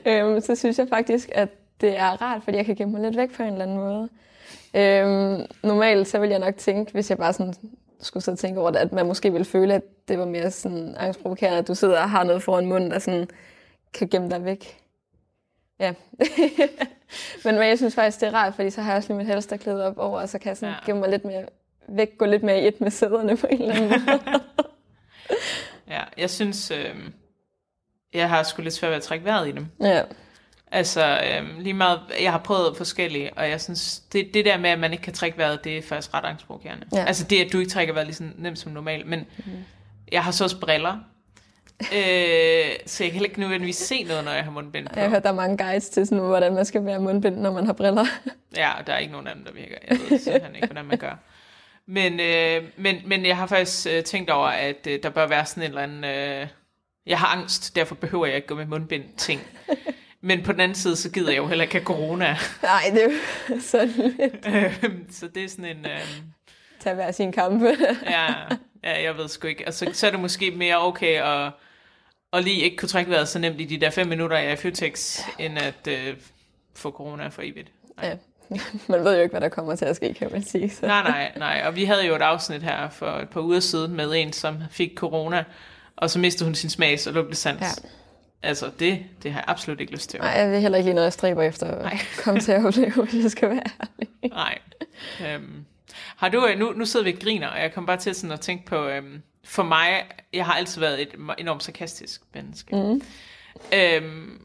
øhm, 0.06 0.42
så 0.42 0.56
synes 0.56 0.80
jeg 0.80 0.88
faktisk, 0.90 1.30
at 1.32 1.50
det 1.82 1.98
er 1.98 2.22
rart, 2.22 2.44
fordi 2.44 2.58
jeg 2.58 2.66
kan 2.66 2.76
gemme 2.76 2.92
mig 2.92 3.02
lidt 3.02 3.18
væk 3.18 3.36
på 3.36 3.44
en 3.44 3.50
eller 3.50 3.64
anden 3.64 3.78
måde. 3.78 4.10
Øhm, 4.74 5.46
normalt 5.64 6.08
så 6.08 6.20
vil 6.20 6.30
jeg 6.30 6.40
nok 6.40 6.58
tænke, 6.58 6.92
hvis 6.92 7.10
jeg 7.10 7.18
bare 7.18 7.34
sådan 7.34 7.54
skulle 8.02 8.24
sidde 8.24 8.36
og 8.36 8.40
tænke 8.40 8.62
over 8.62 8.72
det, 8.72 8.80
at 8.80 8.92
man 8.92 9.06
måske 9.06 9.32
ville 9.32 9.46
føle, 9.46 9.74
at 9.74 10.08
det 10.08 10.20
var 10.20 10.26
mere 10.26 10.52
sådan 10.52 10.96
angstprovokerende, 11.00 11.58
at 11.58 11.68
du 11.68 11.76
sidder 11.76 12.00
og 12.02 12.10
har 12.10 12.24
noget 12.24 12.44
foran 12.44 12.66
munden, 12.66 12.92
der 12.92 13.00
sådan 13.00 13.28
kan 13.94 14.08
gemme 14.08 14.30
dig 14.30 14.46
væk. 14.46 14.80
Ja. 15.80 15.94
men, 17.46 17.56
men 17.56 17.68
jeg 17.68 17.78
synes 17.78 17.96
faktisk, 17.96 18.22
det 18.22 18.28
er 18.28 18.34
rart, 18.34 18.54
fordi 18.54 18.70
så 18.70 18.82
har 18.82 18.92
jeg 18.92 18.98
også 18.98 19.10
lige 19.10 19.18
mit 19.18 19.28
halsterklæde 19.28 19.86
op 19.86 19.98
over, 19.98 20.22
og 20.22 20.30
så 20.30 20.40
kan 20.40 20.50
jeg 20.50 20.58
sådan 20.58 20.76
ja. 20.82 20.86
gemme 20.86 21.00
mig 21.00 21.10
lidt 21.10 21.26
mere 21.26 21.46
væk, 21.88 22.18
gå 22.18 22.26
lidt 22.26 22.44
mere 22.44 22.62
i 22.62 22.68
et 22.68 22.82
med 22.82 22.92
sæderne 22.92 23.38
på 23.38 23.48
en 23.52 23.62
eller 23.62 23.76
anden 23.76 23.90
måde. 23.90 24.42
ja, 25.94 26.02
jeg 26.18 26.30
synes, 26.30 26.72
øh, 26.72 26.96
jeg 28.14 28.30
har 28.30 28.44
sgu 28.44 28.62
lidt 28.62 28.74
svært 28.74 28.90
ved 28.90 28.98
at 28.98 29.04
trække 29.04 29.26
vejret 29.26 29.48
i 29.48 29.52
dem. 29.52 29.68
Ja. 29.82 30.02
Altså, 30.72 31.20
øh, 31.24 31.60
lige 31.60 31.74
meget, 31.74 32.00
jeg 32.22 32.32
har 32.32 32.40
prøvet 32.40 32.78
forskellige, 32.78 33.34
og 33.34 33.50
jeg 33.50 33.62
synes, 33.62 34.00
det, 34.00 34.34
det 34.34 34.46
der 34.46 34.58
med, 34.58 34.70
at 34.70 34.80
man 34.80 34.92
ikke 34.92 35.04
kan 35.04 35.14
trække 35.14 35.38
vejret, 35.38 35.64
det 35.64 35.78
er 35.78 35.82
faktisk 35.82 36.14
ret 36.14 36.26
angstprovokerende. 36.26 36.86
Ja. 36.94 37.04
Altså 37.06 37.24
det, 37.24 37.46
at 37.46 37.54
du 37.54 37.60
ikke 37.60 37.72
trækker 37.72 37.94
vejret 37.94 38.08
lige 38.08 38.16
så 38.16 38.24
nemt 38.38 38.60
som 38.60 38.72
normalt, 38.72 39.08
men 39.08 39.20
mm. 39.38 39.52
jeg 40.12 40.24
har 40.24 40.32
så 40.32 40.44
også 40.44 40.60
briller, 40.60 40.98
øh, 41.98 42.72
så 42.86 43.04
jeg 43.04 43.12
kan 43.12 43.14
heller 43.14 43.30
ikke 43.30 43.40
nødvendigvis 43.40 43.76
se 43.76 44.04
noget, 44.04 44.26
når 44.26 44.32
jeg 44.32 44.44
har 44.44 44.52
mundbind 44.52 44.88
på. 44.88 45.00
Jeg 45.00 45.10
hørt, 45.10 45.24
der 45.24 45.30
er 45.30 45.34
mange 45.34 45.58
guides 45.58 45.90
til, 45.90 46.06
sådan, 46.08 46.24
hvordan 46.24 46.54
man 46.54 46.66
skal 46.66 46.86
være 46.86 47.00
mundbind, 47.00 47.38
når 47.38 47.52
man 47.52 47.66
har 47.66 47.74
briller. 47.74 48.06
ja, 48.56 48.72
der 48.88 48.94
er 48.94 48.98
ikke 48.98 49.12
nogen 49.12 49.28
af 49.28 49.36
dem, 49.36 49.46
der 49.46 49.52
virker. 49.52 49.76
Jeg 49.90 49.98
ved 50.10 50.20
simpelthen 50.20 50.56
ikke, 50.56 50.68
hvordan 50.68 50.86
man 50.86 50.98
gør. 50.98 51.16
Men, 51.88 52.20
øh, 52.20 52.64
men, 52.78 53.02
men 53.06 53.26
jeg 53.26 53.38
har 53.38 53.48
faktisk 53.48 53.88
øh, 53.92 54.04
tænkt 54.04 54.30
over, 54.30 54.48
at 54.48 54.88
øh, 54.88 55.04
der 55.04 55.10
bør 55.10 55.28
være 55.28 55.46
sådan 55.46 55.64
en 55.64 55.70
eller 55.70 55.82
anden... 55.82 56.04
Øh, 56.04 56.48
jeg 57.06 57.20
har 57.20 57.28
angst, 57.28 57.76
derfor 57.76 57.96
behøver 57.96 58.26
jeg 58.26 58.36
ikke 58.36 58.48
gå 58.48 58.56
med 58.56 58.66
mundbind 58.66 59.04
ting. 59.18 59.42
Men 60.22 60.44
på 60.44 60.52
den 60.52 60.60
anden 60.60 60.76
side, 60.76 60.96
så 60.96 61.12
gider 61.12 61.32
jeg 61.32 61.38
jo 61.38 61.48
heller 61.48 61.64
ikke 61.64 61.76
have 61.76 61.86
corona. 61.86 62.38
Nej, 62.62 62.84
det 62.94 63.04
er 63.04 63.10
jo 63.10 63.60
sådan 63.72 64.16
lidt. 64.20 64.48
Øhm, 64.84 65.08
så 65.12 65.28
det 65.28 65.44
er 65.44 65.50
sådan 65.50 65.66
en... 65.78 65.86
Øh, 65.86 66.00
Tag 66.80 66.94
hver 66.94 67.12
sin 67.12 67.32
kampe. 67.32 67.78
ja, 68.06 68.34
ja, 68.84 69.04
jeg 69.04 69.18
ved 69.18 69.28
sgu 69.28 69.48
ikke. 69.48 69.66
Altså, 69.66 69.90
så 69.94 70.08
er 70.08 70.12
det 70.12 70.20
måske 70.20 70.52
mere 70.52 70.88
okay 70.88 71.22
at, 71.22 71.52
at 72.34 72.44
lige 72.44 72.62
ikke 72.62 72.78
kunne 72.78 72.90
trække 72.90 73.12
vejret 73.12 73.28
så 73.28 73.40
nemt 73.40 73.62
i 73.62 73.66
de 73.66 73.82
der 73.82 73.90
fem 73.90 74.08
minutter, 74.08 74.38
jeg 74.38 74.48
er 74.48 74.54
i 74.54 74.56
Føtex, 74.56 75.20
end 75.40 75.58
at 75.60 75.88
øh, 75.88 76.18
få 76.76 76.92
corona 76.92 77.28
for 77.28 77.42
evigt. 77.42 77.72
Nej. 77.98 78.08
Ja, 78.08 78.16
man 78.90 79.04
ved 79.04 79.16
jo 79.16 79.22
ikke, 79.22 79.34
hvad 79.34 79.42
der 79.42 79.50
kommer 79.50 79.76
til 79.76 79.86
at 79.86 79.96
ske, 79.96 80.14
kan 80.14 80.32
man 80.32 80.44
sige. 80.44 80.70
Så. 80.70 80.86
Nej, 80.88 81.04
nej, 81.04 81.32
nej. 81.38 81.64
Og 81.66 81.76
vi 81.76 81.86
havde 81.86 82.06
jo 82.06 82.16
et 82.16 82.22
afsnit 82.22 82.64
her 82.64 82.90
for 82.90 83.08
et 83.08 83.30
par 83.30 83.42
uger 83.42 83.60
siden 83.60 83.96
med 83.96 84.12
en, 84.16 84.34
som 84.34 84.58
fik 84.72 84.92
corona, 84.96 85.44
og 85.96 86.10
så 86.10 86.20
mistede 86.20 86.46
hun 86.46 86.56
sin 86.56 86.70
smags 86.70 87.08
og 87.08 87.14
lugtesans. 87.14 87.62
Ja. 87.62 87.90
Altså, 88.44 88.72
det, 88.80 89.00
det 89.24 89.32
har 89.32 89.40
jeg 89.40 89.46
absolut 89.48 89.80
ikke 89.80 89.92
lyst 89.92 90.10
til. 90.10 90.20
Nej, 90.20 90.46
det 90.46 90.56
er 90.56 90.60
heller 90.60 90.78
ikke 90.78 90.94
noget, 90.94 91.06
jeg 91.06 91.14
stræber 91.14 91.44
efter 91.44 91.68
at 91.68 91.82
nej. 91.82 91.98
komme 92.24 92.40
til 92.40 92.52
at 92.52 92.66
opleve, 92.66 93.06
hvis 93.12 93.24
jeg 93.24 93.32
skal 93.32 93.50
være 93.50 93.64
ærlig. 93.82 94.10
Nej. 94.30 94.60
Øhm, 95.28 95.66
har 96.16 96.30
du, 96.30 96.48
øh, 96.48 96.60
nu, 96.60 96.72
nu 96.76 96.86
sidder 96.86 97.04
vi 97.04 97.14
og 97.14 97.20
griner, 97.20 97.48
og 97.48 97.60
jeg 97.60 97.74
kom 97.74 97.86
bare 97.86 97.98
til 97.98 98.16
sådan 98.16 98.32
at 98.32 98.40
tænke 98.40 98.66
på, 98.66 98.88
øhm, 98.88 99.22
for 99.44 99.64
mig, 99.64 100.04
jeg 100.34 100.46
har 100.46 100.54
altid 100.54 100.82
været 100.82 101.02
et 101.02 101.16
enormt 101.38 101.64
sarkastisk 101.64 102.22
menneske. 102.34 102.76
Mm. 102.76 103.02
Øhm, 103.74 104.42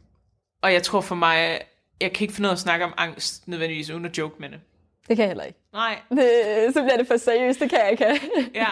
og 0.63 0.73
jeg 0.73 0.83
tror 0.83 1.01
for 1.01 1.15
mig, 1.15 1.61
jeg 2.01 2.13
kan 2.13 2.25
ikke 2.25 2.35
finde 2.35 2.47
ud 2.47 2.51
af 2.51 2.55
at 2.55 2.61
snakke 2.61 2.85
om 2.85 2.95
angst 2.97 3.49
nødvendigvis 3.49 3.91
uden 3.91 4.05
at 4.05 4.19
joke 4.19 4.35
med 4.39 4.49
det. 4.49 4.61
Det 5.09 5.17
kan 5.17 5.23
jeg 5.23 5.29
heller 5.29 5.45
ikke. 5.45 5.59
Nej. 5.73 5.99
Det, 6.11 6.31
så 6.75 6.83
bliver 6.83 6.97
det 6.97 7.07
for 7.07 7.17
seriøst, 7.17 7.61
det 7.61 7.71
kan 7.71 7.79
jeg 7.79 7.91
ikke. 7.91 8.21
ja, 8.63 8.67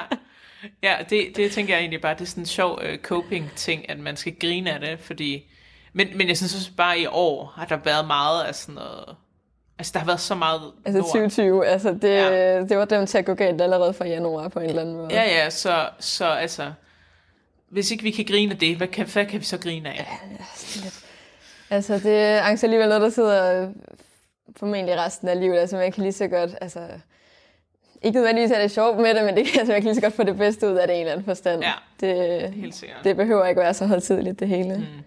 ja 0.83 0.97
det, 1.11 1.37
det 1.37 1.53
tænker 1.53 1.75
jeg 1.75 1.81
egentlig 1.81 2.01
bare, 2.01 2.15
det 2.15 2.21
er 2.21 2.25
sådan 2.25 2.43
en 2.43 2.47
sjov 2.47 2.79
uh, 2.79 2.97
coping-ting, 3.03 3.91
at 3.91 3.99
man 3.99 4.17
skal 4.17 4.37
grine 4.41 4.73
af 4.73 4.81
det, 4.81 5.01
fordi... 5.01 5.51
Men, 5.93 6.09
men 6.19 6.29
jeg 6.29 6.37
synes 6.37 6.55
også 6.55 6.71
bare 6.77 6.99
i 6.99 7.07
år 7.07 7.53
har 7.57 7.67
der 7.67 7.77
været 7.77 8.07
meget 8.07 8.45
af 8.45 8.55
sådan 8.55 8.75
noget... 8.75 9.17
Altså, 9.79 9.93
der 9.93 9.99
har 9.99 10.07
været 10.07 10.21
så 10.21 10.35
meget 10.35 10.61
Altså 10.85 11.01
2020, 11.01 11.67
altså 11.67 11.93
det, 12.03 12.09
ja. 12.09 12.61
det 12.61 12.79
var 12.79 12.85
dem 12.85 13.07
til 13.07 13.19
at 13.19 13.25
gå 13.25 13.35
galt 13.35 13.61
allerede 13.61 13.95
fra 13.95 14.07
januar 14.07 14.49
på 14.49 14.61
en 14.61 14.69
eller 14.69 14.83
anden 14.83 14.97
måde. 14.97 15.09
Ja, 15.11 15.23
ja, 15.23 15.51
så, 15.51 15.89
så 15.99 16.25
altså... 16.27 16.73
Hvis 17.69 17.91
ikke 17.91 18.03
vi 18.03 18.11
kan 18.11 18.25
grine 18.25 18.53
af 18.53 18.59
det, 18.59 18.77
hvad 18.77 18.89
kan, 18.89 19.07
hvad 19.07 19.27
kan 19.27 19.41
vi 19.41 19.45
så 19.45 19.59
grine 19.59 19.89
af? 19.89 19.95
Ja, 19.95 20.37
det 20.55 20.77
er 20.77 20.85
lidt 20.85 21.06
Altså, 21.70 21.98
det 21.98 22.16
er 22.16 22.42
angst 22.42 22.64
alligevel 22.64 22.88
noget, 22.88 23.02
der 23.02 23.11
sidder 23.11 23.72
formentlig 24.57 24.96
resten 24.96 25.29
af 25.29 25.40
livet. 25.40 25.59
Altså, 25.59 25.76
man 25.76 25.92
kan 25.92 26.02
lige 26.02 26.12
så 26.12 26.29
godt, 26.29 26.50
altså, 26.61 26.88
ikke 28.02 28.16
nødvendigvis 28.16 28.50
er 28.50 28.61
det 28.61 28.70
sjovt 28.70 28.98
med 28.98 29.14
det, 29.14 29.24
men 29.24 29.37
det 29.37 29.46
kan 29.46 29.59
altså, 29.61 29.72
man 29.72 29.83
kan 29.83 29.88
lige 29.88 29.94
så 29.94 30.00
godt 30.00 30.14
få 30.14 30.22
det 30.22 30.37
bedste 30.37 30.66
ud 30.66 30.76
af 30.76 30.87
det 30.87 30.94
en 30.94 31.00
eller 31.00 31.12
anden 31.12 31.24
forstand. 31.24 31.62
Ja, 31.62 31.72
det, 32.00 32.52
helt 32.52 32.74
sikkert. 32.74 33.05
Det 33.05 33.16
behøver 33.16 33.46
ikke 33.46 33.61
være 33.61 33.74
så 33.74 33.87
højtidligt, 33.87 34.40
det 34.40 34.48
hele. 34.48 34.76
Mm. 34.76 35.02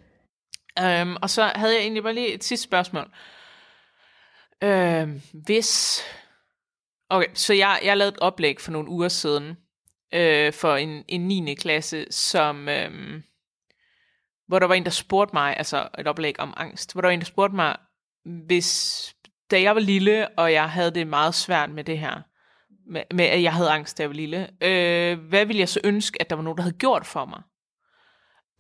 Um, 0.85 1.17
og 1.21 1.29
så 1.29 1.51
havde 1.55 1.73
jeg 1.73 1.81
egentlig 1.81 2.03
bare 2.03 2.13
lige 2.13 2.33
et 2.33 2.43
sidste 2.43 2.63
spørgsmål. 2.63 3.11
Um, 4.65 5.21
hvis... 5.33 6.01
Okay, 7.09 7.27
så 7.33 7.53
jeg, 7.53 7.79
jeg 7.83 7.97
lavede 7.97 8.13
et 8.13 8.19
oplæg 8.19 8.61
for 8.61 8.71
nogle 8.71 8.89
uger 8.89 9.07
siden 9.07 9.57
øh, 10.13 10.53
for 10.53 10.75
en, 10.75 11.03
en 11.07 11.21
9. 11.21 11.53
klasse, 11.53 12.05
som... 12.11 12.69
Øh, 12.69 13.21
hvor 14.49 14.59
der 14.59 14.67
var 14.67 14.75
en, 14.75 14.83
der 14.83 14.89
spurgte 14.89 15.35
mig, 15.35 15.57
altså 15.57 15.87
et 15.99 16.07
oplæg 16.07 16.39
om 16.39 16.53
angst, 16.57 16.93
hvor 16.93 17.01
der 17.01 17.07
var 17.07 17.13
en, 17.13 17.19
der 17.19 17.25
spurgte 17.25 17.55
mig, 17.55 17.75
hvis, 18.25 19.15
da 19.51 19.61
jeg 19.61 19.75
var 19.75 19.81
lille, 19.81 20.27
og 20.29 20.53
jeg 20.53 20.69
havde 20.69 20.91
det 20.91 21.07
meget 21.07 21.35
svært 21.35 21.69
med 21.69 21.83
det 21.83 21.99
her, 21.99 22.21
med, 22.87 23.03
med 23.13 23.25
at 23.25 23.43
jeg 23.43 23.53
havde 23.53 23.69
angst, 23.69 23.97
da 23.97 24.03
jeg 24.03 24.09
var 24.09 24.15
lille, 24.15 24.49
øh, 24.61 25.19
hvad 25.19 25.45
ville 25.45 25.59
jeg 25.59 25.69
så 25.69 25.79
ønske, 25.83 26.21
at 26.21 26.29
der 26.29 26.35
var 26.35 26.43
nogen, 26.43 26.57
der 26.57 26.63
havde 26.63 26.77
gjort 26.77 27.05
for 27.05 27.25
mig? 27.25 27.41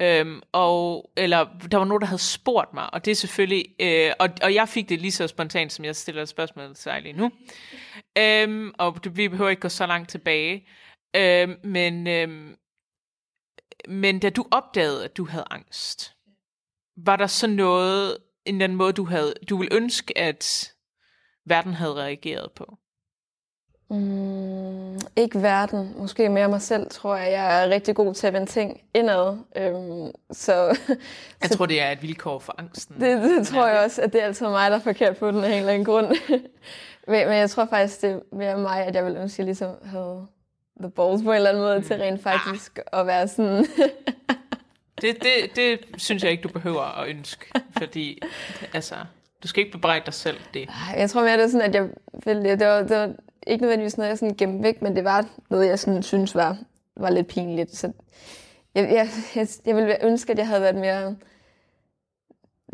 Øhm, 0.01 0.41
og, 0.51 1.11
eller 1.17 1.45
der 1.71 1.77
var 1.77 1.85
nogen, 1.85 2.01
der 2.01 2.07
havde 2.07 2.21
spurgt 2.21 2.73
mig, 2.73 2.93
og 2.93 3.05
det 3.05 3.11
er 3.11 3.15
selvfølgelig, 3.15 3.65
øh, 3.79 4.11
og, 4.19 4.29
og 4.41 4.53
jeg 4.53 4.69
fik 4.69 4.89
det 4.89 5.01
lige 5.01 5.11
så 5.11 5.27
spontant, 5.27 5.71
som 5.71 5.85
jeg 5.85 5.95
stiller 5.95 6.21
et 6.21 6.29
spørgsmål 6.29 6.75
til 6.75 6.91
dig 6.91 7.01
lige 7.01 7.13
nu. 7.13 7.31
Øhm, 8.17 8.71
og 8.77 9.03
det, 9.03 9.17
vi 9.17 9.27
behøver 9.27 9.49
ikke 9.49 9.61
gå 9.61 9.69
så 9.69 9.85
langt 9.85 10.09
tilbage. 10.09 10.67
Øhm, 11.15 11.55
men, 11.63 12.07
øhm, 12.07 12.55
men 13.87 14.19
da 14.19 14.29
du 14.29 14.45
opdagede, 14.51 15.03
at 15.03 15.17
du 15.17 15.25
havde 15.25 15.45
angst, 15.51 16.15
var 16.97 17.15
der 17.15 17.27
så 17.27 17.47
noget, 17.47 18.17
en 18.45 18.55
eller 18.55 18.63
anden 18.63 18.77
måde, 18.77 18.93
du, 18.93 19.05
havde, 19.05 19.33
du 19.49 19.57
ville 19.57 19.75
ønske, 19.75 20.17
at 20.17 20.73
verden 21.45 21.73
havde 21.73 21.93
reageret 21.93 22.51
på? 22.51 22.77
Mm, 23.91 24.99
ikke 25.15 25.41
verden, 25.41 25.93
måske 25.97 26.29
mere 26.29 26.49
mig 26.49 26.61
selv, 26.61 26.89
tror 26.89 27.15
jeg. 27.15 27.31
Jeg 27.31 27.63
er 27.63 27.69
rigtig 27.69 27.95
god 27.95 28.13
til 28.13 28.27
at 28.27 28.33
vende 28.33 28.47
ting 28.47 28.81
indad. 28.95 29.37
Øhm, 29.55 30.11
så, 30.31 30.53
jeg 31.41 31.49
så, 31.49 31.57
tror, 31.57 31.65
det 31.65 31.81
er 31.81 31.91
et 31.91 32.01
vilkår 32.01 32.39
for 32.39 32.55
angsten. 32.57 33.01
Det, 33.01 33.21
det 33.21 33.47
tror 33.47 33.67
jeg 33.67 33.79
også, 33.83 34.01
at 34.01 34.13
det 34.13 34.21
er 34.21 34.25
altid 34.25 34.47
mig, 34.47 34.71
der 34.71 34.77
er 34.77 34.81
forkert 34.81 35.17
på 35.17 35.31
den 35.31 35.43
af 35.43 35.51
en 35.51 35.59
eller 35.59 35.73
anden 35.73 35.85
grund. 35.85 36.07
men, 37.07 37.27
men 37.27 37.37
jeg 37.37 37.49
tror 37.49 37.65
faktisk, 37.65 38.01
det 38.01 38.09
er 38.11 38.35
mere 38.35 38.57
mig, 38.57 38.85
at 38.85 38.95
jeg 38.95 39.05
vil 39.05 39.17
ønske, 39.17 39.35
at 39.35 39.37
jeg 39.39 39.45
ligesom 39.45 39.75
havde 39.83 40.27
the 40.79 40.89
balls 40.89 41.23
på 41.23 41.29
en 41.29 41.35
eller 41.35 41.49
anden 41.49 41.63
måde, 41.63 41.77
mm. 41.77 41.83
til 41.83 41.95
rent 41.97 42.23
faktisk 42.23 42.79
ah. 42.93 42.99
at 42.99 43.07
være 43.07 43.27
sådan... 43.27 43.65
det, 45.01 45.23
det, 45.23 45.55
det 45.55 45.79
synes 45.97 46.23
jeg 46.23 46.31
ikke, 46.31 46.43
du 46.43 46.49
behøver 46.49 47.01
at 47.01 47.09
ønske, 47.09 47.45
fordi 47.77 48.21
altså, 48.73 48.95
du 49.43 49.47
skal 49.47 49.61
ikke 49.61 49.71
bebrejde 49.71 50.05
dig 50.05 50.13
selv 50.13 50.37
det. 50.53 50.69
Jeg 50.97 51.09
tror 51.09 51.21
mere, 51.21 51.37
det 51.37 51.43
er 51.43 51.47
sådan, 51.47 51.69
at 51.69 51.75
jeg 51.75 51.89
vil, 52.25 52.43
det, 52.43 52.67
var, 52.67 52.81
det 52.81 52.97
var 52.97 53.13
ikke 53.47 53.61
nødvendigvis 53.61 53.97
noget, 53.97 54.09
jeg 54.09 54.17
sådan 54.17 54.35
gemte 54.35 54.63
væk, 54.63 54.81
men 54.81 54.95
det 54.95 55.03
var 55.03 55.25
noget, 55.49 55.67
jeg 55.67 55.79
sådan 55.79 56.03
synes 56.03 56.35
var, 56.35 56.57
var 56.97 57.09
lidt 57.09 57.27
pinligt. 57.27 57.75
Så 57.75 57.91
jeg, 58.75 58.83
jeg, 58.91 59.09
jeg, 59.35 59.47
jeg 59.65 59.75
ville 59.75 60.05
ønske, 60.05 60.31
at 60.31 60.37
jeg 60.37 60.47
havde 60.47 60.61
været 60.61 60.75
mere, 60.75 61.15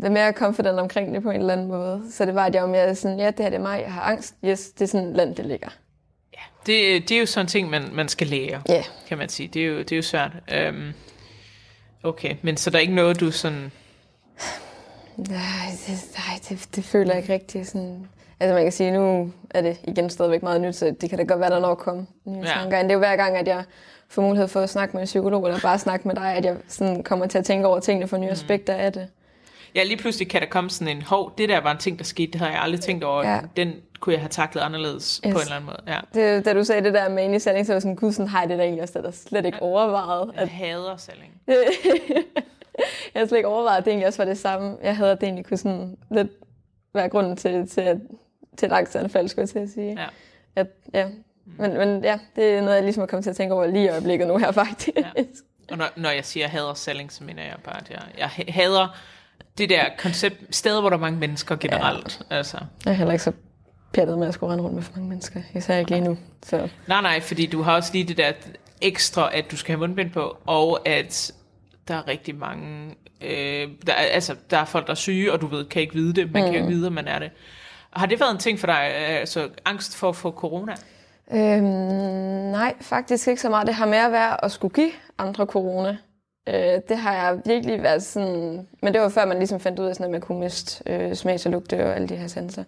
været 0.00 0.12
mere 0.12 0.32
confident 0.32 0.78
omkring 0.78 1.14
det 1.14 1.22
på 1.22 1.30
en 1.30 1.40
eller 1.40 1.52
anden 1.52 1.66
måde. 1.66 2.02
Så 2.10 2.24
det 2.24 2.34
var, 2.34 2.46
at 2.46 2.54
jeg 2.54 2.62
var 2.62 2.68
mere 2.68 2.94
sådan, 2.94 3.18
ja, 3.18 3.30
det 3.30 3.40
her 3.40 3.50
det 3.50 3.56
er 3.56 3.62
mig, 3.62 3.80
jeg 3.80 3.92
har 3.92 4.02
angst. 4.02 4.34
Yes, 4.44 4.70
det 4.70 4.82
er 4.82 4.88
sådan 4.88 5.12
land, 5.12 5.36
det 5.36 5.46
ligger. 5.46 5.68
Det, 6.66 7.08
det 7.08 7.16
er 7.16 7.20
jo 7.20 7.26
sådan 7.26 7.44
en 7.44 7.48
ting, 7.48 7.70
man, 7.70 7.88
man 7.92 8.08
skal 8.08 8.26
lære, 8.26 8.62
yeah. 8.70 8.84
kan 9.08 9.18
man 9.18 9.28
sige. 9.28 9.48
Det 9.48 9.62
er 9.62 9.66
jo, 9.66 9.78
det 9.78 9.92
er 9.92 9.96
jo 9.96 10.02
svært. 10.02 10.30
Um, 10.68 10.92
okay, 12.02 12.36
men 12.42 12.56
så 12.56 12.70
der 12.70 12.76
er 12.76 12.80
ikke 12.80 12.94
noget, 12.94 13.20
du 13.20 13.30
sådan... 13.30 13.72
Nej, 15.16 15.66
det, 15.86 16.04
nej, 16.18 16.38
det, 16.48 16.68
det 16.76 16.84
føler 16.84 17.12
jeg 17.12 17.22
ikke 17.22 17.32
rigtig 17.32 17.66
sådan... 17.66 18.08
Altså 18.40 18.54
man 18.54 18.62
kan 18.62 18.72
sige, 18.72 18.90
nu 18.90 19.32
er 19.50 19.60
det 19.60 19.80
igen 19.84 20.10
stadigvæk 20.10 20.42
meget 20.42 20.60
nyt, 20.60 20.76
så 20.76 20.94
det 21.00 21.10
kan 21.10 21.18
da 21.18 21.24
godt 21.24 21.40
være, 21.40 21.50
der 21.50 21.60
når 21.60 21.74
komme 21.74 22.06
nye 22.24 22.38
ja. 22.38 22.44
tanker. 22.44 22.82
Det 22.82 22.90
er 22.90 22.94
jo 22.94 22.98
hver 22.98 23.16
gang, 23.16 23.36
at 23.36 23.48
jeg 23.48 23.64
får 24.08 24.22
mulighed 24.22 24.48
for 24.48 24.60
at 24.60 24.70
snakke 24.70 24.92
med 24.92 25.02
en 25.02 25.06
psykolog, 25.06 25.46
eller 25.46 25.60
bare 25.60 25.78
snakke 25.78 26.08
med 26.08 26.14
dig, 26.14 26.34
at 26.34 26.44
jeg 26.44 26.56
sådan 26.68 27.02
kommer 27.02 27.26
til 27.26 27.38
at 27.38 27.44
tænke 27.44 27.66
over 27.66 27.80
tingene 27.80 28.08
for 28.08 28.16
nye 28.16 28.26
mm. 28.26 28.32
aspekter 28.32 28.74
af 28.74 28.92
det. 28.92 29.08
Ja, 29.76 29.84
lige 29.84 29.96
pludselig 29.96 30.28
kan 30.28 30.40
der 30.40 30.46
komme 30.46 30.70
sådan 30.70 30.96
en, 30.96 31.02
hov, 31.02 31.32
det 31.38 31.48
der 31.48 31.60
var 31.60 31.72
en 31.72 31.78
ting, 31.78 31.98
der 31.98 32.04
skete, 32.04 32.32
det 32.32 32.40
har 32.40 32.48
jeg 32.48 32.60
aldrig 32.62 32.80
tænkt 32.80 33.04
over. 33.04 33.24
Ja. 33.32 33.40
Den 33.56 33.74
kunne 34.00 34.12
jeg 34.12 34.20
have 34.20 34.28
taklet 34.28 34.62
anderledes 34.62 35.20
yes. 35.26 35.32
på 35.32 35.38
en 35.38 35.42
eller 35.42 35.56
anden 35.56 35.66
måde. 35.66 35.78
Ja. 35.86 36.00
Det, 36.14 36.44
da 36.44 36.52
du 36.52 36.64
sagde 36.64 36.84
det 36.84 36.94
der 36.94 37.08
med 37.08 37.24
ind 37.24 37.34
i 37.34 37.38
salling, 37.38 37.66
så 37.66 37.72
var 37.72 37.80
sådan, 37.80 37.96
gud, 37.96 38.12
sådan 38.12 38.28
har 38.28 38.46
det 38.46 38.58
der 38.58 38.64
egentlig 38.64 38.82
også, 38.82 39.02
der 39.02 39.10
slet 39.10 39.46
ikke 39.46 39.58
ja. 39.60 39.66
overvejet. 39.66 40.30
At... 40.34 40.40
Jeg 40.40 40.50
hader 40.50 40.96
salling. 40.96 41.40
jeg 43.14 43.20
har 43.20 43.26
slet 43.26 43.38
ikke 43.38 43.48
overvejet, 43.48 43.78
at 43.78 43.84
det 43.84 43.90
egentlig 43.90 44.06
også 44.06 44.18
var 44.18 44.24
det 44.24 44.38
samme. 44.38 44.76
Jeg 44.82 44.96
havde 44.96 45.10
det 45.10 45.22
egentlig 45.22 45.46
kunne 45.46 45.56
sådan 45.56 45.96
lidt 46.10 46.28
være 46.94 47.08
grunden 47.08 47.36
til, 47.36 47.68
til 47.68 47.80
at 47.80 47.96
til 48.56 48.66
et 48.66 48.72
angstanfald, 48.72 49.28
skulle 49.28 49.42
jeg 49.42 49.48
til 49.48 49.58
at 49.58 49.68
sige. 49.68 50.00
Ja. 50.00 50.06
At, 50.56 50.66
ja. 50.94 51.08
Men, 51.58 51.78
men 51.78 52.04
ja, 52.04 52.18
det 52.36 52.44
er 52.44 52.60
noget, 52.60 52.74
jeg 52.74 52.82
ligesom 52.82 53.02
er 53.02 53.06
kommet 53.06 53.24
til 53.24 53.30
at 53.30 53.36
tænke 53.36 53.54
over 53.54 53.66
lige 53.66 53.84
i 53.84 53.88
øjeblikket 53.88 54.28
nu 54.28 54.36
her, 54.36 54.52
faktisk. 54.52 54.96
Ja. 54.96 55.22
Og 55.70 55.78
når, 55.78 55.86
når 55.96 56.10
jeg 56.10 56.24
siger 56.24 56.48
hader 56.48 56.74
selling, 56.74 57.12
så 57.12 57.24
mener 57.24 57.42
jeg 57.42 57.56
bare, 57.64 57.76
at 57.76 57.90
jeg, 57.90 58.02
jeg 58.18 58.54
hader 58.54 58.96
det 59.58 59.70
der 59.70 59.84
koncept, 59.98 60.56
steder, 60.56 60.80
hvor 60.80 60.90
der 60.90 60.96
er 60.96 61.00
mange 61.00 61.18
mennesker 61.18 61.56
generelt. 61.56 62.20
Ja. 62.30 62.36
Altså. 62.36 62.58
Jeg 62.84 62.90
er 62.90 62.94
heller 62.94 63.12
ikke 63.12 63.24
så 63.24 63.32
pjattet 63.92 64.18
med 64.18 64.28
at 64.28 64.34
skulle 64.34 64.52
rende 64.52 64.64
rundt 64.64 64.74
med 64.74 64.82
for 64.82 64.92
mange 64.92 65.08
mennesker, 65.08 65.40
især 65.54 65.78
ikke 65.78 65.90
lige 65.90 66.04
nu. 66.04 66.18
Så. 66.42 66.68
Nej, 66.86 67.00
nej, 67.02 67.20
fordi 67.20 67.46
du 67.46 67.62
har 67.62 67.74
også 67.74 67.90
lige 67.92 68.04
det 68.04 68.16
der 68.16 68.32
ekstra, 68.80 69.36
at 69.36 69.50
du 69.50 69.56
skal 69.56 69.72
have 69.72 69.80
mundbind 69.80 70.10
på, 70.10 70.38
og 70.46 70.88
at 70.88 71.32
der 71.88 71.94
er 71.94 72.08
rigtig 72.08 72.34
mange, 72.34 72.94
øh, 73.20 73.68
der, 73.86 73.92
altså, 73.92 74.34
der 74.50 74.58
er 74.58 74.64
folk, 74.64 74.86
der 74.86 74.92
er 74.92 74.96
syge, 74.96 75.32
og 75.32 75.40
du 75.40 75.46
ved, 75.46 75.64
kan 75.64 75.82
ikke 75.82 75.94
vide 75.94 76.14
det, 76.14 76.32
man 76.32 76.42
mm. 76.42 76.46
kan 76.46 76.54
ikke 76.54 76.68
vide, 76.68 76.86
at 76.86 76.92
man 76.92 77.08
er 77.08 77.18
det. 77.18 77.30
Har 77.92 78.06
det 78.06 78.20
været 78.20 78.32
en 78.32 78.38
ting 78.38 78.58
for 78.58 78.66
dig, 78.66 78.80
altså 78.94 79.48
angst 79.64 79.96
for 79.96 80.08
at 80.08 80.16
få 80.16 80.30
corona? 80.30 80.74
Øhm, 81.32 81.64
nej, 82.50 82.74
faktisk 82.80 83.28
ikke 83.28 83.40
så 83.40 83.48
meget. 83.48 83.66
Det 83.66 83.74
har 83.74 83.86
mere 83.86 84.12
været 84.12 84.36
at 84.42 84.52
skulle 84.52 84.74
give 84.74 84.90
andre 85.18 85.46
corona. 85.46 85.96
Øh, 86.46 86.80
det 86.88 86.96
har 86.96 87.14
jeg 87.14 87.40
virkelig 87.44 87.82
været 87.82 88.02
sådan... 88.02 88.68
Men 88.82 88.92
det 88.92 89.00
var 89.00 89.08
før, 89.08 89.24
man 89.24 89.38
ligesom 89.38 89.60
fandt 89.60 89.78
ud 89.78 89.86
af, 89.86 89.94
sådan, 89.94 90.04
at 90.04 90.10
man 90.10 90.20
kunne 90.20 90.40
miste 90.40 90.82
øh, 90.86 91.14
smag 91.14 91.38
og 91.46 91.52
lugte 91.52 91.86
og 91.86 91.94
alle 91.94 92.08
de 92.08 92.16
her 92.16 92.26
sanser. 92.26 92.64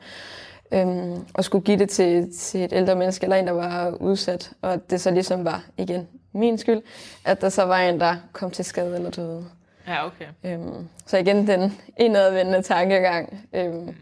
Øhm, 0.72 1.26
og 1.34 1.44
skulle 1.44 1.64
give 1.64 1.78
det 1.78 1.90
til, 1.90 2.32
til 2.38 2.64
et 2.64 2.72
ældre 2.72 2.94
menneske 2.94 3.24
eller 3.24 3.36
en, 3.36 3.46
der 3.46 3.52
var 3.52 3.90
udsat. 3.90 4.50
Og 4.62 4.90
det 4.90 5.00
så 5.00 5.10
ligesom 5.10 5.44
var, 5.44 5.64
igen, 5.76 6.08
min 6.32 6.58
skyld, 6.58 6.82
at 7.24 7.40
der 7.40 7.48
så 7.48 7.62
var 7.62 7.78
en, 7.78 8.00
der 8.00 8.16
kom 8.32 8.50
til 8.50 8.64
skade 8.64 8.96
eller 8.96 9.10
døde. 9.10 9.44
Ja, 9.88 10.06
okay. 10.06 10.26
Øhm, 10.44 10.88
så 11.06 11.16
igen 11.18 11.46
den 11.46 11.78
indadvendende 11.96 12.62
tankegang. 12.62 13.48
Øhm, 13.52 13.74
mm 13.74 13.94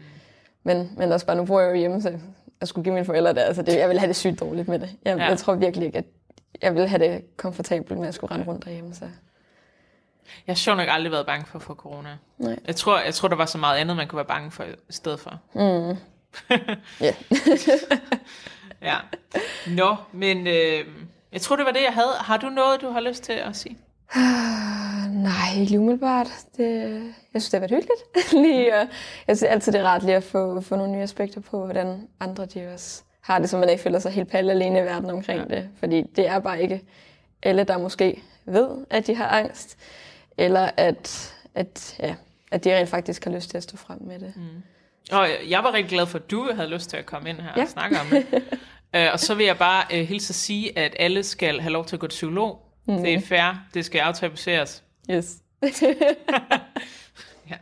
men, 0.67 0.91
men 0.97 1.11
også 1.11 1.25
bare, 1.25 1.35
nu 1.35 1.45
bor 1.45 1.59
jeg 1.59 1.69
jo 1.69 1.75
hjemme, 1.75 2.01
så 2.01 2.09
jeg 2.59 2.67
skulle 2.67 2.83
give 2.83 2.93
mine 2.93 3.05
forældre 3.05 3.33
det. 3.33 3.39
Altså 3.39 3.61
det, 3.61 3.77
jeg 3.77 3.89
vil 3.89 3.99
have 3.99 4.07
det 4.07 4.15
sygt 4.15 4.39
dårligt 4.39 4.67
med 4.67 4.79
det. 4.79 4.89
Jeg, 5.05 5.17
ja. 5.17 5.25
jeg 5.25 5.37
tror 5.37 5.55
virkelig 5.55 5.85
ikke, 5.85 5.97
at 5.97 6.05
jeg 6.61 6.75
vil 6.75 6.87
have 6.87 6.99
det 6.99 7.37
komfortabelt 7.37 7.99
med 7.99 8.07
at 8.07 8.13
skulle 8.13 8.33
rende 8.33 8.45
rundt 8.45 8.65
derhjemme. 8.65 8.93
Så. 8.95 9.05
Jeg 10.47 10.53
har 10.53 10.57
sjovt 10.57 10.77
nok 10.77 10.87
aldrig 10.91 11.11
været 11.11 11.25
bange 11.25 11.45
for 11.45 11.59
at 11.59 11.63
få 11.63 11.73
corona. 11.73 12.17
Nej. 12.37 12.55
Jeg 12.67 12.75
tror, 12.75 12.99
jeg 12.99 13.13
tror, 13.13 13.27
der 13.27 13.35
var 13.35 13.45
så 13.45 13.57
meget 13.57 13.77
andet, 13.77 13.97
man 13.97 14.07
kunne 14.07 14.17
være 14.17 14.25
bange 14.25 14.51
for 14.51 14.63
i 14.63 14.73
stedet 14.89 15.19
for. 15.19 15.39
Mm. 15.53 15.97
Ja. 17.01 17.13
ja. 18.81 18.95
Nå, 19.67 19.95
men 20.11 20.47
øh, 20.47 20.85
jeg 21.31 21.41
tror, 21.41 21.55
det 21.55 21.65
var 21.65 21.71
det, 21.71 21.83
jeg 21.83 21.93
havde. 21.93 22.13
Har 22.19 22.37
du 22.37 22.49
noget, 22.49 22.81
du 22.81 22.89
har 22.89 22.99
lyst 22.99 23.23
til 23.23 23.33
at 23.33 23.55
sige? 23.55 23.77
Nej, 25.27 25.59
ikke 25.59 25.79
umiddelbart. 25.79 26.27
Det, 26.57 26.93
jeg 27.33 27.41
synes, 27.41 27.49
det 27.49 27.59
har 27.59 27.67
været 27.67 27.71
hyggeligt. 27.71 28.33
lige, 28.45 28.75
og 28.75 28.87
jeg 29.27 29.37
synes 29.37 29.43
altid, 29.43 29.71
det 29.71 29.81
er 29.81 29.85
rart 29.85 30.03
lige 30.03 30.15
at 30.15 30.23
få, 30.23 30.61
få 30.61 30.75
nogle 30.75 30.91
nye 30.91 31.01
aspekter 31.01 31.41
på, 31.41 31.65
hvordan 31.65 32.07
andre 32.19 32.45
de 32.45 32.73
også 32.73 33.01
har 33.21 33.39
det, 33.39 33.49
så 33.49 33.57
man 33.57 33.69
ikke 33.69 33.83
føler 33.83 33.99
sig 33.99 34.11
helt 34.11 34.31
palle 34.31 34.51
alene 34.51 34.79
i 34.79 34.83
verden 34.83 35.09
omkring 35.09 35.49
ja. 35.49 35.55
det. 35.55 35.69
Fordi 35.79 36.01
det 36.01 36.27
er 36.27 36.39
bare 36.39 36.61
ikke 36.61 36.83
alle, 37.43 37.63
der 37.63 37.77
måske 37.77 38.23
ved, 38.45 38.69
at 38.89 39.07
de 39.07 39.15
har 39.15 39.27
angst, 39.27 39.77
eller 40.37 40.69
at, 40.77 41.35
at, 41.55 41.95
ja, 41.99 42.15
at 42.51 42.63
de 42.63 42.77
rent 42.77 42.89
faktisk 42.89 43.23
har 43.23 43.31
lyst 43.31 43.49
til 43.49 43.57
at 43.57 43.63
stå 43.63 43.77
frem 43.77 44.01
med 44.01 44.19
det. 44.19 44.33
Mm. 44.35 44.63
Og 45.11 45.27
jeg 45.49 45.63
var 45.63 45.73
rigtig 45.73 45.89
glad 45.89 46.05
for, 46.05 46.17
at 46.17 46.31
du 46.31 46.49
havde 46.55 46.69
lyst 46.69 46.89
til 46.89 46.97
at 46.97 47.05
komme 47.05 47.29
ind 47.29 47.39
her 47.39 47.51
ja. 47.55 47.61
og 47.61 47.67
snakke 47.67 47.99
om 47.99 48.07
det. 48.07 48.25
uh, 48.95 49.01
og 49.13 49.19
så 49.19 49.35
vil 49.35 49.45
jeg 49.45 49.57
bare 49.57 49.85
uh, 49.93 50.07
hilse 50.07 50.31
at 50.31 50.35
sige, 50.35 50.77
at 50.79 50.95
alle 50.99 51.23
skal 51.23 51.61
have 51.61 51.73
lov 51.73 51.85
til 51.85 51.95
at 51.95 51.99
gå 51.99 52.07
til 52.07 52.15
psykolog. 52.15 52.61
Mm. 52.87 52.97
Det 52.97 53.13
er 53.13 53.21
fair. 53.21 53.67
Det 53.73 53.85
skal 53.85 53.99
aftabuseres. 53.99 54.83
Yes. 55.11 55.35
ja. 57.49 57.55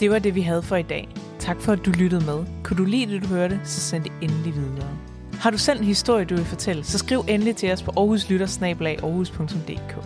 Det 0.00 0.10
var 0.10 0.18
det, 0.18 0.34
vi 0.34 0.40
havde 0.40 0.62
for 0.62 0.76
i 0.76 0.82
dag. 0.82 1.08
Tak 1.38 1.60
for, 1.60 1.72
at 1.72 1.86
du 1.86 1.90
lyttede 1.90 2.24
med. 2.24 2.44
Kunne 2.64 2.76
du 2.76 2.84
lide 2.84 3.12
det, 3.12 3.22
du 3.22 3.28
hørte, 3.28 3.60
så 3.64 3.80
send 3.80 4.04
det 4.04 4.12
endelig 4.22 4.54
videre. 4.54 4.88
Har 5.32 5.50
du 5.50 5.58
selv 5.58 5.78
en 5.78 5.84
historie, 5.84 6.24
du 6.24 6.34
vil 6.34 6.44
fortælle, 6.44 6.84
så 6.84 6.98
skriv 6.98 7.24
endelig 7.28 7.56
til 7.56 7.72
os 7.72 7.82
på 7.82 7.92
aarhuslytter.aarhus.dk. 7.96 9.96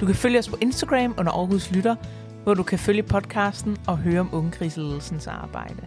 Du 0.00 0.06
kan 0.06 0.14
følge 0.14 0.38
os 0.38 0.48
på 0.48 0.56
Instagram 0.60 1.14
under 1.18 1.32
Aarhus 1.32 1.70
Lytter, 1.70 1.96
hvor 2.42 2.54
du 2.54 2.62
kan 2.62 2.78
følge 2.78 3.02
podcasten 3.02 3.76
og 3.86 3.98
høre 3.98 4.20
om 4.20 4.28
ungekriseledelsens 4.32 5.26
arbejde. 5.26 5.86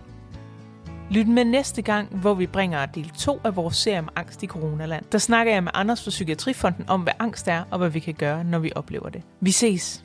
Lyt 1.11 1.27
med 1.27 1.45
næste 1.45 1.81
gang, 1.81 2.07
hvor 2.07 2.33
vi 2.33 2.47
bringer 2.47 2.85
del 2.85 3.11
2 3.17 3.39
af 3.43 3.55
vores 3.55 3.75
serie 3.75 3.99
om 3.99 4.09
angst 4.15 4.43
i 4.43 4.47
coronaland. 4.47 5.05
Der 5.11 5.17
snakker 5.17 5.53
jeg 5.53 5.63
med 5.63 5.71
Anders 5.73 6.03
fra 6.03 6.09
Psykiatrifonden 6.09 6.85
om, 6.87 7.01
hvad 7.01 7.13
angst 7.19 7.47
er 7.47 7.63
og 7.71 7.77
hvad 7.77 7.89
vi 7.89 7.99
kan 7.99 8.13
gøre, 8.13 8.43
når 8.43 8.59
vi 8.59 8.71
oplever 8.75 9.09
det. 9.09 9.21
Vi 9.41 9.51
ses! 9.51 10.03